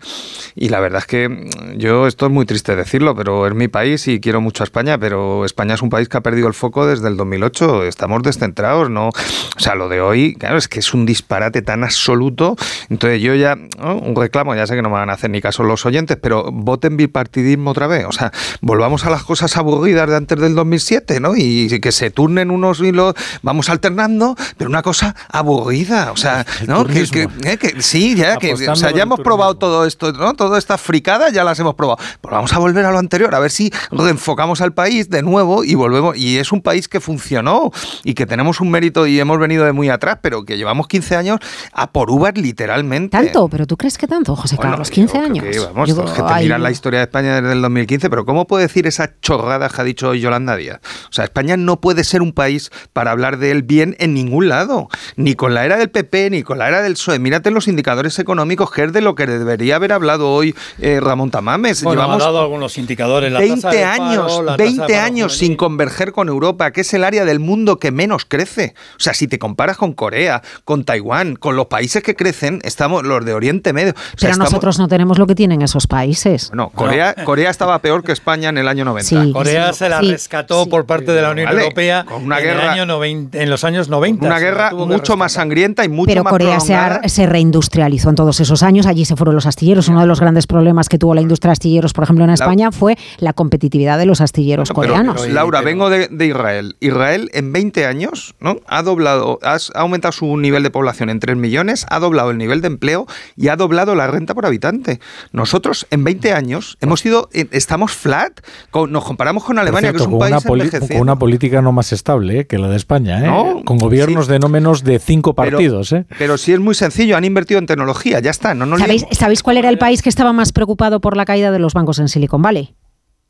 Y 0.54 0.68
la 0.68 0.80
verdad 0.80 1.00
es 1.00 1.06
que 1.06 1.50
yo, 1.76 2.06
esto 2.06 2.26
es 2.26 2.32
muy 2.32 2.46
triste 2.46 2.76
decirlo, 2.76 3.14
pero 3.14 3.46
es 3.46 3.54
mi 3.54 3.68
país 3.68 4.08
y 4.08 4.20
quiero 4.20 4.40
mucho 4.40 4.62
a 4.62 4.64
España, 4.64 4.98
pero 4.98 5.44
España 5.44 5.74
es 5.74 5.82
un 5.82 5.90
país 5.90 6.08
que 6.08 6.16
ha 6.16 6.22
perdido 6.22 6.48
el 6.48 6.54
foco 6.54 6.86
desde 6.86 7.08
el 7.08 7.16
2008. 7.16 7.84
Estamos 7.84 8.22
descentrados, 8.22 8.90
¿no? 8.96 9.08
O 9.08 9.60
sea, 9.60 9.74
lo 9.74 9.88
de 9.88 10.00
hoy, 10.00 10.34
claro, 10.34 10.56
es 10.56 10.68
que 10.68 10.80
es 10.80 10.94
un 10.94 11.06
disparate 11.06 11.62
tan 11.62 11.84
absoluto. 11.84 12.56
Entonces 12.88 13.20
yo 13.20 13.34
ya, 13.34 13.56
un 13.78 14.16
reclamo, 14.16 14.54
ya 14.54 14.66
sé 14.66 14.74
que 14.74 14.82
no 14.82 14.88
me 14.88 14.96
van 14.96 15.10
a 15.10 15.12
hacer 15.12 15.30
ni 15.30 15.40
caso 15.40 15.62
los 15.62 15.84
oyentes, 15.86 16.16
pero 16.20 16.50
voten 16.50 16.96
bipartidismo 16.96 17.70
otra 17.70 17.86
vez. 17.86 18.06
O 18.06 18.12
sea, 18.12 18.32
volvamos 18.60 19.04
a 19.04 19.10
las 19.10 19.22
cosas 19.22 19.56
aburridas 19.56 20.08
de 20.08 20.16
antes 20.16 20.40
del 20.40 20.54
2007, 20.54 21.20
¿no? 21.20 21.36
Y 21.36 21.68
que 21.80 21.92
se 21.92 22.10
turnen 22.10 22.50
unos 22.50 22.80
y 22.80 22.92
los 22.92 23.14
vamos 23.42 23.68
alternando, 23.68 24.34
pero 24.56 24.70
una 24.70 24.82
cosa 24.82 25.14
aburrida. 25.30 26.12
O 26.12 26.16
sea, 26.16 26.46
¿no? 26.66 26.84
Que, 26.86 27.28
eh, 27.44 27.56
que, 27.58 27.82
sí, 27.82 28.14
ya, 28.14 28.36
que 28.36 28.54
o 28.54 28.76
sea, 28.76 28.90
ya 28.92 29.02
hemos 29.02 29.20
probado 29.20 29.56
todo 29.56 29.84
esto, 29.84 30.12
¿no? 30.12 30.34
Todas 30.34 30.58
estas 30.58 30.80
fricadas 30.80 31.32
ya 31.32 31.44
las 31.44 31.58
hemos 31.60 31.74
probado. 31.74 31.98
Pues 32.20 32.32
vamos 32.32 32.52
a 32.52 32.58
volver 32.58 32.84
a 32.86 32.90
lo 32.90 32.98
anterior, 32.98 33.34
a 33.34 33.38
ver 33.38 33.50
si 33.50 33.72
reenfocamos 33.90 34.60
al 34.60 34.72
país 34.72 35.10
de 35.10 35.22
nuevo 35.22 35.64
y 35.64 35.74
volvemos. 35.74 36.16
Y 36.16 36.38
es 36.38 36.52
un 36.52 36.62
país 36.62 36.88
que 36.88 37.00
funcionó 37.00 37.70
y 38.04 38.14
que 38.14 38.26
tenemos 38.26 38.60
un 38.60 38.70
mérito 38.86 39.06
y 39.06 39.18
hemos 39.18 39.38
venido 39.38 39.64
de 39.64 39.72
muy 39.72 39.88
atrás, 39.88 40.18
pero 40.20 40.44
que 40.44 40.56
llevamos 40.56 40.86
15 40.86 41.16
años 41.16 41.40
a 41.72 41.90
por 41.90 42.10
uvas 42.10 42.34
literalmente. 42.36 43.16
¿Tanto? 43.16 43.48
¿Pero 43.48 43.66
tú 43.66 43.76
crees 43.76 43.98
que 43.98 44.06
tanto, 44.06 44.36
José 44.36 44.56
Carlos? 44.58 44.92
¿15 44.92 45.14
años? 45.16 45.44
Que, 45.44 45.58
vamos, 45.58 46.12
que 46.12 46.22
te 46.22 46.34
miran 46.40 46.62
la 46.62 46.70
historia 46.70 47.00
de 47.00 47.04
España 47.04 47.40
desde 47.40 47.52
el 47.52 47.62
2015, 47.62 48.10
pero 48.10 48.24
¿cómo 48.24 48.46
puede 48.46 48.64
decir 48.64 48.86
esa 48.86 49.18
chorrada 49.20 49.68
que 49.68 49.80
ha 49.80 49.84
dicho 49.84 50.10
hoy 50.10 50.20
Yolanda 50.20 50.56
Díaz? 50.56 50.80
O 51.10 51.12
sea, 51.12 51.24
España 51.24 51.56
no 51.56 51.80
puede 51.80 52.04
ser 52.04 52.22
un 52.22 52.32
país 52.32 52.70
para 52.92 53.10
hablar 53.10 53.38
de 53.38 53.50
él 53.50 53.62
bien 53.62 53.96
en 53.98 54.14
ningún 54.14 54.48
lado, 54.48 54.88
ni 55.16 55.34
con 55.34 55.54
la 55.54 55.64
era 55.64 55.76
del 55.76 55.90
PP, 55.90 56.30
ni 56.30 56.42
con 56.42 56.58
la 56.58 56.68
era 56.68 56.82
del 56.82 56.92
PSOE. 56.92 57.18
Mírate 57.18 57.50
los 57.50 57.66
indicadores 57.68 58.18
económicos, 58.18 58.70
que 58.70 58.84
es 58.84 58.92
de 58.92 59.00
lo 59.00 59.14
que 59.14 59.26
debería 59.26 59.76
haber 59.76 59.92
hablado 59.92 60.30
hoy 60.30 60.54
eh, 60.78 61.00
Ramón 61.00 61.30
Tamames. 61.30 61.82
Bueno, 61.82 62.02
Llevamos 62.02 62.22
ha 62.22 62.26
dado 62.26 62.40
algunos 62.40 62.78
indicadores. 62.78 63.32
La 63.32 63.40
20 63.40 63.84
años, 63.84 64.42
20 64.56 64.96
años 64.96 65.36
sin 65.36 65.56
converger 65.56 66.12
con 66.12 66.28
Europa, 66.28 66.70
que 66.70 66.82
es 66.82 66.94
el 66.94 67.04
área 67.04 67.24
del 67.24 67.40
mundo 67.40 67.78
que 67.78 67.90
menos 67.90 68.24
crece. 68.24 68.74
O 68.96 69.00
sea, 69.00 69.14
si 69.14 69.28
te 69.28 69.38
comparas 69.38 69.76
con 69.76 69.92
Corea, 69.92 70.42
con 70.64 70.84
Taiwán, 70.84 71.36
con 71.36 71.56
los 71.56 71.66
países 71.66 72.02
que 72.02 72.14
crecen, 72.14 72.60
estamos 72.62 73.04
los 73.04 73.24
de 73.24 73.34
Oriente 73.34 73.72
Medio. 73.72 73.94
Pero 74.20 74.36
nosotros 74.36 74.78
no 74.78 74.88
tenemos 74.88 75.18
lo 75.18 75.26
que 75.26 75.34
tienen 75.34 75.62
esos 75.62 75.86
países. 75.86 76.50
No, 76.52 76.70
Corea, 76.70 77.14
Corea 77.24 77.50
estaba 77.50 77.78
peor 77.80 78.02
que 78.02 78.12
España 78.12 78.48
en 78.48 78.58
el 78.58 78.68
año 78.68 78.84
90. 78.84 79.32
Corea 79.32 79.72
se 79.72 79.88
la 79.88 80.00
rescató 80.00 80.66
por 80.68 80.86
parte 80.86 81.12
de 81.12 81.22
la 81.22 81.30
Unión 81.30 81.50
Europea 81.50 82.04
con 82.04 82.24
una 82.24 82.38
guerra, 82.38 82.76
en, 82.76 83.50
los 83.50 83.64
años 83.64 83.88
90. 83.88 84.26
Una 84.26 84.38
guerra 84.38 84.72
mucho 84.72 85.16
más 85.16 85.32
sangrienta 85.32 85.84
y 85.84 85.88
mucho 85.88 86.08
Pero 86.08 86.24
más 86.24 86.30
Corea 86.30 86.60
se, 86.60 87.08
se, 87.08 87.26
reindustrializó 87.26 88.10
en 88.10 88.16
todos 88.16 88.40
esos 88.40 88.62
años. 88.62 88.86
Allí 88.86 89.04
se 89.04 89.16
fueron 89.16 89.34
los 89.34 89.46
astilleros. 89.46 89.88
Uno 89.88 90.00
de 90.00 90.06
los 90.06 90.20
grandes 90.20 90.46
problemas 90.46 90.88
que 90.88 90.98
tuvo 90.98 91.14
la 91.14 91.20
industria 91.20 91.50
de 91.50 91.52
astilleros, 91.52 91.92
por 91.92 92.04
ejemplo, 92.04 92.24
en 92.24 92.30
España, 92.30 92.72
fue 92.72 92.96
la 93.18 93.32
competitividad 93.32 93.98
de 93.98 94.06
los 94.06 94.20
astilleros 94.20 94.70
coreanos. 94.70 95.28
Laura, 95.28 95.60
vengo 95.60 95.90
de, 95.90 96.08
de, 96.08 96.26
Israel. 96.26 96.76
Israel 96.80 97.30
en 97.34 97.52
20 97.52 97.86
años 97.86 98.34
¿no? 98.40 98.58
Ha 98.68 98.82
doblado, 98.82 99.38
ha 99.42 99.58
aumentado 99.74 100.12
su 100.12 100.36
nivel 100.36 100.62
de 100.62 100.70
población 100.70 101.10
en 101.10 101.20
3 101.20 101.36
millones, 101.36 101.86
ha 101.88 101.98
doblado 101.98 102.30
el 102.30 102.38
nivel 102.38 102.60
de 102.60 102.68
empleo 102.68 103.06
y 103.36 103.48
ha 103.48 103.56
doblado 103.56 103.94
la 103.94 104.06
renta 104.06 104.34
por 104.34 104.46
habitante. 104.46 105.00
Nosotros 105.32 105.86
en 105.90 106.04
20 106.04 106.32
años 106.32 106.78
hemos 106.80 107.00
sido, 107.00 107.28
eh, 107.32 107.46
estamos 107.52 107.92
flat, 107.92 108.40
nos 108.88 109.04
comparamos 109.04 109.44
con 109.44 109.58
Alemania, 109.58 109.92
que 109.92 109.98
es 109.98 110.06
un 110.06 110.18
país 110.18 110.34
una 110.46 110.78
Con 110.80 111.00
una 111.00 111.16
política 111.16 111.62
no 111.62 111.72
más 111.72 111.92
estable 111.92 112.40
eh, 112.40 112.46
que 112.46 112.58
la 112.58 112.68
de 112.68 112.76
España, 112.76 113.24
¿eh? 113.24 113.62
con 113.64 113.78
gobiernos 113.78 114.26
de 114.26 114.38
no 114.38 114.48
menos 114.48 114.84
de 114.84 114.98
cinco 114.98 115.34
partidos. 115.34 115.90
Pero, 115.90 116.06
pero 116.18 116.38
sí 116.38 116.52
es 116.52 116.60
muy 116.60 116.74
sencillo, 116.74 117.16
han 117.16 117.24
invertido 117.24 117.58
en 117.58 117.66
tecnología, 117.66 118.20
ya 118.20 118.30
está. 118.30 118.54
No, 118.54 118.78
¿Sabéis, 118.78 119.06
¿Sabéis 119.12 119.42
cuál 119.42 119.56
era 119.56 119.68
el 119.68 119.78
país 119.78 120.02
que 120.02 120.08
estaba 120.08 120.32
más 120.32 120.52
preocupado 120.52 121.00
por 121.00 121.16
la 121.16 121.24
caída 121.24 121.50
de 121.50 121.58
los 121.58 121.74
bancos 121.74 121.98
en 121.98 122.08
Silicon 122.08 122.42
Valley? 122.42 122.74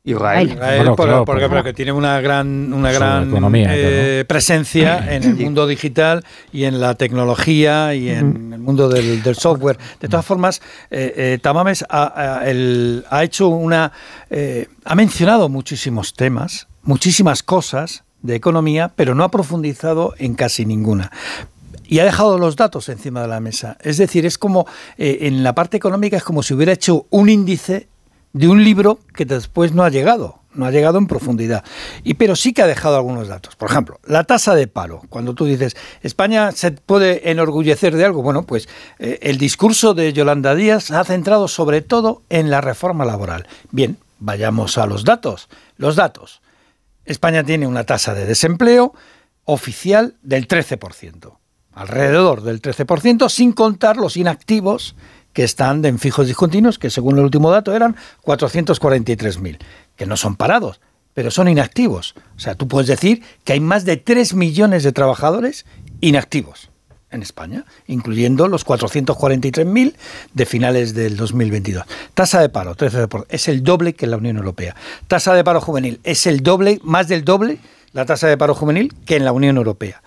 Israel. 0.07 0.57
porque, 1.25 1.73
tiene 1.73 1.91
una 1.91 2.21
gran, 2.21 2.71
una 2.71 2.91
gran 2.93 3.29
eh, 3.55 4.23
presencia 4.25 5.05
en 5.13 5.23
el 5.23 5.35
mundo 5.35 5.67
digital 5.67 6.23
y 6.53 6.63
en 6.63 6.79
la 6.79 6.95
tecnología 6.95 7.93
y 7.93 8.09
en 8.09 8.53
el 8.53 8.59
mundo 8.59 8.87
del, 8.87 9.35
software. 9.35 9.77
De 9.99 10.07
todas 10.07 10.25
formas, 10.25 10.61
eh, 10.89 11.13
eh, 11.17 11.39
Tamames 11.41 11.83
ha, 11.89 12.39
ha, 12.39 13.23
hecho 13.23 13.49
una. 13.49 13.91
ha 14.85 14.95
mencionado 14.95 15.49
muchísimos 15.49 16.13
temas, 16.13 16.67
muchísimas 16.83 17.43
cosas 17.43 18.05
de 18.21 18.35
economía, 18.35 18.93
pero 18.95 19.13
no 19.13 19.25
ha 19.25 19.29
profundizado 19.29 20.13
en 20.17 20.35
casi 20.35 20.65
ninguna 20.65 21.11
y 21.89 21.99
ha 21.99 22.05
dejado 22.05 22.37
los 22.37 22.57
datos 22.57 22.89
encima 22.89 23.21
de 23.21 23.29
la 23.29 23.39
mesa. 23.39 23.77
Es 23.81 23.97
decir, 23.97 24.25
es 24.25 24.37
como 24.37 24.67
en 24.97 25.43
la 25.43 25.55
parte 25.55 25.77
económica 25.77 26.17
es 26.17 26.23
como 26.23 26.43
si 26.43 26.53
hubiera 26.53 26.73
hecho 26.73 27.05
un 27.11 27.29
índice 27.29 27.87
de 28.37 28.47
un 28.47 28.63
libro 28.63 28.99
que 29.15 29.25
después 29.25 29.73
no 29.73 29.83
ha 29.83 29.89
llegado, 29.89 30.39
no 30.53 30.65
ha 30.65 30.71
llegado 30.71 30.97
en 30.97 31.07
profundidad. 31.07 31.63
Y 32.03 32.13
pero 32.15 32.35
sí 32.35 32.53
que 32.53 32.61
ha 32.61 32.67
dejado 32.67 32.95
algunos 32.95 33.27
datos. 33.27 33.55
Por 33.55 33.69
ejemplo, 33.69 33.99
la 34.05 34.23
tasa 34.23 34.53
de 34.53 34.67
paro. 34.67 35.01
Cuando 35.09 35.33
tú 35.33 35.45
dices, 35.45 35.75
España 36.03 36.51
se 36.51 36.71
puede 36.71 37.31
enorgullecer 37.31 37.95
de 37.95 38.05
algo, 38.05 38.21
bueno, 38.21 38.43
pues 38.43 38.69
eh, 38.99 39.19
el 39.23 39.37
discurso 39.37 39.93
de 39.93 40.13
Yolanda 40.13 40.55
Díaz 40.55 40.91
ha 40.91 41.03
centrado 41.03 41.47
sobre 41.47 41.81
todo 41.81 42.21
en 42.29 42.49
la 42.49 42.61
reforma 42.61 43.05
laboral. 43.05 43.47
Bien, 43.71 43.97
vayamos 44.19 44.77
a 44.77 44.85
los 44.85 45.03
datos. 45.03 45.49
Los 45.77 45.95
datos. 45.95 46.41
España 47.05 47.43
tiene 47.43 47.65
una 47.65 47.85
tasa 47.85 48.13
de 48.13 48.25
desempleo 48.25 48.93
oficial 49.45 50.15
del 50.21 50.47
13%, 50.47 51.37
alrededor 51.73 52.43
del 52.43 52.61
13%, 52.61 53.29
sin 53.29 53.53
contar 53.53 53.95
los 53.97 54.17
inactivos 54.17 54.95
que 55.37 55.43
están 55.43 55.85
en 55.85 55.99
fijos 55.99 56.25
discontinuos, 56.25 56.79
que 56.79 56.89
según 56.89 57.19
el 57.19 57.23
último 57.23 57.51
dato 57.51 57.75
eran 57.75 57.95
443.000, 58.23 59.59
que 59.95 60.07
no 60.07 60.17
son 60.17 60.35
parados, 60.35 60.81
pero 61.13 61.29
son 61.29 61.47
inactivos. 61.47 62.15
O 62.35 62.39
sea, 62.39 62.55
tú 62.55 62.67
puedes 62.67 62.87
decir 62.87 63.21
que 63.43 63.53
hay 63.53 63.59
más 63.59 63.85
de 63.85 63.97
3 63.97 64.33
millones 64.33 64.81
de 64.81 64.93
trabajadores 64.93 65.67
inactivos 66.01 66.71
en 67.11 67.21
España, 67.21 67.65
incluyendo 67.85 68.47
los 68.47 68.65
443.000 68.65 69.93
de 70.33 70.45
finales 70.47 70.95
del 70.95 71.17
2022. 71.17 71.85
Tasa 72.15 72.41
de 72.41 72.49
paro, 72.49 72.75
13%, 72.75 73.27
es 73.29 73.47
el 73.47 73.61
doble 73.61 73.93
que 73.93 74.07
la 74.07 74.17
Unión 74.17 74.37
Europea. 74.37 74.75
Tasa 75.07 75.35
de 75.35 75.43
paro 75.43 75.61
juvenil, 75.61 75.99
es 76.03 76.25
el 76.25 76.41
doble, 76.41 76.79
más 76.81 77.09
del 77.09 77.23
doble, 77.23 77.59
la 77.93 78.07
tasa 78.07 78.25
de 78.27 78.37
paro 78.37 78.55
juvenil 78.55 78.91
que 79.05 79.17
en 79.17 79.23
la 79.25 79.33
Unión 79.33 79.57
Europea. 79.57 80.01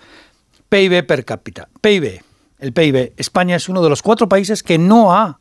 PIB 0.67 1.07
per 1.07 1.23
cápita. 1.23 1.69
PIB, 1.79 2.21
el 2.61 2.73
PIB, 2.73 3.13
España 3.17 3.55
es 3.55 3.67
uno 3.67 3.81
de 3.81 3.89
los 3.89 4.01
cuatro 4.01 4.29
países 4.29 4.63
que 4.63 4.77
no 4.77 5.13
ha 5.13 5.39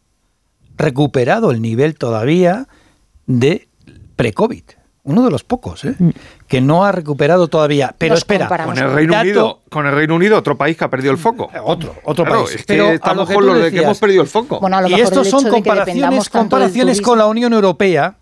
recuperado 0.77 1.51
el 1.51 1.61
nivel 1.63 1.97
todavía 1.97 2.67
de 3.27 3.69
pre-COVID. 4.17 4.63
Uno 5.03 5.25
de 5.25 5.31
los 5.31 5.45
pocos, 5.45 5.85
¿eh? 5.85 5.95
Mm. 5.99 6.11
que 6.47 6.61
no 6.61 6.85
ha 6.85 6.93
recuperado 6.93 7.49
todavía. 7.49 7.95
Pero 7.97 8.15
espera, 8.15 8.49
con 8.49 8.77
el 8.77 8.93
Reino 8.93 9.19
Unido, 9.19 9.61
con 9.71 9.87
el 9.87 9.95
Reino 9.95 10.15
Unido, 10.15 10.37
otro 10.37 10.57
país 10.59 10.77
que 10.77 10.85
ha 10.85 10.91
perdido 10.91 11.13
el 11.13 11.19
foco. 11.19 11.51
Eh, 11.55 11.59
otro, 11.63 11.95
otro 12.05 12.25
país. 12.25 12.55
Es 12.55 12.67
que 12.67 12.95
estamos 12.95 13.31
con 13.31 13.47
los 13.47 13.63
de 13.63 13.71
que 13.71 13.79
hemos 13.79 13.99
perdido 13.99 14.23
el 14.23 14.29
foco. 14.29 14.61
y 14.89 15.01
estos 15.01 15.29
son 15.29 15.49
comparaciones, 15.49 16.29
comparaciones 16.29 17.01
con 17.01 17.19
la 17.19 17.27
Unión 17.27 17.53
Europea, 17.53 18.17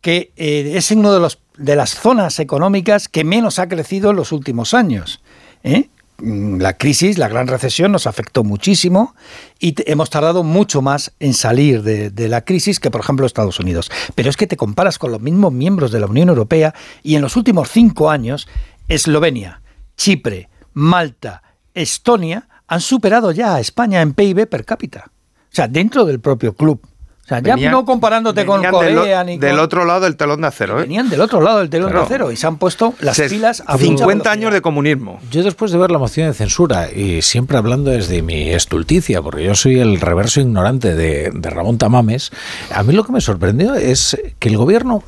que 0.00 0.32
eh, 0.36 0.72
es 0.74 0.90
uno 0.90 1.12
de 1.12 1.20
los 1.20 1.38
de 1.56 1.76
las 1.76 1.90
zonas 1.90 2.40
económicas 2.40 3.08
que 3.08 3.24
menos 3.24 3.58
ha 3.58 3.68
crecido 3.68 4.10
en 4.10 4.16
los 4.16 4.32
últimos 4.32 4.74
años. 4.74 5.22
¿eh? 5.62 5.88
Mm, 6.18 6.60
la 6.60 6.76
crisis, 6.78 7.18
la 7.18 7.28
gran 7.28 7.48
recesión 7.48 7.90
nos 7.90 8.06
afectó 8.06 8.44
muchísimo 8.44 9.14
y 9.58 9.74
hemos 9.90 10.10
tardado 10.10 10.44
mucho 10.44 10.80
más 10.80 11.12
en 11.18 11.34
salir 11.34 11.82
de, 11.82 12.28
la 12.28 12.44
crisis 12.44 12.78
que, 12.78 12.90
por 12.90 13.00
ejemplo, 13.00 13.26
Estados 13.26 13.58
Unidos. 13.58 13.90
Pero 14.14 14.30
es 14.30 14.36
que 14.36 14.46
te 14.46 14.56
comparas 14.56 14.98
con 14.98 15.10
los 15.10 15.20
mismos 15.20 15.52
miembros 15.52 15.90
de 15.90 16.00
la 16.00 16.06
Unión 16.06 16.28
Europea 16.28 16.74
y 17.02 17.16
en 17.16 17.22
los 17.22 17.36
últimos 17.36 17.70
cinco 17.70 18.10
años, 18.10 18.46
Eslovenia, 18.88 19.62
Chipre, 19.96 20.48
Malta, 20.72 21.42
Estonia 21.74 22.48
han 22.68 22.80
superado 22.80 23.32
ya 23.32 23.56
a 23.56 23.60
España 23.60 24.00
en 24.00 24.14
PIB 24.14 24.48
per 24.48 24.64
cápita. 24.64 25.10
O 25.10 25.54
sea, 25.54 25.68
dentro 25.68 26.04
del 26.04 26.20
propio 26.20 26.54
club. 26.54 26.80
O 27.24 27.26
sea, 27.26 27.40
ya 27.40 27.56
no 27.70 27.86
comparándote 27.86 28.44
con 28.44 28.62
Corea 28.62 29.24
ni 29.24 29.38
Del 29.38 29.58
otro 29.58 29.86
lado 29.86 30.00
del 30.00 30.14
telón 30.16 30.42
de 30.42 30.48
acero, 30.48 30.78
¿eh? 30.78 30.82
Venían 30.82 31.08
del 31.08 31.22
otro 31.22 31.40
lado 31.40 31.60
del 31.60 31.70
telón 31.70 31.90
de 31.90 31.98
acero 31.98 32.30
y 32.30 32.36
se 32.36 32.46
han 32.46 32.58
puesto 32.58 32.92
las 33.00 33.18
pilas 33.18 33.62
a 33.66 33.78
50 33.78 34.30
años 34.30 34.52
de 34.52 34.60
comunismo. 34.60 35.18
Yo 35.30 35.42
después 35.42 35.72
de 35.72 35.78
ver 35.78 35.90
la 35.90 35.98
moción 35.98 36.28
de 36.28 36.34
censura 36.34 36.90
y 36.92 37.22
siempre 37.22 37.56
hablando 37.56 37.90
desde 37.90 38.20
mi 38.20 38.50
estulticia, 38.50 39.22
porque 39.22 39.42
yo 39.42 39.54
soy 39.54 39.78
el 39.78 40.02
reverso 40.02 40.40
ignorante 40.40 40.94
de, 40.94 41.32
Ramón 41.54 41.78
Tamames, 41.78 42.30
a 42.70 42.82
mí 42.82 42.92
lo 42.92 43.04
que 43.04 43.12
me 43.12 43.22
sorprendió 43.22 43.74
es 43.74 44.18
que 44.38 44.50
el 44.50 44.58
gobierno 44.58 45.02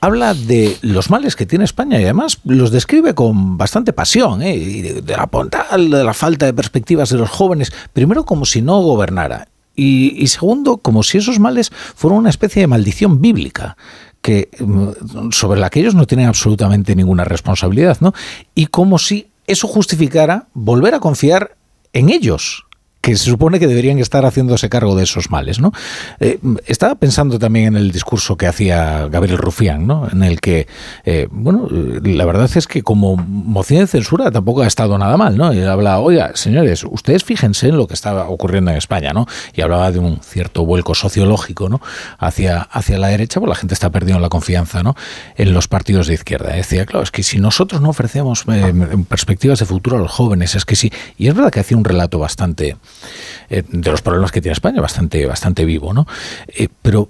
habla 0.00 0.32
de 0.32 0.78
los 0.80 1.10
males 1.10 1.36
que 1.36 1.44
tiene 1.44 1.64
España 1.64 2.00
y 2.00 2.04
además 2.04 2.38
los 2.44 2.70
describe 2.70 3.14
con 3.14 3.58
bastante 3.58 3.92
pasión, 3.92 4.40
¿eh? 4.40 4.54
y 4.54 4.80
de, 4.80 5.02
de, 5.02 5.16
la, 5.16 5.28
de 5.76 6.04
la 6.04 6.14
falta 6.14 6.46
de 6.46 6.54
perspectivas 6.54 7.10
de 7.10 7.18
los 7.18 7.28
jóvenes, 7.28 7.72
primero 7.92 8.24
como 8.24 8.46
si 8.46 8.62
no 8.62 8.80
gobernara 8.80 9.48
y, 9.74 10.26
segundo, 10.26 10.78
como 10.78 11.02
si 11.02 11.18
esos 11.18 11.38
males 11.38 11.70
fueran 11.70 12.18
una 12.18 12.30
especie 12.30 12.60
de 12.60 12.66
maldición 12.66 13.20
bíblica 13.20 13.76
que 14.20 14.50
mm, 14.58 15.30
sobre 15.32 15.60
la 15.60 15.70
que 15.70 15.80
ellos 15.80 15.94
no 15.94 16.06
tienen 16.06 16.26
absolutamente 16.26 16.94
ninguna 16.94 17.24
responsabilidad, 17.24 17.98
¿no? 18.00 18.12
Y 18.54 18.66
como 18.66 18.98
si 18.98 19.30
eso 19.46 19.66
justificara 19.66 20.46
volver 20.52 20.94
a 20.94 21.00
confiar 21.00 21.56
en 21.92 22.10
ellos, 22.10 22.64
que 23.02 23.16
se 23.16 23.24
supone 23.28 23.58
que 23.58 23.66
deberían 23.66 23.98
estar 23.98 24.24
haciéndose 24.24 24.68
cargo 24.68 24.94
de 24.94 25.02
esos 25.02 25.28
males, 25.28 25.58
¿no? 25.58 25.72
Eh, 26.20 26.38
estaba 26.66 26.94
pensando 26.94 27.36
también 27.36 27.66
en 27.66 27.76
el 27.76 27.90
discurso 27.90 28.36
que 28.36 28.46
hacía 28.46 29.08
Gabriel 29.08 29.38
Rufián, 29.38 29.88
¿no? 29.88 30.08
En 30.10 30.22
el 30.22 30.40
que, 30.40 30.68
eh, 31.04 31.26
bueno, 31.32 31.66
la 31.68 32.24
verdad 32.24 32.48
es 32.54 32.68
que 32.68 32.84
como 32.84 33.16
moción 33.16 33.80
de 33.80 33.88
censura 33.88 34.30
tampoco 34.30 34.62
ha 34.62 34.68
estado 34.68 34.96
nada 34.98 35.16
mal, 35.16 35.36
¿no? 35.36 35.50
Él 35.50 35.68
habla, 35.68 35.98
oiga, 35.98 36.30
señores, 36.34 36.84
ustedes 36.88 37.24
fíjense 37.24 37.68
en 37.68 37.76
lo 37.76 37.88
que 37.88 37.94
estaba 37.94 38.28
ocurriendo 38.28 38.70
en 38.70 38.76
España, 38.76 39.12
¿no? 39.12 39.26
Y 39.52 39.62
hablaba 39.62 39.90
de 39.90 39.98
un 39.98 40.20
cierto 40.22 40.64
vuelco 40.64 40.94
sociológico, 40.94 41.68
¿no? 41.68 41.80
Hacia, 42.20 42.62
hacia 42.62 42.98
la 42.98 43.08
derecha, 43.08 43.40
pues 43.40 43.48
la 43.48 43.56
gente 43.56 43.74
está 43.74 43.90
perdiendo 43.90 44.20
la 44.20 44.28
confianza, 44.28 44.84
¿no? 44.84 44.94
En 45.34 45.52
los 45.54 45.66
partidos 45.66 46.06
de 46.06 46.14
izquierda. 46.14 46.52
decía, 46.52 46.86
claro, 46.86 47.02
es 47.02 47.10
que 47.10 47.24
si 47.24 47.40
nosotros 47.40 47.80
no 47.80 47.88
ofrecemos 47.88 48.44
eh, 48.46 48.72
perspectivas 49.08 49.58
de 49.58 49.66
futuro 49.66 49.96
a 49.96 50.00
los 50.00 50.12
jóvenes, 50.12 50.54
es 50.54 50.64
que 50.64 50.76
sí. 50.76 50.92
Y 51.18 51.26
es 51.26 51.34
verdad 51.34 51.50
que 51.50 51.58
hacía 51.58 51.76
un 51.76 51.84
relato 51.84 52.20
bastante 52.20 52.76
eh, 53.50 53.62
de 53.68 53.90
los 53.90 54.00
problemas 54.00 54.32
que 54.32 54.40
tiene 54.40 54.54
España, 54.54 54.80
bastante, 54.80 55.26
bastante 55.26 55.64
vivo, 55.66 55.92
¿no? 55.92 56.06
Eh, 56.48 56.68
pero 56.80 57.08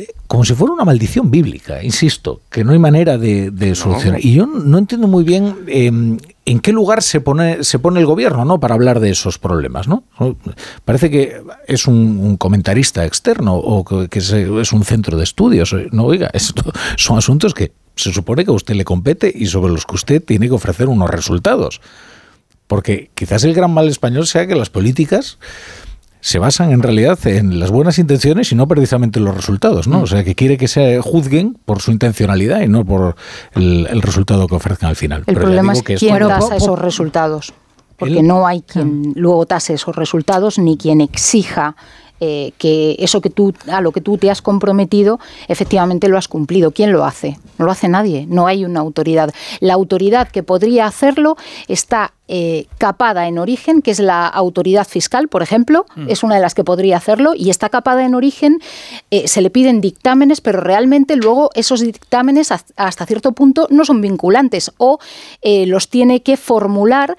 eh, 0.00 0.06
como 0.26 0.44
si 0.44 0.54
fuera 0.54 0.72
una 0.72 0.84
maldición 0.84 1.30
bíblica, 1.30 1.82
insisto, 1.82 2.40
que 2.50 2.64
no 2.64 2.72
hay 2.72 2.78
manera 2.78 3.18
de, 3.18 3.74
solucionar. 3.74 4.24
Y 4.24 4.32
yo 4.32 4.46
no 4.46 4.78
entiendo 4.78 5.08
muy 5.08 5.24
bien 5.24 5.56
em, 5.66 6.18
en 6.46 6.60
qué 6.60 6.72
lugar 6.72 7.02
se 7.02 7.20
pone, 7.20 7.64
se 7.64 7.78
pone 7.78 8.00
el 8.00 8.06
gobierno 8.06 8.44
¿no? 8.46 8.60
para 8.60 8.74
hablar 8.74 9.00
de 9.00 9.10
esos 9.10 9.38
problemas. 9.38 9.86
¿no? 9.86 10.04
Parece 10.86 11.10
que 11.10 11.42
es 11.66 11.86
un, 11.86 12.38
comentarista 12.38 13.04
externo 13.04 13.54
o 13.54 13.84
que, 13.84 14.18
es, 14.18 14.32
es, 14.32 14.72
un 14.72 14.84
centro 14.84 15.18
de 15.18 15.24
estudios. 15.24 15.74
No, 15.92 16.04
oiga, 16.04 16.30
esto 16.32 16.62
son 16.96 17.18
asuntos 17.18 17.52
que 17.52 17.72
se 17.96 18.12
supone 18.12 18.44
que 18.44 18.50
a 18.50 18.54
usted 18.54 18.74
le 18.74 18.84
compete 18.84 19.32
y 19.34 19.46
sobre 19.46 19.72
los 19.72 19.86
que 19.86 19.94
usted 19.94 20.24
tiene 20.24 20.48
que 20.48 20.54
ofrecer 20.54 20.88
unos 20.88 21.10
resultados. 21.10 21.80
Porque 22.66 23.10
quizás 23.14 23.44
el 23.44 23.54
gran 23.54 23.72
mal 23.72 23.88
español 23.88 24.26
sea 24.26 24.46
que 24.46 24.54
las 24.54 24.70
políticas 24.70 25.38
se 26.24 26.38
basan 26.38 26.72
en 26.72 26.82
realidad 26.82 27.18
en 27.26 27.60
las 27.60 27.70
buenas 27.70 27.98
intenciones 27.98 28.50
y 28.50 28.54
no 28.54 28.66
precisamente 28.66 29.18
en 29.18 29.26
los 29.26 29.36
resultados, 29.36 29.86
¿no? 29.86 29.98
Mm. 29.98 30.02
O 30.04 30.06
sea, 30.06 30.24
que 30.24 30.34
quiere 30.34 30.56
que 30.56 30.68
se 30.68 30.98
juzguen 31.02 31.58
por 31.66 31.82
su 31.82 31.90
intencionalidad 31.90 32.62
y 32.62 32.68
no 32.68 32.82
por 32.82 33.16
el, 33.54 34.00
resultado 34.00 34.46
que 34.46 34.54
ofrezcan 34.54 34.88
al 34.88 34.96
final. 34.96 35.24
El 35.26 35.34
problema 35.34 35.74
es 35.74 35.82
que 35.82 35.96
quién 35.96 36.18
tasa 36.20 36.56
esos 36.56 36.78
resultados, 36.78 37.52
porque 37.98 38.22
no 38.22 38.46
hay 38.46 38.62
quien 38.62 39.12
luego 39.16 39.44
tase 39.44 39.74
esos 39.74 39.94
resultados 39.96 40.58
ni 40.58 40.78
quien 40.78 41.02
exija 41.02 41.76
eh, 42.20 42.52
que 42.58 42.94
eso 43.00 43.20
que 43.20 43.28
tú, 43.28 43.52
a 43.66 43.80
lo 43.80 43.90
que 43.90 44.00
tú 44.00 44.18
te 44.18 44.30
has 44.30 44.40
comprometido, 44.40 45.18
efectivamente 45.48 46.08
lo 46.08 46.16
has 46.16 46.28
cumplido. 46.28 46.70
¿Quién 46.70 46.92
lo 46.92 47.04
hace? 47.04 47.38
No 47.58 47.64
lo 47.64 47.72
hace 47.72 47.88
nadie, 47.88 48.26
no 48.28 48.46
hay 48.46 48.64
una 48.64 48.80
autoridad. 48.80 49.34
La 49.58 49.74
autoridad 49.74 50.28
que 50.28 50.44
podría 50.44 50.86
hacerlo 50.86 51.36
está 51.66 52.14
eh, 52.28 52.66
capada 52.78 53.26
en 53.26 53.38
origen, 53.38 53.82
que 53.82 53.90
es 53.90 53.98
la 53.98 54.28
autoridad 54.28 54.86
fiscal, 54.86 55.26
por 55.26 55.42
ejemplo, 55.42 55.86
mm. 55.96 56.08
es 56.08 56.22
una 56.22 56.36
de 56.36 56.40
las 56.40 56.54
que 56.54 56.62
podría 56.62 56.98
hacerlo, 56.98 57.34
y 57.34 57.50
está 57.50 57.68
capada 57.68 58.04
en 58.04 58.14
origen, 58.14 58.60
eh, 59.10 59.26
se 59.26 59.42
le 59.42 59.50
piden 59.50 59.80
dictámenes, 59.80 60.40
pero 60.40 60.60
realmente 60.60 61.16
luego 61.16 61.50
esos 61.54 61.80
dictámenes 61.80 62.52
hasta 62.52 63.06
cierto 63.06 63.32
punto 63.32 63.66
no 63.70 63.84
son 63.84 64.00
vinculantes 64.00 64.72
o 64.78 64.98
los 65.42 65.88
tiene 65.88 66.22
que 66.22 66.36
formular 66.36 67.16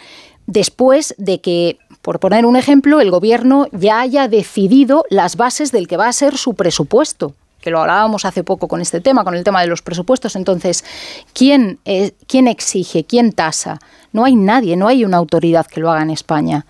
después 0.47 1.15
de 1.17 1.41
que 1.41 1.77
por 2.05 2.19
poner 2.19 2.45
un 2.45 2.55
ejemplo, 2.55 3.01
el 3.01 3.09
gobierno 3.09 3.65
ya 3.71 3.99
haya 3.99 4.27
decidido 4.27 5.05
las 5.09 5.37
bases 5.37 5.71
del 5.71 5.87
que 5.87 5.97
va 5.97 6.07
a 6.07 6.13
ser 6.13 6.37
su 6.37 6.53
presupuesto 6.53 7.33
que 7.61 7.71
lo 7.71 7.79
hablábamos 7.79 8.25
hace 8.25 8.43
poco 8.43 8.67
con 8.67 8.79
este 8.79 9.01
tema, 9.01 9.23
con 9.23 9.33
el 9.33 9.43
tema 9.43 9.59
de 9.61 9.65
los 9.65 9.81
presupuestos. 9.81 10.35
Entonces, 10.35 10.85
¿quién, 11.33 11.79
¿quién 12.27 12.47
exige? 12.47 13.05
¿Quién 13.05 13.31
tasa? 13.31 13.79
No 14.13 14.23
hay 14.23 14.35
nadie, 14.35 14.77
no 14.77 14.87
hay 14.87 15.03
una 15.03 15.17
autoridad 15.17 15.65
que 15.65 15.79
lo 15.79 15.89
haga 15.89 16.03
en 16.03 16.11
España. 16.11 16.67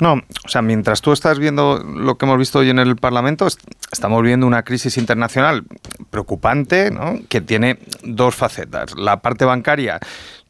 No, 0.00 0.14
o 0.14 0.48
sea, 0.48 0.62
mientras 0.62 1.02
tú 1.02 1.12
estás 1.12 1.38
viendo 1.38 1.78
lo 1.78 2.16
que 2.16 2.24
hemos 2.24 2.38
visto 2.38 2.60
hoy 2.60 2.70
en 2.70 2.78
el 2.78 2.96
Parlamento, 2.96 3.46
estamos 3.92 4.22
viendo 4.22 4.46
una 4.46 4.62
crisis 4.62 4.96
internacional 4.96 5.64
preocupante, 6.10 6.90
¿no? 6.90 7.18
que 7.28 7.42
tiene 7.42 7.78
dos 8.04 8.34
facetas. 8.34 8.96
La 8.96 9.20
parte 9.20 9.44
bancaria 9.44 10.00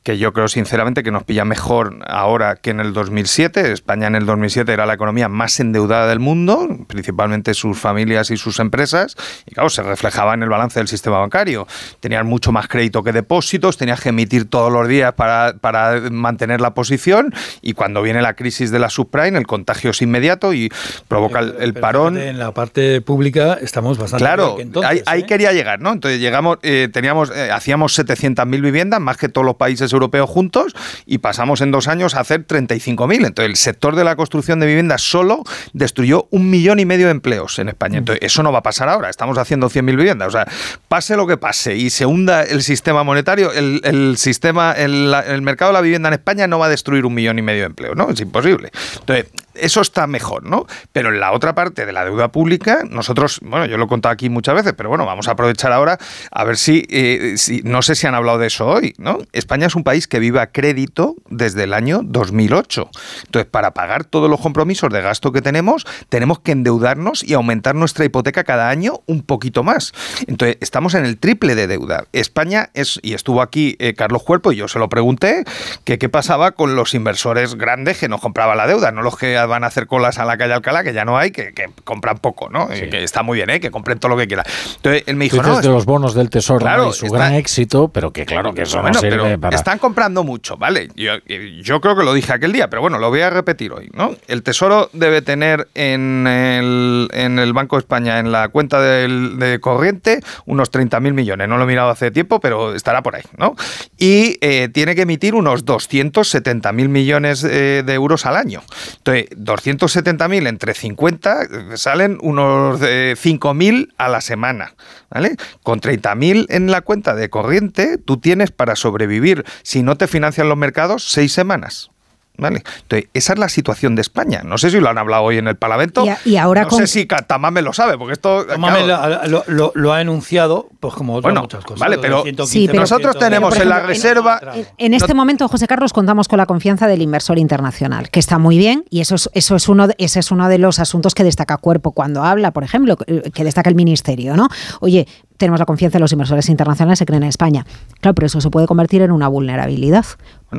que 0.09 0.17
yo 0.17 0.33
creo 0.33 0.49
sinceramente 0.49 1.03
que 1.03 1.11
nos 1.11 1.25
pilla 1.25 1.45
mejor 1.45 1.99
ahora 2.07 2.57
que 2.57 2.71
en 2.71 2.81
el 2.81 2.95
2007. 2.95 3.73
España 3.73 4.07
en 4.07 4.15
el 4.15 4.25
2007 4.25 4.73
era 4.73 4.87
la 4.87 4.95
economía 4.95 5.29
más 5.29 5.61
endeudada 5.61 6.09
del 6.09 6.19
mundo, 6.19 6.67
principalmente 6.87 7.53
sus 7.53 7.79
familias 7.79 8.31
y 8.31 8.39
sus 8.39 8.59
empresas, 8.59 9.17
y 9.47 9.53
claro, 9.53 9.69
se 9.69 9.83
reflejaba 9.83 10.33
en 10.33 10.43
el 10.43 10.49
balance 10.49 10.81
del 10.81 10.89
sistema 10.89 11.19
bancario. 11.19 11.67
Tenían 12.01 12.27
mucho 12.27 12.53
más 12.53 12.69
crédito 12.69 13.03
que 13.03 13.13
depósitos, 13.13 13.77
tenías 13.77 14.01
que 14.01 14.09
emitir 14.09 14.49
todos 14.49 14.73
los 14.73 14.89
días 14.89 15.13
para, 15.13 15.59
para 15.61 16.01
mantener 16.11 16.63
la 16.63 16.73
posición, 16.73 17.35
y 17.61 17.75
cuando 17.75 18.01
viene 18.01 18.23
la 18.23 18.33
crisis 18.33 18.71
de 18.71 18.79
la 18.79 18.89
subprime, 18.89 19.37
el 19.37 19.47
contagio 19.47 19.91
es 19.91 20.01
inmediato 20.01 20.55
y 20.55 20.71
provoca 21.07 21.41
el, 21.41 21.75
parón. 21.75 22.17
En 22.17 22.39
la 22.39 22.55
parte 22.55 23.03
pública 23.03 23.59
estamos 23.61 23.99
bastante 23.99 24.25
Claro, 24.25 24.57
ahí, 24.87 25.03
ahí, 25.05 25.21
¿eh? 25.21 25.27
quería 25.27 25.53
llegar, 25.53 25.83
¿no? 25.83 25.93
Entonces 25.93 26.19
llegamos, 26.19 26.57
eh, 26.63 26.89
teníamos, 26.91 27.31
eh, 27.31 27.51
hacíamos 27.53 27.99
700.000 27.99 28.63
viviendas, 28.63 29.03
más 29.03 29.19
que 29.19 29.29
todos 29.29 29.45
los 29.45 29.57
países 29.57 29.93
europeos 29.99 30.29
juntos 30.31 30.75
y 31.07 31.19
pasamos 31.19 31.61
en 31.61 31.71
dos 31.71 31.89
años 31.89 32.15
a 32.15 32.21
hacer 32.21 32.47
35.000. 32.47 33.27
Entonces, 33.27 33.51
el 33.51 33.57
sector 33.57 33.97
de 33.97 34.05
la 34.05 34.17
construcción 34.17 34.61
de 34.61 34.67
viviendas 34.67 35.03
solo 35.03 35.43
destruyó 35.73 36.29
un 36.31 36.51
millón 36.51 36.81
y 36.81 36.85
medio 36.85 37.07
de 37.07 37.13
empleos 37.13 37.59
en 37.59 37.69
España. 37.69 37.99
Entonces, 37.99 38.25
eso 38.25 38.43
no 38.43 38.53
va 38.53 38.61
a 38.61 38.63
pasar 38.63 38.89
ahora. 38.89 39.11
Estamos 39.11 39.39
haciendo 39.39 39.69
100.000 39.69 39.97
viviendas. 39.97 40.29
O 40.29 40.31
sea, 40.31 40.47
pase 40.89 41.17
lo 41.17 41.27
que 41.27 41.37
pase 41.37 41.77
y 41.77 41.91
se 41.91 42.07
hunda 42.07 42.43
el 42.43 42.63
sistema 42.63 43.05
monetario, 43.05 43.53
el, 43.53 44.17
sistema, 44.17 44.73
el, 44.73 45.15
el 45.27 45.43
mercado 45.43 45.71
de 45.71 45.75
la 45.75 45.81
vivienda 45.81 46.09
en 46.09 46.15
España 46.15 46.47
no 46.47 46.59
va 46.59 46.67
a 46.67 46.69
destruir 46.69 47.05
un 47.05 47.15
millón 47.15 47.39
y 47.39 47.43
medio 47.43 47.61
de 47.61 47.67
empleos, 47.67 47.97
¿no? 47.97 48.11
Es 48.11 48.21
imposible. 48.21 48.71
Entonces, 49.01 49.27
eso 49.61 49.81
está 49.81 50.07
mejor, 50.07 50.45
¿no? 50.45 50.67
Pero 50.93 51.11
en 51.11 51.21
la 51.21 51.33
otra 51.33 51.55
parte 51.55 51.87
de 51.87 51.93
la 51.93 52.05
deuda 52.05 52.29
pública, 52.29 52.83
nosotros, 52.89 53.41
bueno, 53.43 53.67
yo 53.67 53.77
lo 53.77 53.85
he 53.85 53.89
contado 53.89 54.13
aquí 54.13 54.29
muchas 54.29 54.55
veces, 54.55 54.75
pero 54.77 54.89
bueno, 54.89 55.07
vamos 55.07 55.29
a 55.29 55.33
aprovechar 55.33 55.73
ahora 55.73 55.99
a 56.31 56.45
ver 56.45 56.57
si, 56.57 56.87
eh, 56.91 57.35
si, 57.37 57.63
no 57.63 57.83
sé 57.83 57.95
si 57.95 58.07
han 58.07 58.15
hablado 58.15 58.39
de 58.39 58.47
eso 58.47 58.67
hoy, 58.67 58.95
¿no? 58.99 59.19
España 59.33 59.67
es 59.67 59.75
un 59.75 59.85
país 59.85 60.09
que 60.09 60.19
vive 60.19 60.41
a 60.41 60.51
crédito 60.51 61.17
desde 61.29 61.65
el 61.65 61.75
año 61.75 62.01
2008. 62.03 62.91
Entonces, 63.27 63.51
para 63.51 63.73
pagar 63.73 64.05
todos 64.05 64.31
los 64.31 64.41
compromisos 64.41 64.93
de 64.93 65.03
gasto 65.03 65.33
que 65.33 65.43
tenemos, 65.43 65.87
tenemos 66.09 66.41
que 66.41 66.53
endeudarnos 66.53 67.23
y 67.23 67.35
aumentar 67.35 67.75
nuestra 67.75 68.05
hipoteca 68.05 68.45
cada 68.45 68.69
año 68.69 69.01
un 69.07 69.23
poquito 69.23 69.63
más. 69.63 69.93
Entonces, 70.27 70.59
estamos 70.61 70.95
en 70.95 71.05
el 71.05 71.19
triple 71.19 71.55
de 71.55 71.67
deuda. 71.67 72.05
España 72.13 72.71
es, 72.75 72.99
y 73.03 73.15
estuvo 73.15 73.43
aquí 73.43 73.77
eh, 73.79 73.95
Carlos 73.95 74.23
Cuerpo, 74.23 74.53
y 74.53 74.57
yo 74.57 74.69
se 74.69 74.79
lo 74.79 74.89
pregunté, 74.89 75.45
que 75.85 75.99
qué 75.99 76.09
pasaba 76.09 76.53
con 76.53 76.77
los 76.77 76.95
inversores 76.95 77.55
grandes 77.55 77.99
que 77.99 78.09
nos 78.09 78.21
compraban 78.21 78.57
la 78.57 78.67
deuda, 78.67 78.93
no 78.93 79.03
los 79.03 79.17
que 79.17 79.37
van 79.49 79.65
a 79.65 79.67
hacer 79.67 79.89
colas 79.89 80.19
a 80.19 80.25
la 80.25 80.39
calle 80.39 80.53
Alcalá, 80.53 80.85
que 80.85 80.93
ya 80.93 81.05
no 81.05 81.19
hay, 81.19 81.33
que, 81.33 81.53
compran 81.83 82.19
poco, 82.19 82.49
¿no? 82.49 82.69
Que 82.69 83.03
está 83.03 83.23
muy 83.23 83.37
bien, 83.37 83.51
¿eh? 83.51 83.61
que 83.61 83.71
compren 83.71 83.99
todo 83.99 84.11
lo 84.11 84.17
que 84.17 84.29
quieran. 84.29 84.47
Entonces 84.77 85.03
él 85.07 85.17
me 85.17 85.25
dijo, 85.25 85.43
no, 85.43 85.61
de 85.61 85.69
los 85.69 85.85
bonos 85.85 86.15
del 86.15 86.31
tesoro 86.31 86.61
claro, 86.61 86.91
y 86.91 86.93
su 86.93 87.07
gran 87.07 87.35
éxito, 87.35 87.89
pero 87.89 88.13
que 88.13 88.25
claro 88.25 88.55
que 88.55 88.63
eso 88.63 88.83
no 88.83 88.95
sirve 88.95 89.39
para... 89.39 89.57
Están 89.57 89.79
comprando 89.79 90.23
mucho, 90.23 90.57
¿vale? 90.57 90.89
Yo, 90.95 91.15
yo, 91.63 91.81
creo 91.81 91.97
que 91.97 92.05
lo 92.05 92.15
dije 92.15 92.33
aquel 92.33 92.53
día, 92.53 92.71
pero 92.71 92.83
bueno, 92.83 92.99
lo 92.99 93.09
voy 93.11 93.23
a 93.23 93.31
repetir 93.31 93.73
hoy, 93.73 93.91
¿no? 93.93 94.15
El 94.29 94.43
tesoro 94.43 94.91
debe 94.93 95.23
tener 95.23 95.69
en 95.75 96.27
el, 96.27 97.09
en 97.13 97.39
el 97.39 97.53
Banco 97.53 97.77
de 97.77 97.81
España, 97.81 98.19
en 98.19 98.31
la 98.31 98.49
cuenta 98.49 98.81
de 98.81 99.59
corriente, 99.61 100.21
unos 100.47 100.71
30.000 100.71 101.13
millones. 101.13 101.49
No 101.49 101.57
lo 101.57 101.65
he 101.65 101.67
mirado 101.67 101.91
hace 101.91 102.11
tiempo, 102.11 102.41
pero 102.41 102.75
estará 102.75 103.03
por 103.03 103.17
ahí, 103.17 103.23
¿no? 103.37 103.55
Y 103.97 104.39
eh, 104.41 104.69
tiene 104.73 104.95
que 104.95 105.03
emitir 105.03 105.35
unos 105.35 105.65
270.000 105.65 106.89
millones 106.89 107.45
eh, 107.45 107.83
de 107.85 107.95
euros 107.95 108.27
al 108.27 108.37
año. 108.37 108.63
Entonces, 108.99 109.27
270.000 109.39 110.49
entre 110.49 110.75
50 110.75 111.77
salen 111.77 112.19
unos 112.21 112.81
5.000 112.81 113.93
a 113.97 114.09
la 114.09 114.21
semana. 114.21 114.75
¿vale? 115.11 115.37
Con 115.63 115.81
30.000 115.81 116.47
en 116.49 116.71
la 116.71 116.81
cuenta 116.81 117.15
de 117.15 117.31
corriente, 117.31 117.99
tú 117.99 118.19
tienes 118.19 118.51
para 118.51 118.77
sobrevivir, 118.77 119.45
si 119.63 119.83
no 119.83 119.97
te 119.97 120.07
financian 120.07 120.49
los 120.49 120.59
mercados, 120.59 121.05
seis 121.05 121.33
semanas. 121.33 121.91
¿Vale? 122.39 122.63
Entonces, 122.83 123.11
esa 123.13 123.33
es 123.35 123.39
la 123.39 123.49
situación 123.49 123.95
de 123.97 124.03
España. 124.03 124.43
No 124.45 124.57
sé 124.59 124.71
si 124.71 124.81
lo 124.81 124.89
han 124.89 124.97
hablado 124.97 125.25
hoy 125.25 125.39
en 125.39 125.49
el 125.49 125.57
Parlamento. 125.57 126.05
Y, 126.25 126.37
ahora 126.37 126.65
no 126.65 126.71
sé 126.71 126.87
si 126.87 127.07
Tamame 127.07 127.63
lo 127.63 127.73
sabe, 127.73 127.99
porque 127.99 128.15
esto... 128.15 128.47
Tamame 128.47 128.87
lo, 128.87 129.93
ha 129.93 130.01
enunciado, 130.01 130.69
pues 130.81 130.95
como 130.95 131.17
otras 131.17 131.35
muchas 131.35 131.65
cosas. 131.65 131.81
Vale, 131.81 131.99
pero, 131.99 132.25
nosotros 132.73 133.19
tenemos 133.19 133.57
en 133.59 133.69
la 133.69 133.81
reserva... 133.81 134.41
En, 134.79 134.95
este 134.95 135.15
momento, 135.15 135.49
José 135.49 135.67
Carlos, 135.67 135.93
contamos 135.93 136.29
con 136.29 136.39
la 136.39 136.47
confianza 136.47 136.87
del 136.87 137.03
inversor 137.03 137.39
internacional, 137.39 138.11
que 138.11 138.21
está 138.21 138.39
muy 138.39 138.57
bien, 138.57 138.85
y 138.91 139.01
eso 139.01 139.17
es, 139.17 139.29
eso 139.35 139.57
es 139.57 139.69
uno 139.69 139.89
ese 139.99 140.21
es 140.21 140.31
uno 140.31 140.49
de 140.49 140.59
los 140.59 140.79
asuntos 140.79 141.15
que 141.15 141.25
destaca 141.25 141.57
Cuerpo 141.57 141.93
cuando 141.93 142.23
habla, 142.23 142.53
por 142.53 142.63
ejemplo, 142.63 142.97
que 142.97 143.45
destaca 143.45 143.69
el 143.69 143.77
Ministerio, 143.77 144.37
¿no? 144.37 144.49
Oye, 144.81 145.07
tenemos 145.39 145.59
la 145.61 145.67
confianza 145.67 145.99
de 145.99 146.01
los 146.01 146.13
inversores 146.13 146.49
internacionales 146.49 146.99
que 146.99 147.07
creen 147.07 147.23
en 147.23 147.29
España. 147.31 147.65
Claro, 148.01 148.15
pero 148.15 148.27
eso 148.27 148.41
se 148.41 148.51
puede 148.51 148.67
convertir 148.67 149.03
en 149.03 149.13
una 149.13 149.29
vulnerabilidad. 149.29 150.05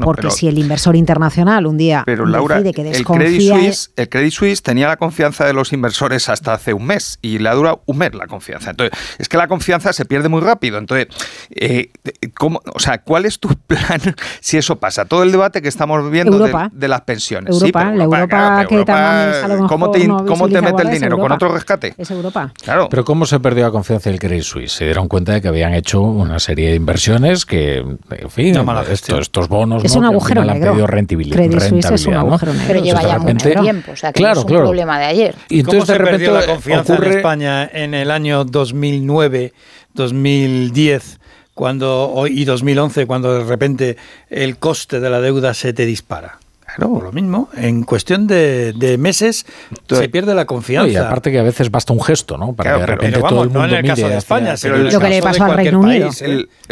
porque 0.03 0.29
si 0.29 0.47
el 0.47 0.59
inversor 0.59 0.95
internacional 0.95 1.65
un 1.65 1.75
día 1.75 2.03
pero, 2.05 2.25
decide 2.25 2.73
que 2.73 2.83
desconfía... 2.83 3.27
El 3.27 3.33
Credit, 3.33 3.53
Suisse, 3.53 3.91
el 3.95 4.09
Credit 4.09 4.33
Suisse 4.33 4.61
tenía 4.61 4.87
la 4.87 4.97
confianza 4.97 5.45
de 5.45 5.53
los 5.53 5.73
inversores 5.73 6.29
hasta 6.29 6.53
hace 6.53 6.73
un 6.73 6.85
mes 6.85 7.17
y 7.21 7.39
le 7.39 7.49
ha 7.49 7.53
durado 7.53 7.81
un 7.87 7.97
mes 7.97 8.13
la 8.13 8.27
confianza. 8.27 8.69
Entonces, 8.71 8.97
es 9.17 9.27
que 9.27 9.37
la 9.37 9.47
confianza 9.47 9.91
se 9.91 10.05
pierde 10.05 10.29
muy 10.29 10.41
rápido. 10.41 10.77
Entonces, 10.77 11.07
eh, 11.49 11.91
¿cómo, 12.37 12.61
o 12.73 12.79
sea, 12.79 13.01
¿cuál 13.01 13.25
es 13.25 13.39
tu 13.39 13.49
plan 13.67 13.99
si 14.39 14.57
eso 14.57 14.77
pasa? 14.77 15.05
Todo 15.05 15.23
el 15.23 15.31
debate 15.31 15.61
que 15.61 15.67
estamos 15.67 16.09
viendo 16.09 16.39
de, 16.39 16.87
las 16.87 17.01
pensiones. 17.01 17.53
Europa, 17.53 17.91
la 17.91 18.03
Europa, 18.03 18.65
que 18.67 18.75
Europa, 18.75 19.65
¿Cómo 19.67 19.91
te, 19.91 20.07
cómo 20.07 20.47
te 20.47 20.61
mete 20.61 20.83
el 20.83 20.89
dinero? 20.91 21.17
¿Con 21.17 21.31
otro 21.31 21.51
rescate? 21.51 21.95
Es 21.97 22.11
Europa. 22.11 22.53
Claro. 22.61 22.87
Pero 22.89 23.03
¿cómo 23.03 23.25
se 23.25 23.39
perdió 23.39 23.65
la 23.65 23.71
confianza 23.71 24.09
del 24.09 24.19
Credit 24.19 24.43
Suisse? 24.43 24.68
Se 24.69 24.85
dieron 24.85 25.07
cuenta 25.07 25.33
de 25.33 25.41
que 25.41 25.47
habían 25.47 25.73
hecho 25.73 26.01
una 26.01 26.39
serie 26.39 26.69
de 26.69 26.75
inversiones 26.75 27.45
que, 27.45 27.77
en 27.77 28.29
fin, 28.29 28.55
estos, 28.89 29.47
bonos 29.47 29.83
es 29.83 29.95
un 29.95 30.05
agujero 30.05 30.43
negro. 30.45 30.69
han 30.69 30.73
pedido 30.73 30.87
rentabilidad. 30.87 31.93
es 31.93 32.05
un 32.05 32.13
agujero 32.13 32.53
negro. 32.53 32.67
Pero 32.67 32.83
lleva 32.83 33.01
ya 33.01 33.19
mucho 33.19 33.49
tiempo, 33.49 33.91
o 33.91 33.95
sea 33.95 34.13
que 34.13 34.19
claro, 34.19 34.35
no 34.35 34.47
es 34.47 34.51
un 34.51 34.57
problema 34.57 34.99
de 34.99 35.05
ayer. 35.05 35.35
Y 35.49 35.59
entonces, 35.59 35.97
¿Cómo 35.97 35.97
se 35.97 36.11
perdió 36.11 36.33
la 36.33 36.45
confianza 36.45 36.95
en 36.95 37.03
España 37.03 37.69
en 37.71 37.93
el 37.93 38.11
año 38.11 38.45
2009, 38.45 39.53
2010? 39.93 41.19
Cuando, 41.53 42.25
y 42.29 42.45
2011, 42.45 43.05
cuando 43.05 43.33
de 43.33 43.43
repente 43.43 43.97
el 44.29 44.57
coste 44.57 45.01
de 45.01 45.09
la 45.09 45.19
deuda 45.19 45.53
se 45.53 45.73
te 45.73 45.85
dispara. 45.85 46.39
Claro, 46.75 47.01
lo 47.01 47.11
mismo. 47.11 47.49
En 47.55 47.83
cuestión 47.83 48.27
de, 48.27 48.95
meses 48.99 49.45
se 49.87 50.09
pierde 50.09 50.33
la 50.35 50.45
confianza. 50.45 50.91
y 50.91 50.95
aparte 50.95 51.31
que 51.31 51.39
a 51.39 51.43
veces 51.43 51.71
basta 51.71 51.93
un 51.93 52.01
gesto, 52.01 52.37
¿no? 52.37 52.53
Para 52.53 52.73
que 52.73 52.79
de 52.79 52.85
repente 52.85 53.19
todo 53.19 53.43
el 53.43 53.49
mundo 53.49 53.59
no 53.59 53.65
en 53.65 53.85
el 53.85 53.85
caso 53.85 54.07
de 54.07 54.17
España, 54.17 54.55
pero 54.61 54.77
lo 54.77 54.99
que 54.99 55.09
le 55.09 55.21
pasó 55.21 55.45
al 55.45 55.55
Reino 55.55 55.79
Unido. 55.79 56.09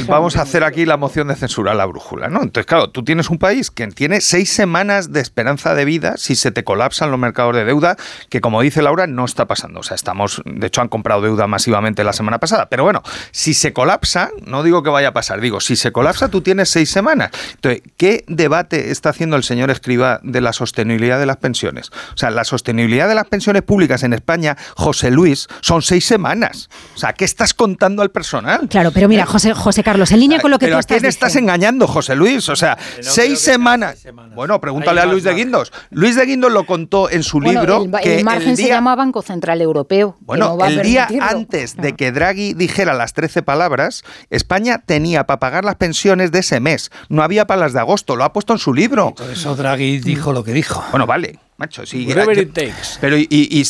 vamos 0.08 0.38
a 0.38 0.42
hacer 0.42 0.64
aquí 0.64 0.86
la 0.86 0.98
moción 0.98 1.28
de 1.28 1.36
censura 1.36 1.72
a 1.72 1.76
la 1.76 1.86
brújula, 1.86 2.30
¿no? 2.30 2.42
Entonces, 2.42 2.66
claro, 2.66 2.90
tú 2.90 3.04
tienes 3.04 3.30
un 3.30 3.38
país 3.38 3.72
que 3.72 3.88
tiene 3.88 4.22
seis 4.22 4.52
semanas 4.52 5.12
de 5.12 5.20
esperanza 5.22 5.74
de 5.74 5.86
vida 5.86 6.16
si 6.18 6.36
se 6.36 6.52
te 6.52 6.64
colapsan 6.64 7.12
los 7.12 7.20
mercados 7.20 7.56
de 7.56 7.66
deuda, 7.66 7.98
que 8.30 8.42
como 8.42 8.62
dice 8.62 8.82
Laura, 8.82 9.08
no 9.08 9.26
está 9.26 9.48
pasando. 9.48 9.80
O 9.80 9.84
sea, 9.84 9.96
estamos, 9.96 10.42
de 10.46 10.68
hecho, 10.68 10.82
han 10.82 10.90
comprado 10.90 11.22
deuda 11.22 11.48
masivamente 11.48 12.04
la 12.04 12.14
semana 12.14 12.40
pasada. 12.40 12.68
Pero 12.70 12.84
bueno, 12.84 13.02
si 13.32 13.54
se 13.54 13.74
colapsa, 13.74 14.32
no 14.46 14.64
digo 14.64 14.84
que 14.84 14.90
vaya 14.90 15.10
a 15.10 15.14
pasar, 15.14 15.42
digo, 15.42 15.60
si 15.60 15.76
se 15.76 15.92
colapsa, 15.92 16.30
tú 16.30 16.42
tienes 16.42 16.70
seis 16.70 16.90
semanas. 16.90 17.32
Entonces, 17.56 17.82
¿qué 17.98 18.24
debate 18.28 18.92
está 18.92 19.10
haciendo 19.10 19.36
el 19.36 19.44
señor 19.44 19.72
escriba 19.88 20.20
de 20.22 20.42
la 20.42 20.52
sostenibilidad 20.52 21.18
de 21.18 21.26
las 21.26 21.38
pensiones. 21.38 21.92
O 22.14 22.18
sea, 22.18 22.30
la 22.30 22.44
sostenibilidad 22.44 23.08
de 23.08 23.16
las 23.16 23.26
pensiones 23.28 23.62
públicas 23.62 24.04
en 24.04 24.12
España, 24.12 24.58
José 24.76 25.12
Luis, 25.12 25.48
son 25.62 25.82
seis 25.82 26.06
semanas. 26.06 26.68
O 26.94 26.98
sea, 26.98 27.14
¿qué 27.14 27.24
estás 27.24 27.54
contando 27.54 28.02
al 28.02 28.12
personal? 28.12 28.68
Claro, 28.68 28.92
pero 28.92 29.08
mira, 29.08 29.26
José, 29.26 29.54
José 29.54 29.84
Carlos, 29.84 30.12
en 30.12 30.20
línea 30.20 30.42
con 30.42 30.52
lo 30.52 30.60
que 30.60 30.68
tú 30.68 30.78
estás 30.78 30.98
¿a 30.98 31.00
quién 31.00 31.10
estás 31.10 31.38
engañando, 31.38 31.88
José 31.88 32.18
Luis? 32.18 32.50
O 32.50 32.58
sea, 32.58 32.78
seis, 33.00 33.40
semanas. 33.40 34.06
Bueno, 34.36 34.60
pregúntale 34.60 35.00
a 35.00 35.06
Luis 35.06 35.24
de 35.24 35.34
Guindos. 35.34 35.72
Luis 35.90 36.18
de 36.18 36.26
Guindos 36.26 36.52
lo 36.52 36.66
contó 36.66 37.10
en 37.10 37.24
su 37.24 37.40
libro. 37.40 37.84
El, 37.84 37.92
que 38.02 38.18
el 38.18 38.26
margen 38.26 38.58
se 38.58 38.68
llama 38.68 38.94
Banco 38.96 39.22
Central 39.22 39.62
Europeo. 39.62 40.18
Bueno, 40.20 40.58
el 40.66 40.82
día 40.82 41.08
antes 41.22 41.78
de 41.78 41.96
que 41.96 42.12
Draghi 42.12 42.54
dijera 42.56 42.94
las 42.94 43.14
13 43.14 43.42
palabras, 43.42 44.04
España 44.30 44.84
tenía 44.86 45.26
para 45.26 45.40
pagar 45.40 45.64
las 45.64 45.76
pensiones 45.76 46.34
de 46.34 46.40
ese 46.40 46.60
mes. 46.60 46.92
No 47.08 47.24
había 47.24 47.48
para 47.48 47.62
las 47.62 47.72
de 47.72 47.80
agosto. 47.80 48.18
Lo 48.18 48.26
ha 48.26 48.34
puesto 48.34 48.52
en 48.52 48.60
su 48.60 48.74
libro. 48.74 49.14
Eso 49.32 49.56
Draghi 49.78 50.00
dijo 50.00 50.34
lo 50.34 50.44
que 50.44 50.54
dijo. 50.54 50.84
Bueno, 50.92 51.06
vale, 51.06 51.38
macho. 51.58 51.86
Sí, 51.86 52.10
it 52.10 52.54
takes. 52.54 52.98
Pero 53.00 53.18
y, 53.18 53.28
y, 53.30 53.64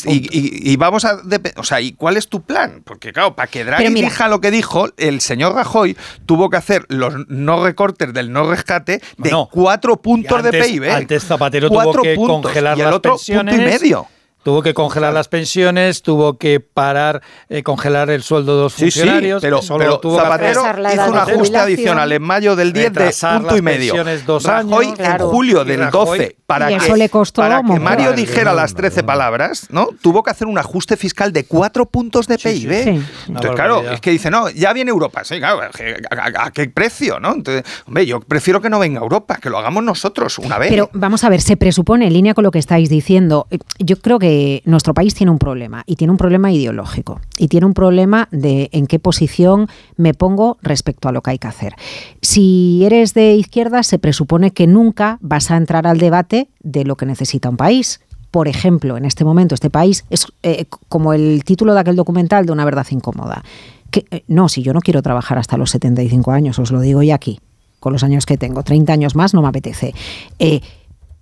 y, 0.72 0.76
vamos 0.76 1.04
a... 1.04 1.20
O 1.56 1.64
sea, 1.64 1.80
¿y 1.80 1.92
cuál 1.92 2.16
es 2.16 2.28
tu 2.28 2.42
plan? 2.42 2.82
Porque 2.84 3.12
claro, 3.12 3.36
para 3.36 3.50
que 3.50 3.64
Draghi 3.64 3.92
diga 3.92 4.28
lo 4.28 4.40
que 4.40 4.50
dijo, 4.50 4.88
el 4.96 5.20
señor 5.20 5.54
Rajoy 5.54 5.96
tuvo 6.26 6.48
que 6.48 6.56
hacer 6.56 6.86
los 6.88 7.28
no 7.28 7.64
recortes 7.64 8.12
del 8.14 8.32
no 8.32 8.50
rescate 8.50 9.02
de 9.18 9.46
cuatro 9.50 9.96
puntos 9.96 10.42
de 10.42 10.50
PIB. 10.50 10.90
Antes 10.90 11.24
Zapatero 11.24 11.68
tuvo 11.68 12.02
que 12.02 12.16
congelar 12.16 12.78
y 12.78 12.80
el 12.80 12.86
otro 12.88 13.16
Punto 13.18 13.54
y 13.54 13.58
medio. 13.58 14.08
Tuvo 14.48 14.62
que 14.62 14.72
congelar 14.72 15.12
las 15.12 15.28
pensiones, 15.28 16.00
tuvo 16.00 16.38
que 16.38 16.58
parar, 16.58 17.20
eh, 17.50 17.62
congelar 17.62 18.08
el 18.08 18.22
sueldo 18.22 18.56
de 18.56 18.62
los 18.62 18.72
funcionarios. 18.72 19.42
pero, 19.42 19.60
Zapatero 19.60 20.62
hizo 20.90 21.10
un 21.10 21.18
ajuste 21.18 21.58
adicional 21.58 22.10
en 22.12 22.22
mayo 22.22 22.56
del 22.56 22.72
10 22.72 22.92
de 22.94 23.14
punto 23.20 23.58
y 23.58 23.60
medio. 23.60 24.02
Dos 24.24 24.44
Rajoy 24.44 24.94
en 24.96 25.18
julio 25.18 25.66
del 25.66 25.90
12 25.90 26.38
para, 26.46 26.68
que, 26.68 27.10
para 27.34 27.62
que, 27.62 27.78
Mario 27.78 28.14
dijera 28.14 28.54
las 28.54 28.72
13 28.72 29.02
palabras, 29.02 29.66
¿no? 29.68 29.88
Tuvo 30.00 30.22
que 30.22 30.30
hacer 30.30 30.46
un 30.46 30.56
ajuste 30.56 30.96
fiscal 30.96 31.30
de 31.30 31.44
4 31.44 31.84
puntos 31.84 32.26
de 32.26 32.38
PIB. 32.38 33.02
Entonces, 33.26 33.50
claro, 33.54 33.82
es 33.90 34.00
que 34.00 34.12
dice, 34.12 34.30
no, 34.30 34.48
ya 34.48 34.72
viene 34.72 34.90
Europa. 34.90 35.24
Sí, 35.24 35.40
claro, 35.40 35.60
¿a, 35.60 36.50
qué 36.52 36.70
precio, 36.70 37.20
no? 37.20 37.34
Entonces, 37.34 37.64
hombre, 37.86 38.06
yo 38.06 38.20
prefiero 38.20 38.62
que 38.62 38.70
no 38.70 38.78
venga 38.78 39.02
Europa, 39.02 39.36
que 39.42 39.50
lo 39.50 39.58
hagamos 39.58 39.84
nosotros 39.84 40.38
una 40.38 40.56
vez. 40.56 40.70
Pero 40.70 40.88
vamos 40.94 41.22
a 41.22 41.28
ver, 41.28 41.42
se 41.42 41.58
presupone, 41.58 42.06
en 42.06 42.14
línea 42.14 42.32
con 42.32 42.44
lo 42.44 42.50
que 42.50 42.58
estáis 42.58 42.88
diciendo, 42.88 43.46
yo 43.78 43.96
creo 43.96 44.18
que 44.18 44.37
nuestro 44.64 44.94
país 44.94 45.14
tiene 45.14 45.30
un 45.30 45.38
problema 45.38 45.82
y 45.86 45.96
tiene 45.96 46.10
un 46.10 46.16
problema 46.16 46.52
ideológico 46.52 47.20
y 47.38 47.48
tiene 47.48 47.66
un 47.66 47.74
problema 47.74 48.28
de 48.30 48.68
en 48.72 48.86
qué 48.86 48.98
posición 48.98 49.68
me 49.96 50.14
pongo 50.14 50.58
respecto 50.62 51.08
a 51.08 51.12
lo 51.12 51.22
que 51.22 51.30
hay 51.30 51.38
que 51.38 51.48
hacer. 51.48 51.74
Si 52.22 52.82
eres 52.84 53.14
de 53.14 53.34
izquierda, 53.34 53.82
se 53.82 53.98
presupone 53.98 54.50
que 54.50 54.66
nunca 54.66 55.18
vas 55.20 55.50
a 55.50 55.56
entrar 55.56 55.86
al 55.86 55.98
debate 55.98 56.48
de 56.60 56.84
lo 56.84 56.96
que 56.96 57.06
necesita 57.06 57.48
un 57.48 57.56
país. 57.56 58.00
Por 58.30 58.48
ejemplo, 58.48 58.96
en 58.96 59.04
este 59.04 59.24
momento 59.24 59.54
este 59.54 59.70
país 59.70 60.04
es 60.10 60.26
eh, 60.42 60.66
como 60.88 61.12
el 61.12 61.44
título 61.44 61.74
de 61.74 61.80
aquel 61.80 61.96
documental 61.96 62.44
de 62.44 62.52
una 62.52 62.64
verdad 62.64 62.86
incómoda. 62.90 63.42
Que, 63.90 64.04
eh, 64.10 64.24
no, 64.28 64.48
si 64.48 64.62
yo 64.62 64.74
no 64.74 64.80
quiero 64.80 65.00
trabajar 65.02 65.38
hasta 65.38 65.56
los 65.56 65.70
75 65.70 66.30
años, 66.32 66.58
os 66.58 66.70
lo 66.70 66.80
digo 66.80 67.02
ya 67.02 67.14
aquí, 67.14 67.40
con 67.80 67.92
los 67.92 68.02
años 68.02 68.26
que 68.26 68.36
tengo, 68.36 68.62
30 68.62 68.92
años 68.92 69.14
más 69.14 69.32
no 69.32 69.42
me 69.42 69.48
apetece. 69.48 69.94
Eh, 70.38 70.60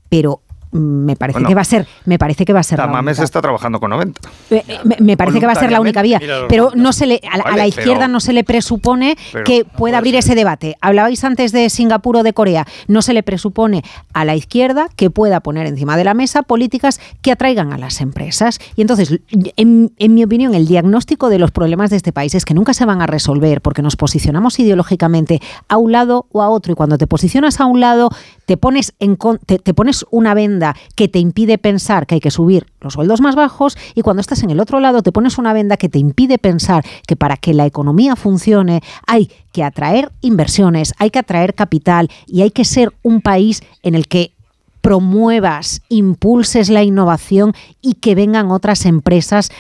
pero 0.08 0.40
me 0.76 1.16
parece 1.16 1.42
que 1.42 1.54
va 1.54 1.62
a 1.62 1.64
ser 1.64 1.86
me 2.04 2.18
parece 2.18 2.44
que 2.44 2.52
va 2.52 2.60
a 2.60 2.62
ser 2.62 2.78
Tamames 2.78 3.18
está 3.18 3.40
trabajando 3.40 3.80
con 3.80 3.90
90 3.90 4.20
eh, 4.50 4.64
me, 5.00 5.16
parece 5.16 5.40
que 5.40 5.46
va 5.46 5.52
a 5.52 5.56
ser 5.56 5.72
la 5.72 5.80
única 5.80 6.02
vía 6.02 6.20
pero 6.48 6.72
no 6.74 6.92
se 6.92 7.06
le 7.06 7.20
a, 7.30 7.56
la 7.56 7.66
izquierda 7.66 8.08
no 8.08 8.20
se 8.20 8.32
le 8.32 8.44
presupone 8.44 9.16
que 9.44 9.64
pueda 9.64 9.98
abrir 9.98 10.16
ese 10.16 10.34
debate. 10.34 10.76
Hablabais 10.80 11.22
antes 11.24 11.52
de 11.52 11.68
Singapur 11.70 12.16
o 12.16 12.22
de 12.22 12.32
Corea. 12.32 12.66
No 12.88 13.02
se 13.02 13.12
le 13.12 13.22
presupone 13.22 13.84
a 14.12 14.24
la 14.24 14.34
izquierda 14.34 14.88
que 14.96 15.10
pueda 15.10 15.40
poner 15.40 15.66
encima 15.66 15.96
de 15.96 16.04
la 16.04 16.14
mesa 16.14 16.42
políticas 16.42 17.00
que 17.22 17.32
atraigan 17.32 17.72
a 17.72 17.78
las 17.78 18.00
empresas. 18.00 18.58
Y 18.74 18.80
entonces 18.80 19.20
en, 19.56 19.92
en 19.98 20.14
mi 20.14 20.24
opinión 20.24 20.54
el 20.54 20.66
diagnóstico 20.66 21.28
de 21.28 21.38
los 21.38 21.50
problemas 21.50 21.90
de 21.90 21.96
este 21.96 22.12
país 22.12 22.34
es 22.34 22.44
que 22.44 22.54
nunca 22.54 22.74
se 22.74 22.84
van 22.84 23.02
a 23.02 23.06
resolver 23.06 23.60
porque 23.60 23.82
nos 23.82 23.96
posicionamos 23.96 24.58
ideológicamente 24.58 25.40
a 25.68 25.76
un 25.76 25.92
lado 25.92 26.26
o 26.32 26.42
a 26.42 26.48
otro. 26.48 26.72
Y 26.72 26.76
cuando 26.76 26.98
te 26.98 27.06
posicionas 27.06 27.60
a 27.60 27.66
un 27.66 27.80
lado 27.80 28.10
te 28.46 28.56
pones 28.56 28.94
en 29.00 29.18
te, 29.44 29.58
te 29.58 29.74
pones 29.74 30.06
una 30.10 30.34
venda 30.34 30.65
que 30.94 31.08
te 31.08 31.18
impide 31.18 31.58
pensar 31.58 32.06
que 32.06 32.16
hay 32.16 32.20
que 32.20 32.30
subir 32.30 32.66
los 32.80 32.94
sueldos 32.94 33.20
más 33.20 33.34
bajos 33.34 33.76
y 33.94 34.02
cuando 34.02 34.20
estás 34.20 34.42
en 34.42 34.50
el 34.50 34.60
otro 34.60 34.80
lado 34.80 35.02
te 35.02 35.12
pones 35.12 35.38
una 35.38 35.52
venda 35.52 35.76
que 35.76 35.88
te 35.88 35.98
impide 35.98 36.38
pensar 36.38 36.84
que 37.06 37.16
para 37.16 37.36
que 37.36 37.54
la 37.54 37.66
economía 37.66 38.16
funcione 38.16 38.82
hay 39.06 39.30
que 39.52 39.64
atraer 39.64 40.12
inversiones, 40.20 40.94
hay 40.98 41.10
que 41.10 41.18
atraer 41.18 41.54
capital 41.54 42.10
y 42.26 42.42
hay 42.42 42.50
que 42.50 42.64
ser 42.64 42.92
un 43.02 43.20
país 43.20 43.62
en 43.82 43.94
el 43.94 44.06
que 44.06 44.32
promuevas, 44.80 45.82
impulses 45.88 46.70
la 46.70 46.84
innovación 46.84 47.54
y 47.80 47.94
que 47.94 48.14
vengan 48.14 48.50
otras 48.52 48.86
empresas 48.86 49.50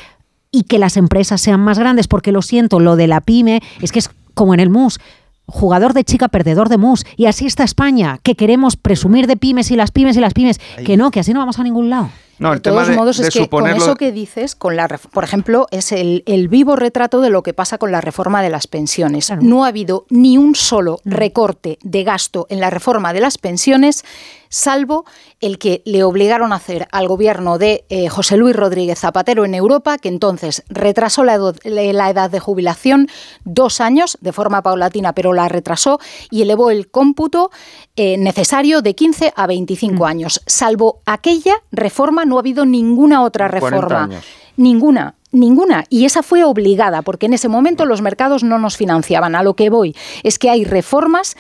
y 0.52 0.62
que 0.62 0.78
las 0.78 0.96
empresas 0.96 1.40
sean 1.40 1.60
más 1.60 1.78
grandes, 1.78 2.06
porque 2.06 2.32
lo 2.32 2.42
siento, 2.42 2.78
lo 2.78 2.96
de 2.96 3.08
la 3.08 3.20
pyme 3.20 3.60
es 3.82 3.90
que 3.90 3.98
es 3.98 4.10
como 4.34 4.54
en 4.54 4.60
el 4.60 4.70
MUS 4.70 5.00
jugador 5.46 5.92
de 5.94 6.04
chica, 6.04 6.28
perdedor 6.28 6.68
de 6.68 6.78
mus. 6.78 7.04
Y 7.16 7.26
así 7.26 7.46
está 7.46 7.64
España, 7.64 8.18
que 8.22 8.34
queremos 8.34 8.76
presumir 8.76 9.26
de 9.26 9.36
pymes 9.36 9.70
y 9.70 9.76
las 9.76 9.90
pymes 9.90 10.16
y 10.16 10.20
las 10.20 10.34
pymes. 10.34 10.60
Que 10.84 10.96
no, 10.96 11.10
que 11.10 11.20
así 11.20 11.32
no 11.32 11.40
vamos 11.40 11.58
a 11.58 11.62
ningún 11.62 11.90
lado. 11.90 12.10
No, 12.38 12.52
de 12.52 12.60
todos 12.60 12.90
modos, 12.90 13.18
es 13.18 13.32
que 13.32 13.48
con 13.48 13.66
eso 13.66 13.94
que 13.96 14.12
dices, 14.12 14.54
con 14.54 14.76
la, 14.76 14.88
por 14.88 15.24
ejemplo, 15.24 15.66
es 15.70 15.92
el, 15.92 16.22
vivo 16.48 16.76
retrato 16.76 17.20
de 17.20 17.30
lo 17.30 17.42
que 17.42 17.54
pasa 17.54 17.78
con 17.78 17.90
la 17.92 18.00
reforma 18.00 18.42
de 18.42 18.50
las 18.50 18.66
pensiones. 18.66 19.32
No 19.40 19.64
ha 19.64 19.68
habido 19.68 20.06
ni 20.10 20.38
un 20.38 20.54
solo 20.54 21.00
recorte 21.04 21.78
de 21.82 22.04
gasto 22.04 22.46
en 22.50 22.60
la 22.60 22.70
reforma 22.70 23.12
de 23.12 23.20
las 23.20 23.38
pensiones 23.38 24.04
salvo 24.48 25.04
el 25.40 25.58
que 25.58 25.82
le 25.84 26.02
obligaron 26.02 26.52
a 26.52 26.56
hacer 26.56 26.88
al 26.92 27.08
gobierno 27.08 27.58
de 27.58 27.84
eh, 27.88 28.08
José 28.08 28.36
Luis 28.36 28.56
Rodríguez 28.56 28.98
Zapatero 28.98 29.44
en 29.44 29.54
Europa, 29.54 29.98
que 29.98 30.08
entonces 30.08 30.62
retrasó 30.68 31.24
la, 31.24 31.34
edad 31.34 32.30
de 32.30 32.40
jubilación 32.40 33.08
dos 33.44 33.80
años 33.80 34.16
de 34.20 34.32
forma 34.32 34.62
paulatina, 34.62 35.12
pero 35.12 35.32
la 35.32 35.48
retrasó 35.48 36.00
y 36.30 36.42
elevó 36.42 36.70
el 36.70 36.88
cómputo 36.90 37.50
eh, 37.96 38.16
necesario 38.16 38.80
de 38.80 38.94
15 38.94 39.32
a 39.36 39.46
25 39.46 39.94
mm. 39.94 40.06
años. 40.06 40.40
Salvo 40.46 41.00
aquella 41.04 41.62
reforma, 41.70 42.24
no 42.26 42.36
ha 42.36 42.40
habido 42.40 42.66
ninguna 42.66 43.22
otra 43.22 43.48
reforma. 43.48 44.08
Ninguna. 44.56 45.14
Ninguna. 45.32 45.84
Y 45.90 46.06
esa 46.06 46.22
fue 46.22 46.44
obligada, 46.44 47.02
porque 47.02 47.26
en 47.26 47.34
ese 47.34 47.48
momento 47.48 47.84
los 47.84 48.00
mercados 48.00 48.42
no 48.42 48.58
nos 48.58 48.76
financiaban. 48.76 49.34
A 49.34 49.42
lo 49.42 49.54
que 49.54 49.70
voy 49.70 49.94
es 50.22 50.38
que 50.38 50.50
hay 50.50 50.64
reformas 50.64 51.36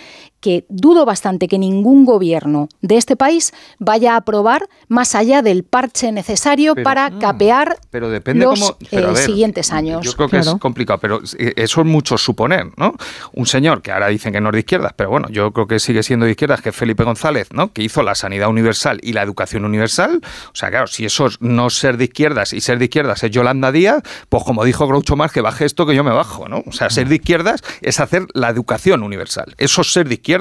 que 0.46 0.64
dudo 0.68 1.04
bastante 1.04 1.48
que 1.48 1.58
ningún 1.58 2.04
gobierno 2.04 2.68
de 2.80 2.98
este 2.98 3.16
país 3.16 3.52
vaya 3.80 4.14
a 4.14 4.18
aprobar 4.18 4.68
más 4.86 5.16
allá 5.16 5.42
del 5.42 5.64
parche 5.64 6.12
necesario 6.12 6.76
para 6.76 7.10
mm, 7.10 7.18
capear 7.18 7.76
pero 7.90 8.08
depende 8.10 8.44
los 8.44 8.76
eh, 8.92 9.16
siguientes 9.16 9.72
años. 9.72 10.04
Yo 10.04 10.12
creo 10.12 10.28
que 10.28 10.38
es 10.38 10.48
complicado, 10.60 11.00
pero 11.00 11.20
eh, 11.36 11.52
eso 11.56 11.80
es 11.80 11.86
mucho 11.88 12.16
suponer, 12.16 12.66
¿no? 12.76 12.94
Un 13.32 13.46
señor 13.46 13.82
que 13.82 13.90
ahora 13.90 14.06
dicen 14.06 14.32
que 14.32 14.40
no 14.40 14.50
es 14.50 14.52
de 14.52 14.58
izquierdas, 14.60 14.92
pero 14.94 15.10
bueno, 15.10 15.28
yo 15.30 15.50
creo 15.52 15.66
que 15.66 15.80
sigue 15.80 16.04
siendo 16.04 16.26
de 16.26 16.30
izquierdas, 16.30 16.60
que 16.60 16.68
es 16.68 16.76
Felipe 16.76 17.02
González, 17.02 17.48
¿no? 17.52 17.72
Que 17.72 17.82
hizo 17.82 18.04
la 18.04 18.14
sanidad 18.14 18.48
universal 18.48 19.00
y 19.02 19.14
la 19.14 19.22
educación 19.22 19.64
universal. 19.64 20.20
O 20.52 20.54
sea, 20.54 20.70
claro, 20.70 20.86
si 20.86 21.06
eso 21.06 21.26
es 21.26 21.40
no 21.40 21.70
ser 21.70 21.96
de 21.96 22.04
izquierdas 22.04 22.52
y 22.52 22.60
ser 22.60 22.78
de 22.78 22.84
izquierdas 22.84 23.24
es 23.24 23.32
Yolanda 23.32 23.72
Díaz, 23.72 24.04
pues 24.28 24.44
como 24.44 24.64
dijo 24.64 24.86
Groucho 24.86 25.16
Marx, 25.16 25.34
que 25.34 25.40
baje 25.40 25.64
esto 25.64 25.86
que 25.86 25.96
yo 25.96 26.04
me 26.04 26.12
bajo, 26.12 26.48
¿no? 26.48 26.62
O 26.66 26.72
sea, 26.72 26.88
ser 26.88 27.08
de 27.08 27.16
izquierdas 27.16 27.64
es 27.80 27.98
hacer 27.98 28.26
la 28.32 28.48
educación 28.48 29.02
universal. 29.02 29.56
Eso 29.58 29.80
es 29.80 29.92
ser 29.92 30.06
de 30.06 30.14
izquierdas 30.14 30.35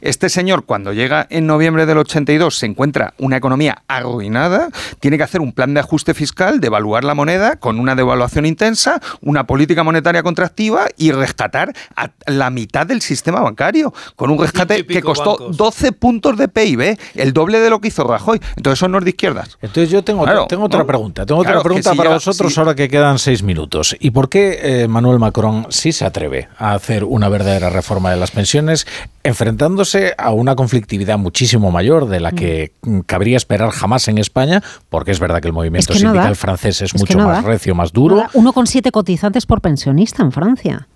este 0.00 0.28
señor, 0.28 0.64
cuando 0.64 0.92
llega 0.92 1.26
en 1.30 1.46
noviembre 1.46 1.86
del 1.86 1.98
82, 1.98 2.56
se 2.56 2.66
encuentra 2.66 3.14
una 3.18 3.36
economía 3.36 3.82
arruinada, 3.88 4.68
tiene 5.00 5.16
que 5.16 5.24
hacer 5.24 5.40
un 5.40 5.52
plan 5.52 5.74
de 5.74 5.80
ajuste 5.80 6.14
fiscal, 6.14 6.60
devaluar 6.60 7.04
la 7.04 7.14
moneda 7.14 7.56
con 7.56 7.78
una 7.78 7.94
devaluación 7.94 8.46
intensa, 8.46 9.00
una 9.20 9.46
política 9.46 9.82
monetaria 9.82 10.22
contractiva 10.22 10.86
y 10.96 11.12
rescatar 11.12 11.72
a 11.96 12.10
la 12.26 12.50
mitad 12.50 12.86
del 12.86 13.00
sistema 13.00 13.40
bancario, 13.40 13.92
con 14.16 14.30
un 14.30 14.38
rescate 14.38 14.86
que 14.86 15.02
costó 15.02 15.36
12 15.50 15.92
puntos 15.92 16.36
de 16.36 16.48
PIB, 16.48 16.98
el 17.14 17.32
doble 17.32 17.60
de 17.60 17.70
lo 17.70 17.80
que 17.80 17.88
hizo 17.88 18.04
Rajoy. 18.04 18.40
Entonces, 18.56 18.78
eso 18.78 18.88
no 18.88 18.98
es 18.98 19.04
de 19.04 19.10
izquierdas. 19.10 19.58
Entonces, 19.60 19.90
yo 19.90 20.02
tengo, 20.02 20.24
tengo 20.46 20.64
otra 20.64 20.84
pregunta. 20.84 21.26
Tengo 21.26 21.40
otra 21.40 21.62
pregunta 21.62 21.94
para 21.94 22.10
vosotros 22.10 22.56
ahora 22.58 22.74
que 22.74 22.88
quedan 22.88 23.18
seis 23.18 23.42
minutos. 23.42 23.96
¿Y 23.98 24.10
por 24.10 24.28
qué 24.28 24.58
eh, 24.62 24.88
Manuel 24.88 25.18
Macron 25.18 25.66
sí 25.70 25.92
se 25.92 26.04
atreve 26.04 26.48
a 26.58 26.74
hacer 26.74 27.04
una 27.04 27.28
verdadera 27.28 27.70
reforma 27.70 28.10
de 28.10 28.16
las 28.16 28.30
pensiones 28.30 28.86
enfrentándose 29.22 30.14
a 30.16 30.32
una 30.32 30.56
conflictividad 30.56 31.18
muchísimo 31.18 31.70
mayor 31.70 32.08
de 32.08 32.20
la 32.20 32.32
que 32.32 32.72
mm. 32.82 33.00
cabría 33.00 33.36
esperar 33.36 33.70
jamás 33.70 34.08
en 34.08 34.18
España, 34.18 34.62
porque 34.88 35.10
es 35.10 35.20
verdad 35.20 35.40
que 35.40 35.48
el 35.48 35.54
movimiento 35.54 35.92
sindical 35.92 36.36
francés 36.36 36.82
es, 36.82 36.94
mucho 36.94 37.18
más 37.18 37.44
recio, 37.44 37.74
más 37.74 37.92
duro. 37.92 38.24
Uno 38.34 38.52
con 38.52 38.66
siete 38.66 38.90
cotizantes 38.92 39.46
por 39.46 39.60
pensionista 39.60 40.22
en 40.22 40.32
Francia 40.32 40.88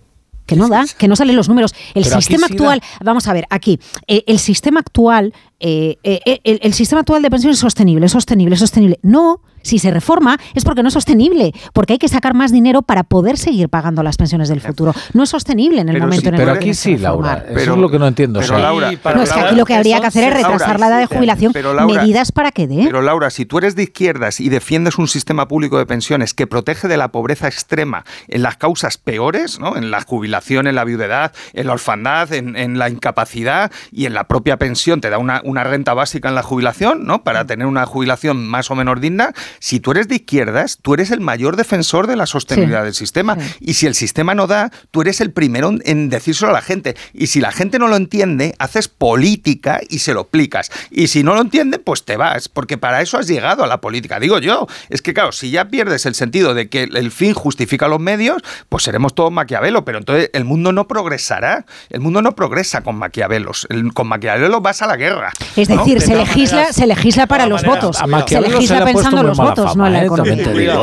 que 0.46 0.56
no 0.56 0.68
da, 0.68 0.84
que 0.98 1.08
no 1.08 1.16
salen 1.16 1.36
los 1.36 1.48
números. 1.48 1.74
El 1.94 2.04
sistema 2.04 2.46
actual, 2.46 2.82
vamos 3.02 3.26
a 3.28 3.32
ver, 3.32 3.46
aquí, 3.50 3.80
eh, 4.06 4.24
el 4.26 4.38
sistema 4.38 4.80
actual, 4.80 5.32
eh, 5.60 5.96
eh, 6.02 6.40
el, 6.44 6.60
el, 6.62 6.74
sistema 6.74 7.00
actual 7.00 7.22
de 7.22 7.30
pensiones 7.30 7.56
es 7.56 7.60
sostenible, 7.60 8.06
es 8.06 8.12
sostenible, 8.12 8.54
es 8.54 8.60
sostenible. 8.60 8.98
No, 9.02 9.40
si 9.64 9.78
se 9.78 9.90
reforma 9.90 10.38
es 10.54 10.64
porque 10.64 10.82
no 10.82 10.88
es 10.88 10.94
sostenible, 10.94 11.52
porque 11.72 11.94
hay 11.94 11.98
que 11.98 12.08
sacar 12.08 12.34
más 12.34 12.52
dinero 12.52 12.82
para 12.82 13.02
poder 13.02 13.38
seguir 13.38 13.68
pagando 13.68 14.02
las 14.02 14.16
pensiones 14.16 14.48
del 14.48 14.60
futuro. 14.60 14.94
No 15.14 15.22
es 15.22 15.30
sostenible 15.30 15.80
en 15.80 15.88
el 15.88 15.98
momento 15.98 16.28
en 16.28 16.34
el 16.34 16.40
que 16.40 16.46
Pero 16.46 16.56
aquí 16.56 16.74
sí, 16.74 16.98
Laura. 16.98 17.44
Eso 17.48 17.72
es 17.72 17.78
lo 17.78 17.90
que 17.90 17.98
no 17.98 18.06
entiendo. 18.06 18.40
no, 18.40 19.22
es 19.22 19.32
que 19.32 19.40
aquí 19.40 19.56
lo 19.56 19.64
que 19.64 19.74
habría 19.74 20.00
que 20.00 20.06
hacer 20.06 20.24
es 20.24 20.34
retrasar 20.34 20.78
la 20.78 20.88
edad 20.88 20.98
de 21.00 21.06
jubilación. 21.06 21.52
medidas 21.86 22.30
para 22.30 22.52
que 22.52 22.68
dé. 22.68 22.82
Pero 22.84 23.02
Laura, 23.02 23.30
si 23.30 23.46
tú 23.46 23.58
eres 23.58 23.74
de 23.74 23.84
izquierdas 23.84 24.38
y 24.40 24.50
defiendes 24.50 24.98
un 24.98 25.08
sistema 25.08 25.48
público 25.48 25.78
de 25.78 25.86
pensiones 25.86 26.34
que 26.34 26.46
protege 26.46 26.86
de 26.86 26.96
la 26.96 27.08
pobreza 27.08 27.48
extrema 27.48 28.04
en 28.28 28.42
las 28.42 28.56
causas 28.56 28.98
peores, 28.98 29.58
¿no? 29.58 29.76
en 29.76 29.90
la 29.90 30.02
jubilación, 30.02 30.33
en 30.50 30.74
la 30.74 30.84
viudedad, 30.84 31.32
en 31.52 31.66
la 31.66 31.72
orfandad, 31.72 32.32
en, 32.32 32.78
la 32.78 32.88
incapacidad 32.88 33.70
y 33.92 34.06
en 34.06 34.14
la 34.14 34.24
propia 34.24 34.56
pensión, 34.56 35.00
te 35.00 35.10
da 35.10 35.18
una, 35.18 35.40
una 35.44 35.64
renta 35.64 35.94
básica 35.94 36.28
en 36.28 36.34
la 36.34 36.42
jubilación, 36.42 37.06
¿no? 37.06 37.22
para 37.22 37.46
tener 37.46 37.66
una 37.66 37.86
jubilación 37.86 38.46
más 38.46 38.70
o 38.70 38.74
menos 38.74 39.00
digna, 39.00 39.32
si 39.58 39.80
tú 39.80 39.92
eres 39.92 40.08
de 40.08 40.16
izquierdas, 40.16 40.78
tú 40.82 40.94
eres 40.94 41.10
el 41.10 41.20
mayor 41.20 41.56
defensor 41.56 42.06
de 42.06 42.16
la 42.16 42.26
sostenibilidad 42.26 42.84
del 42.84 42.94
sistema. 42.94 43.36
Y 43.60 43.74
si 43.74 43.86
el 43.86 43.94
sistema 43.94 44.34
no 44.34 44.46
da, 44.46 44.70
tú 44.90 45.00
eres 45.02 45.20
el 45.20 45.32
primero 45.32 45.72
en 45.84 46.10
decírselo 46.10 46.50
a 46.50 46.54
la 46.54 46.60
gente. 46.60 46.96
Y 47.12 47.28
si 47.28 47.40
la 47.40 47.52
gente 47.52 47.78
no 47.78 47.88
lo 47.88 47.96
entiende, 47.96 48.54
haces 48.58 48.88
política 48.88 49.80
y 49.88 50.00
se 50.00 50.14
lo 50.14 50.22
explicas. 50.22 50.70
Y 50.90 51.08
si 51.08 51.22
no 51.22 51.34
lo 51.34 51.40
entiende, 51.40 51.78
pues 51.78 52.04
te 52.04 52.16
vas, 52.16 52.48
porque 52.48 52.78
para 52.78 53.02
eso 53.02 53.18
has 53.18 53.26
llegado 53.26 53.64
a 53.64 53.66
la 53.66 53.80
política. 53.80 54.20
Digo 54.20 54.38
yo, 54.38 54.66
es 54.88 55.02
que 55.02 55.14
claro, 55.14 55.32
si 55.32 55.50
ya 55.50 55.68
pierdes 55.68 56.06
el 56.06 56.14
sentido 56.14 56.54
de 56.54 56.68
que 56.68 56.84
el 56.84 57.10
fin 57.10 57.34
justifica 57.34 57.88
los 57.88 58.00
medios, 58.00 58.42
pues 58.68 58.84
seremos 58.84 59.14
todos 59.14 59.32
Maquiavelo, 59.32 59.84
pero 59.84 59.98
entonces 59.98 60.23
el 60.32 60.44
mundo 60.44 60.72
no 60.72 60.86
progresará. 60.86 61.66
El 61.90 62.00
mundo 62.00 62.22
no 62.22 62.34
progresa 62.34 62.82
con 62.82 62.96
Maquiavelos. 62.96 63.66
con 63.94 64.06
Maquiavelo 64.08 64.60
vas 64.60 64.82
a 64.82 64.86
la 64.86 64.96
guerra. 64.96 65.32
Es 65.56 65.68
decir, 65.68 66.00
se 66.00 66.16
legisla, 66.16 66.72
se 66.72 66.86
legisla 66.86 67.26
para 67.26 67.46
los 67.46 67.64
votos. 67.64 67.98
Se 68.26 68.40
legisla 68.40 68.84
pensando 68.84 69.20
en 69.20 69.26
los 69.26 69.38
votos, 69.38 69.76
no 69.76 69.86
en 69.86 69.92
la 69.92 70.02
¿eh? 70.02 70.06
economía. 70.06 70.34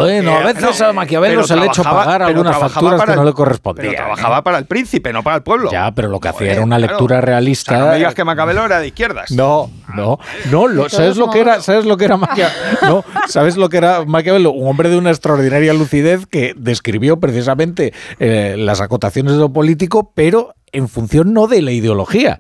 ¿eh? 0.07 0.29
a 0.29 0.53
veces 0.53 0.81
a 0.81 0.93
Maquiavelo 0.93 1.43
se 1.43 1.55
le 1.55 1.63
ha 1.63 1.65
hecho 1.65 1.83
pagar 1.83 2.23
algunas 2.23 2.57
facturas 2.57 3.01
que 3.03 3.15
no 3.15 3.23
le 3.23 3.33
correspondían. 3.33 3.91
Pero 3.91 4.03
trabajaba 4.03 4.43
para 4.43 4.57
el 4.57 4.65
príncipe, 4.65 5.13
no 5.13 5.23
para 5.23 5.37
el 5.37 5.43
pueblo. 5.43 5.71
Ya, 5.71 5.91
pero 5.91 6.09
lo 6.09 6.19
que 6.19 6.29
hacía 6.29 6.53
era 6.53 6.63
una 6.63 6.79
lectura 6.79 7.21
realista. 7.21 7.77
no 7.77 7.93
digas 7.93 8.13
que 8.13 8.23
Maquiavelo 8.23 8.65
era 8.65 8.79
de 8.79 8.87
izquierdas. 8.87 9.31
No, 9.31 9.69
no, 9.95 10.19
no. 10.51 10.89
¿Sabes 10.89 11.17
lo 11.17 11.29
que 11.29 11.39
era? 11.39 11.61
¿Sabes 11.61 11.85
lo 11.85 11.97
que 11.97 12.05
era 12.05 12.17
Maquiavelo? 12.17 12.57
No, 12.81 13.05
¿sabes 13.27 13.57
lo 13.57 13.69
que 13.69 13.77
era 13.77 14.05
Maquiavelo? 14.05 14.51
Un 14.51 14.69
hombre 14.69 14.89
de 14.89 14.97
una 14.97 15.09
extraordinaria 15.09 15.73
lucidez 15.73 16.25
que 16.25 16.53
describió 16.55 17.19
precisamente 17.19 17.93
eh, 18.19 18.55
las 18.57 18.81
acotaciones 18.81 19.33
de 19.33 19.39
lo 19.39 19.53
político, 19.53 20.11
pero 20.15 20.55
en 20.71 20.87
función 20.87 21.33
no 21.33 21.47
de 21.47 21.61
la 21.61 21.71
ideología 21.71 22.39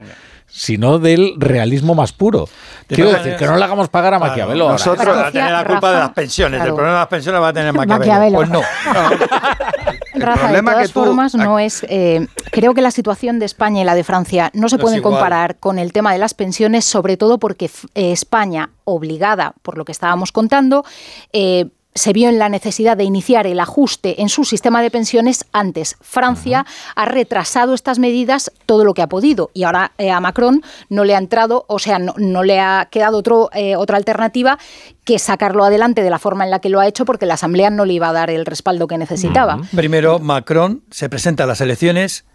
sino 0.51 0.99
del 0.99 1.35
realismo 1.37 1.95
más 1.95 2.11
puro. 2.11 2.47
Quiero 2.87 3.13
decir, 3.13 3.37
que 3.37 3.45
no 3.45 3.55
le 3.55 3.63
hagamos 3.63 3.87
pagar 3.87 4.13
a 4.15 4.19
Maquiavelo. 4.19 4.69
nosotros 4.69 5.17
va 5.17 5.27
a 5.27 5.31
tener 5.31 5.51
la 5.51 5.63
culpa 5.63 5.93
de 5.93 5.99
las 5.99 6.09
pensiones. 6.09 6.61
El 6.61 6.73
problema 6.73 6.91
de 6.91 6.99
las 6.99 7.07
pensiones 7.07 7.41
va 7.41 7.47
a 7.47 7.53
tener 7.53 7.73
Maquiavelo. 7.73 8.35
Pues 8.35 8.49
no. 8.49 8.61
Rafa, 10.13 10.51
de 10.51 10.61
todas 10.61 10.91
formas, 10.91 11.35
no 11.35 11.59
es. 11.59 11.85
Eh, 11.89 12.27
creo 12.51 12.73
que 12.73 12.81
la 12.81 12.91
situación 12.91 13.39
de 13.39 13.45
España 13.45 13.81
y 13.81 13.85
la 13.85 13.95
de 13.95 14.03
Francia 14.03 14.51
no 14.53 14.69
se 14.69 14.77
pueden 14.77 15.01
comparar 15.01 15.57
con 15.57 15.79
el 15.79 15.93
tema 15.93 16.13
de 16.13 16.19
las 16.19 16.33
pensiones, 16.33 16.85
sobre 16.85 17.17
todo 17.17 17.37
porque 17.37 17.69
eh, 17.95 18.11
España, 18.11 18.71
obligada 18.83 19.53
por 19.61 19.77
lo 19.77 19.85
que 19.85 19.91
estábamos 19.91 20.31
contando, 20.31 20.83
eh, 21.33 21.67
se 21.93 22.13
vio 22.13 22.29
en 22.29 22.39
la 22.39 22.49
necesidad 22.49 22.97
de 22.97 23.03
iniciar 23.03 23.47
el 23.47 23.59
ajuste 23.59 24.21
en 24.21 24.29
su 24.29 24.45
sistema 24.45 24.81
de 24.81 24.91
pensiones 24.91 25.45
antes. 25.51 25.97
Francia 26.01 26.65
ha 26.95 27.05
retrasado 27.05 27.73
estas 27.73 27.99
medidas 27.99 28.51
todo 28.65 28.85
lo 28.85 28.93
que 28.93 29.01
ha 29.01 29.07
podido 29.07 29.51
y 29.53 29.63
ahora 29.63 29.91
eh, 29.97 30.11
a 30.11 30.19
Macron 30.19 30.61
no 30.89 31.03
le 31.03 31.15
ha 31.15 31.17
entrado, 31.17 31.65
o 31.67 31.79
sea, 31.79 31.99
no, 31.99 32.43
le 32.43 32.59
ha 32.59 32.87
quedado 32.91 33.17
otro, 33.17 33.49
eh, 33.53 33.75
otra 33.75 33.97
alternativa 33.97 34.57
que 35.03 35.19
sacarlo 35.19 35.63
adelante 35.63 36.03
de 36.03 36.09
la 36.09 36.19
forma 36.19 36.43
en 36.43 36.51
la 36.51 36.59
que 36.59 36.69
lo 36.69 36.79
ha 36.79 36.87
hecho 36.87 37.05
porque 37.05 37.25
la 37.25 37.33
Asamblea 37.33 37.69
no 37.69 37.85
le 37.85 37.93
iba 37.93 38.09
a 38.09 38.13
dar 38.13 38.29
el 38.29 38.45
respaldo 38.45 38.87
que 38.87 38.97
necesitaba. 38.97 39.59
Primero, 39.75 40.19
Macron 40.19 40.83
se 40.91 41.09
presenta 41.09 41.43
a 41.43 41.47
las 41.47 41.61
elecciones 41.61 42.25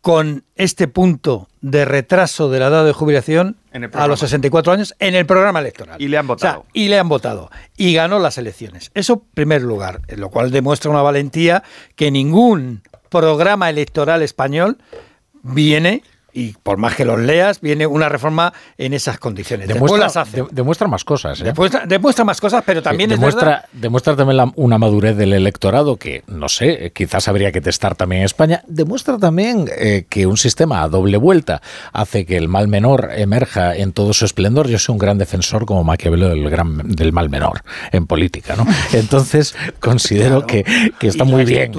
con 0.00 0.44
este 0.54 0.88
punto 0.88 1.48
de 1.60 1.84
retraso 1.84 2.50
de 2.50 2.60
la 2.60 2.68
edad 2.68 2.84
de 2.84 2.92
jubilación 2.92 3.56
a 3.92 4.06
los 4.06 4.20
64 4.20 4.72
años 4.72 4.94
en 4.98 5.14
el 5.14 5.26
programa 5.26 5.60
electoral. 5.60 6.00
Y 6.00 6.08
le 6.08 6.18
han 6.18 6.26
votado. 6.26 6.66
y 6.72 6.88
le 6.88 6.98
han 6.98 7.08
votado. 7.08 7.50
Y 7.76 7.94
ganó 7.94 8.18
las 8.18 8.38
elecciones. 8.38 8.90
Eso 8.94 9.14
en 9.14 9.34
primer 9.34 9.62
lugar, 9.62 10.02
lo 10.16 10.30
cual 10.30 10.50
demuestra 10.50 10.90
una 10.90 11.02
valentía 11.02 11.62
que 11.96 12.10
ningún 12.10 12.82
programa 13.08 13.70
electoral 13.70 14.22
español 14.22 14.78
viene 15.42 16.02
y 16.38 16.54
por 16.62 16.76
más 16.76 16.94
que 16.94 17.04
los 17.04 17.18
leas, 17.18 17.60
viene 17.60 17.84
una 17.84 18.08
reforma 18.08 18.52
en 18.76 18.94
esas 18.94 19.18
condiciones. 19.18 19.66
Demuestra, 19.66 20.24
demuestra 20.52 20.86
más 20.86 21.02
cosas. 21.02 21.40
¿eh? 21.40 21.52
Demuestra, 21.88 22.24
más 22.24 22.40
cosas, 22.40 22.62
pero 22.64 22.80
también 22.80 23.10
demuestra, 23.10 23.64
Demuestra 23.72 24.14
también 24.14 24.52
una 24.54 24.78
madurez 24.78 25.16
del 25.16 25.32
electorado 25.32 25.96
que, 25.96 26.22
no 26.28 26.48
sé, 26.48 26.92
quizás 26.94 27.26
habría 27.26 27.50
que 27.50 27.60
testar 27.60 27.96
también 27.96 28.20
en 28.20 28.26
España. 28.26 28.62
Demuestra 28.68 29.18
también 29.18 29.68
eh, 29.76 30.06
que 30.08 30.26
un 30.26 30.36
sistema 30.36 30.84
a 30.84 30.88
doble 30.88 31.16
vuelta 31.16 31.60
hace 31.92 32.24
que 32.24 32.36
el 32.36 32.46
mal 32.46 32.68
menor 32.68 33.10
emerja 33.16 33.74
en 33.74 33.92
todo 33.92 34.12
su 34.12 34.24
esplendor. 34.24 34.68
Yo 34.68 34.78
soy 34.78 34.92
un 34.92 34.98
gran 34.98 35.18
defensor 35.18 35.66
como 35.66 35.82
Maquiavelo 35.82 36.28
del, 36.28 36.48
gran, 36.50 36.88
del 36.88 37.12
mal 37.12 37.30
menor 37.30 37.62
en 37.90 38.06
política. 38.06 38.54
¿no? 38.54 38.64
Entonces, 38.92 39.56
considero 39.80 40.46
que, 40.46 40.64
está 41.00 41.24
muy 41.24 41.44
bien. 41.44 41.72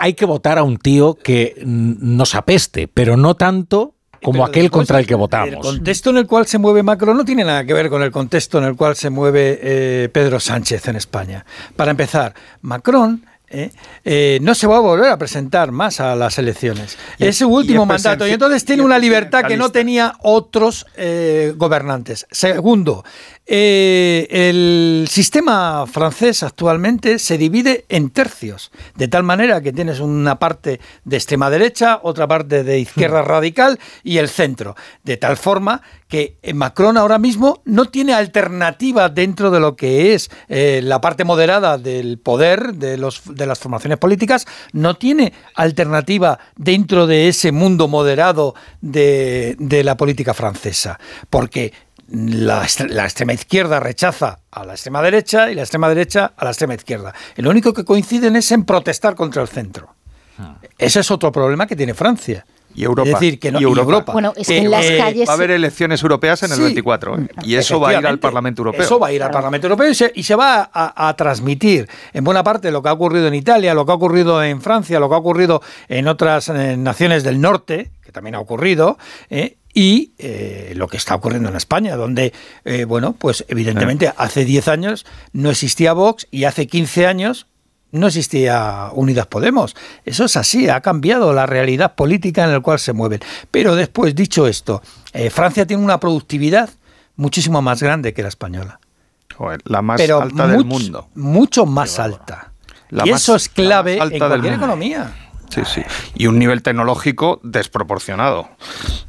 hay 0.00 0.14
que 0.14 0.24
votar 0.24 0.56
a 0.56 0.62
un 0.62 0.78
tío 0.78 1.18
que 1.22 1.60
nos 1.66 2.34
apeste, 2.34 2.88
pero 2.88 3.18
no 3.18 3.36
tanto 3.42 3.96
como 4.22 4.44
aquel 4.44 4.70
contra 4.70 5.00
el 5.00 5.06
que 5.06 5.16
votamos. 5.16 5.48
El 5.48 5.58
contexto 5.58 6.10
en 6.10 6.18
el 6.18 6.28
cual 6.28 6.46
se 6.46 6.58
mueve 6.58 6.84
Macron 6.84 7.16
no 7.16 7.24
tiene 7.24 7.42
nada 7.42 7.64
que 7.64 7.74
ver 7.74 7.90
con 7.90 8.00
el 8.04 8.12
contexto 8.12 8.58
en 8.58 8.64
el 8.64 8.76
cual 8.76 8.94
se 8.94 9.10
mueve 9.10 9.58
eh, 9.60 10.08
Pedro 10.12 10.38
Sánchez 10.38 10.86
en 10.86 10.94
España. 10.94 11.44
Para 11.74 11.90
empezar, 11.90 12.34
Macron 12.60 13.24
¿eh? 13.52 13.70
Eh, 14.04 14.38
no 14.42 14.54
se 14.54 14.66
va 14.66 14.76
a 14.76 14.80
volver 14.80 15.10
a 15.10 15.18
presentar 15.18 15.72
más 15.72 16.00
a 16.00 16.16
las 16.16 16.38
elecciones. 16.38 16.96
es 17.18 17.36
su 17.36 17.48
último 17.48 17.86
mandato 17.86 18.26
y 18.26 18.30
entonces 18.30 18.64
tiene 18.64 18.82
una 18.82 18.98
libertad 18.98 19.44
que 19.44 19.56
no 19.56 19.70
tenía 19.70 20.14
otros 20.22 20.86
eh, 20.96 21.52
gobernantes. 21.56 22.26
Segundo, 22.30 23.04
el 23.46 25.06
sistema 25.10 25.86
francés 25.86 26.42
actualmente 26.42 27.18
se 27.18 27.38
divide 27.38 27.84
en 27.88 28.10
tercios, 28.10 28.70
de 28.94 29.08
tal 29.08 29.24
manera 29.24 29.60
que 29.60 29.72
tienes 29.72 30.00
una 30.00 30.38
parte 30.38 30.80
de 31.04 31.16
extrema 31.16 31.50
derecha, 31.50 32.00
otra 32.02 32.28
parte 32.28 32.64
de 32.64 32.78
izquierda 32.78 33.22
radical 33.22 33.78
y 34.04 34.18
el 34.18 34.28
centro, 34.28 34.76
de 35.02 35.16
tal 35.16 35.36
forma 35.36 35.82
que 36.08 36.36
Macron 36.54 36.96
ahora 36.96 37.18
mismo 37.18 37.62
no 37.64 37.86
tiene 37.86 38.12
alternativa 38.12 39.08
dentro 39.08 39.50
de 39.50 39.60
lo 39.60 39.76
que 39.76 40.14
es 40.14 40.30
la 40.48 41.00
parte 41.00 41.24
moderada 41.24 41.78
del 41.78 42.18
poder 42.18 42.74
de 42.74 42.98
los 42.98 43.22
de 43.34 43.46
las 43.46 43.58
formaciones 43.58 43.98
políticas 43.98 44.46
no 44.72 44.94
tiene 44.94 45.32
alternativa 45.54 46.38
dentro 46.56 47.06
de 47.06 47.28
ese 47.28 47.52
mundo 47.52 47.88
moderado 47.88 48.54
de, 48.80 49.56
la 49.84 49.96
política 49.96 50.34
francesa, 50.34 50.98
porque 51.30 51.72
la, 52.08 52.64
extrema 52.64 53.32
izquierda 53.32 53.80
rechaza 53.80 54.40
a 54.50 54.64
la 54.64 54.74
extrema 54.74 55.02
derecha 55.02 55.50
y 55.50 55.54
la 55.54 55.62
extrema 55.62 55.88
derecha 55.88 56.32
a 56.36 56.44
la 56.44 56.50
extrema 56.50 56.74
izquierda. 56.74 57.14
lo 57.36 57.50
único 57.50 57.72
que 57.72 57.84
coinciden 57.84 58.36
es 58.36 58.50
en 58.52 58.64
protestar 58.64 59.14
contra 59.14 59.42
el 59.42 59.48
centro. 59.48 59.94
Ah. 60.38 60.56
Ese 60.78 61.00
es 61.00 61.10
otro 61.10 61.30
problema 61.30 61.66
que 61.66 61.76
tiene 61.76 61.94
Francia. 61.94 62.44
Y 62.74 62.84
Europa. 62.84 63.10
Es 63.10 63.20
decir, 63.20 63.38
que 63.38 63.52
no, 63.52 63.60
y 63.60 63.64
Europa. 63.64 64.12
Bueno, 64.12 64.32
es 64.36 64.46
que 64.46 64.58
en 64.58 64.70
las 64.70 64.84
calles... 64.86 65.28
Va 65.28 65.32
a 65.32 65.36
haber 65.36 65.50
elecciones 65.50 66.02
europeas 66.02 66.42
en 66.42 66.52
el 66.52 66.60
24 66.60 67.18
¿eh? 67.18 67.28
y 67.42 67.54
eso 67.56 67.78
va 67.80 67.90
a 67.90 67.98
ir 67.98 68.06
al 68.06 68.18
Parlamento 68.18 68.62
Europeo. 68.62 68.82
Eso 68.82 68.98
va 68.98 69.08
a 69.08 69.12
ir 69.12 69.22
al 69.22 69.30
Parlamento 69.30 69.66
Europeo 69.66 69.90
y 70.14 70.22
se, 70.22 70.34
va 70.34 70.70
a, 70.72 71.14
transmitir 71.16 71.88
en 72.12 72.24
buena 72.24 72.42
parte 72.42 72.70
lo 72.70 72.82
que 72.82 72.88
ha 72.88 72.92
ocurrido 72.92 73.28
en 73.28 73.34
Italia, 73.34 73.74
lo 73.74 73.84
que 73.84 73.92
ha 73.92 73.94
ocurrido 73.94 74.42
en 74.42 74.60
Francia, 74.60 74.98
lo 74.98 75.08
que 75.08 75.14
ha 75.14 75.18
ocurrido 75.18 75.62
en 75.88 76.08
otras 76.08 76.48
eh, 76.48 76.76
naciones 76.76 77.24
del 77.24 77.40
norte, 77.40 77.90
que 78.02 78.12
también 78.12 78.34
ha 78.34 78.40
ocurrido, 78.40 78.98
eh, 79.30 79.56
y 79.74 80.12
lo 80.74 80.86
que 80.86 80.98
está 80.98 81.14
ocurriendo 81.14 81.48
en 81.48 81.56
España, 81.56 81.96
donde, 81.96 82.34
bueno, 82.86 83.16
pues 83.18 83.46
evidentemente 83.48 84.12
hace 84.14 84.44
10 84.44 84.68
años 84.68 85.06
no 85.32 85.50
existía 85.50 85.94
Vox 85.94 86.28
y 86.30 86.44
hace 86.44 86.66
15 86.66 87.06
años 87.06 87.46
no 87.92 88.06
existía 88.08 88.88
Unidas 88.92 89.26
Podemos. 89.26 89.76
Eso 90.04 90.24
es 90.24 90.36
así, 90.36 90.68
ha 90.68 90.80
cambiado 90.80 91.32
la 91.32 91.46
realidad 91.46 91.94
política 91.94 92.44
en 92.44 92.52
la 92.52 92.60
cual 92.60 92.78
se 92.78 92.92
mueven. 92.92 93.20
Pero 93.50 93.76
después, 93.76 94.14
dicho 94.14 94.46
esto, 94.46 94.82
eh, 95.12 95.30
Francia 95.30 95.66
tiene 95.66 95.82
una 95.84 96.00
productividad 96.00 96.70
muchísimo 97.16 97.62
más 97.62 97.82
grande 97.82 98.12
que 98.12 98.22
la 98.22 98.28
española. 98.28 98.80
la 99.64 99.82
más 99.82 100.00
alta 100.00 100.48
del 100.48 100.64
mundo. 100.64 101.08
Mucho 101.14 101.66
más 101.66 101.98
alta. 101.98 102.52
y 102.90 103.10
eso 103.10 103.36
es 103.36 103.48
clave 103.48 103.98
en 103.98 104.18
cualquier 104.18 104.54
economía. 104.54 105.14
Sí, 105.50 105.62
sí. 105.66 105.82
Y 106.14 106.28
un 106.28 106.38
nivel 106.38 106.62
tecnológico 106.62 107.38
desproporcionado. 107.42 108.48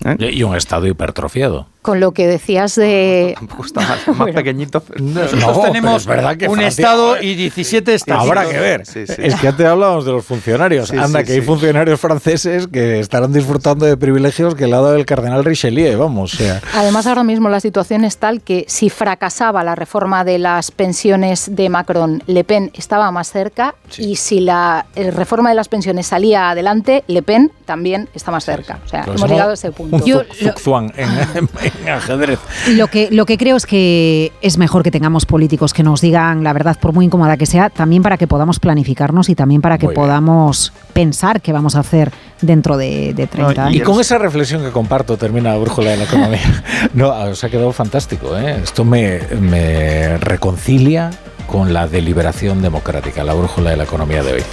¿eh? 0.03 0.17
Y 0.33 0.43
un 0.43 0.57
estado 0.57 0.87
hipertrofiado 0.87 1.67
con 1.83 1.99
lo 1.99 2.13
que 2.13 2.25
decías 2.25 2.75
de... 2.75 3.33
tampoco 3.35 3.65
está 3.65 3.81
más, 4.07 4.31
pequeñito. 4.31 4.81
Nosotros 4.99 5.63
tenemos 5.63 6.05
verdad 6.07 6.37
que 6.37 6.47
un 6.47 6.61
Estado 6.61 7.21
y 7.21 7.35
17 7.35 7.93
estados. 7.93 8.25
Habrá 8.25 8.49
que 8.49 8.59
ver. 8.59 8.81
Es 8.81 9.35
que 9.35 9.47
antes 9.47 9.65
hablábamos 9.65 10.05
de 10.05 10.13
los 10.13 10.25
funcionarios. 10.25 10.91
Anda, 10.91 11.23
que 11.23 11.33
hay 11.33 11.41
funcionarios 11.41 11.99
franceses 11.99 12.67
que 12.67 12.99
estarán 12.99 13.33
disfrutando 13.33 13.85
de 13.85 13.97
privilegios 13.97 14.55
que 14.55 14.63
el 14.63 14.71
lado 14.71 14.93
del 14.93 15.05
cardenal 15.05 15.43
Richelieu, 15.43 15.99
vamos. 15.99 16.37
Además, 16.73 17.05
ahora 17.05 17.23
mismo 17.23 17.49
la 17.49 17.59
situación 17.59 18.05
es 18.05 18.17
tal 18.17 18.41
que 18.41 18.65
si 18.67 18.89
fracasaba 18.89 19.63
la 19.63 19.75
reforma 19.75 20.23
de 20.23 20.39
las 20.39 20.71
pensiones 20.71 21.53
de 21.53 21.69
Macron, 21.69 22.23
Le 22.27 22.43
Pen 22.43 22.71
estaba 22.73 23.11
más 23.11 23.31
cerca 23.31 23.75
y 23.97 24.15
si 24.15 24.39
la 24.39 24.85
eh, 24.95 25.11
reforma 25.11 25.49
de 25.49 25.55
las 25.55 25.67
pensiones 25.67 26.07
salía 26.07 26.49
adelante, 26.49 27.03
Le 27.07 27.21
Pen 27.23 27.51
también 27.65 28.09
está 28.13 28.31
más 28.31 28.45
cerca. 28.45 28.79
O 28.85 28.87
sea, 28.87 29.03
hemos 29.05 29.29
llegado 29.29 29.51
a 29.51 29.53
ese 29.55 29.71
punto. 29.71 30.03
Yo, 30.05 30.21
en, 30.21 30.29
ajedrez. 31.91 32.39
Lo 32.69 32.87
que, 32.87 33.09
lo 33.11 33.25
que 33.25 33.37
creo 33.37 33.55
es 33.55 33.65
que 33.65 34.31
es 34.41 34.57
mejor 34.57 34.83
que 34.83 34.91
tengamos 34.91 35.25
políticos 35.25 35.73
que 35.73 35.83
nos 35.83 36.01
digan 36.01 36.43
la 36.43 36.53
verdad, 36.53 36.77
por 36.79 36.93
muy 36.93 37.05
incómoda 37.05 37.37
que 37.37 37.45
sea, 37.45 37.69
también 37.69 38.03
para 38.03 38.17
que 38.17 38.27
podamos 38.27 38.59
planificarnos 38.59 39.29
y 39.29 39.35
también 39.35 39.61
para 39.61 39.77
que 39.77 39.89
podamos 39.89 40.73
pensar 40.93 41.41
qué 41.41 41.51
vamos 41.51 41.75
a 41.75 41.79
hacer 41.79 42.11
dentro 42.41 42.77
de, 42.77 43.13
30 43.29 43.65
años. 43.65 43.75
Y 43.75 43.79
con 43.81 43.99
esa 43.99 44.17
reflexión 44.17 44.63
que 44.63 44.71
comparto 44.71 45.17
termina 45.17 45.51
la 45.51 45.57
brújula 45.57 45.91
de 45.91 45.97
la 45.97 46.03
economía. 46.03 46.63
no, 46.93 47.09
os 47.09 47.43
ha 47.43 47.49
quedado 47.49 47.71
fantástico. 47.71 48.37
¿eh? 48.37 48.59
Esto 48.63 48.83
me, 48.83 49.19
me 49.39 50.17
reconcilia 50.17 51.11
con 51.53 51.71
la 51.71 51.87
deliberación 51.87 52.63
democrática, 52.63 53.23
la 53.23 53.35
brújula 53.35 53.69
de 53.69 53.77
la 53.77 53.83
economía 53.83 54.23
de 54.23 54.33
hoy. 54.33 54.43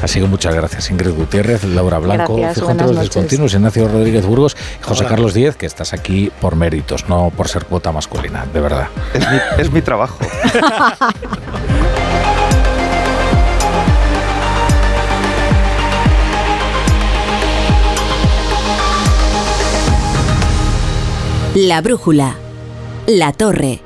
Así 0.00 0.20
que 0.20 0.26
muchas 0.26 0.54
gracias 0.54 0.90
Ingrid 0.90 1.10
Gutiérrez, 1.10 1.64
Laura 1.64 1.98
Blanco, 1.98 2.38
Fijo 2.54 2.72
los 2.72 2.98
Discontinuos, 2.98 3.52
Ignacio 3.52 3.86
Rodríguez 3.86 4.24
Burgos 4.24 4.56
y 4.80 4.82
José 4.82 5.04
Carlos 5.04 5.34
Díez, 5.34 5.56
que 5.56 5.66
estás 5.66 5.92
aquí 5.92 6.32
por 6.40 6.56
méritos, 6.56 7.10
no 7.10 7.30
por 7.36 7.48
ser 7.48 7.66
cuota 7.66 7.92
masculina, 7.92 8.46
de 8.54 8.60
verdad. 8.62 8.88
Es 9.12 9.30
mi, 9.30 9.38
es 9.58 9.70
mi 9.70 9.82
trabajo. 9.82 10.16
La 21.54 21.82
brújula. 21.82 22.34
La 23.06 23.34
torre. 23.34 23.85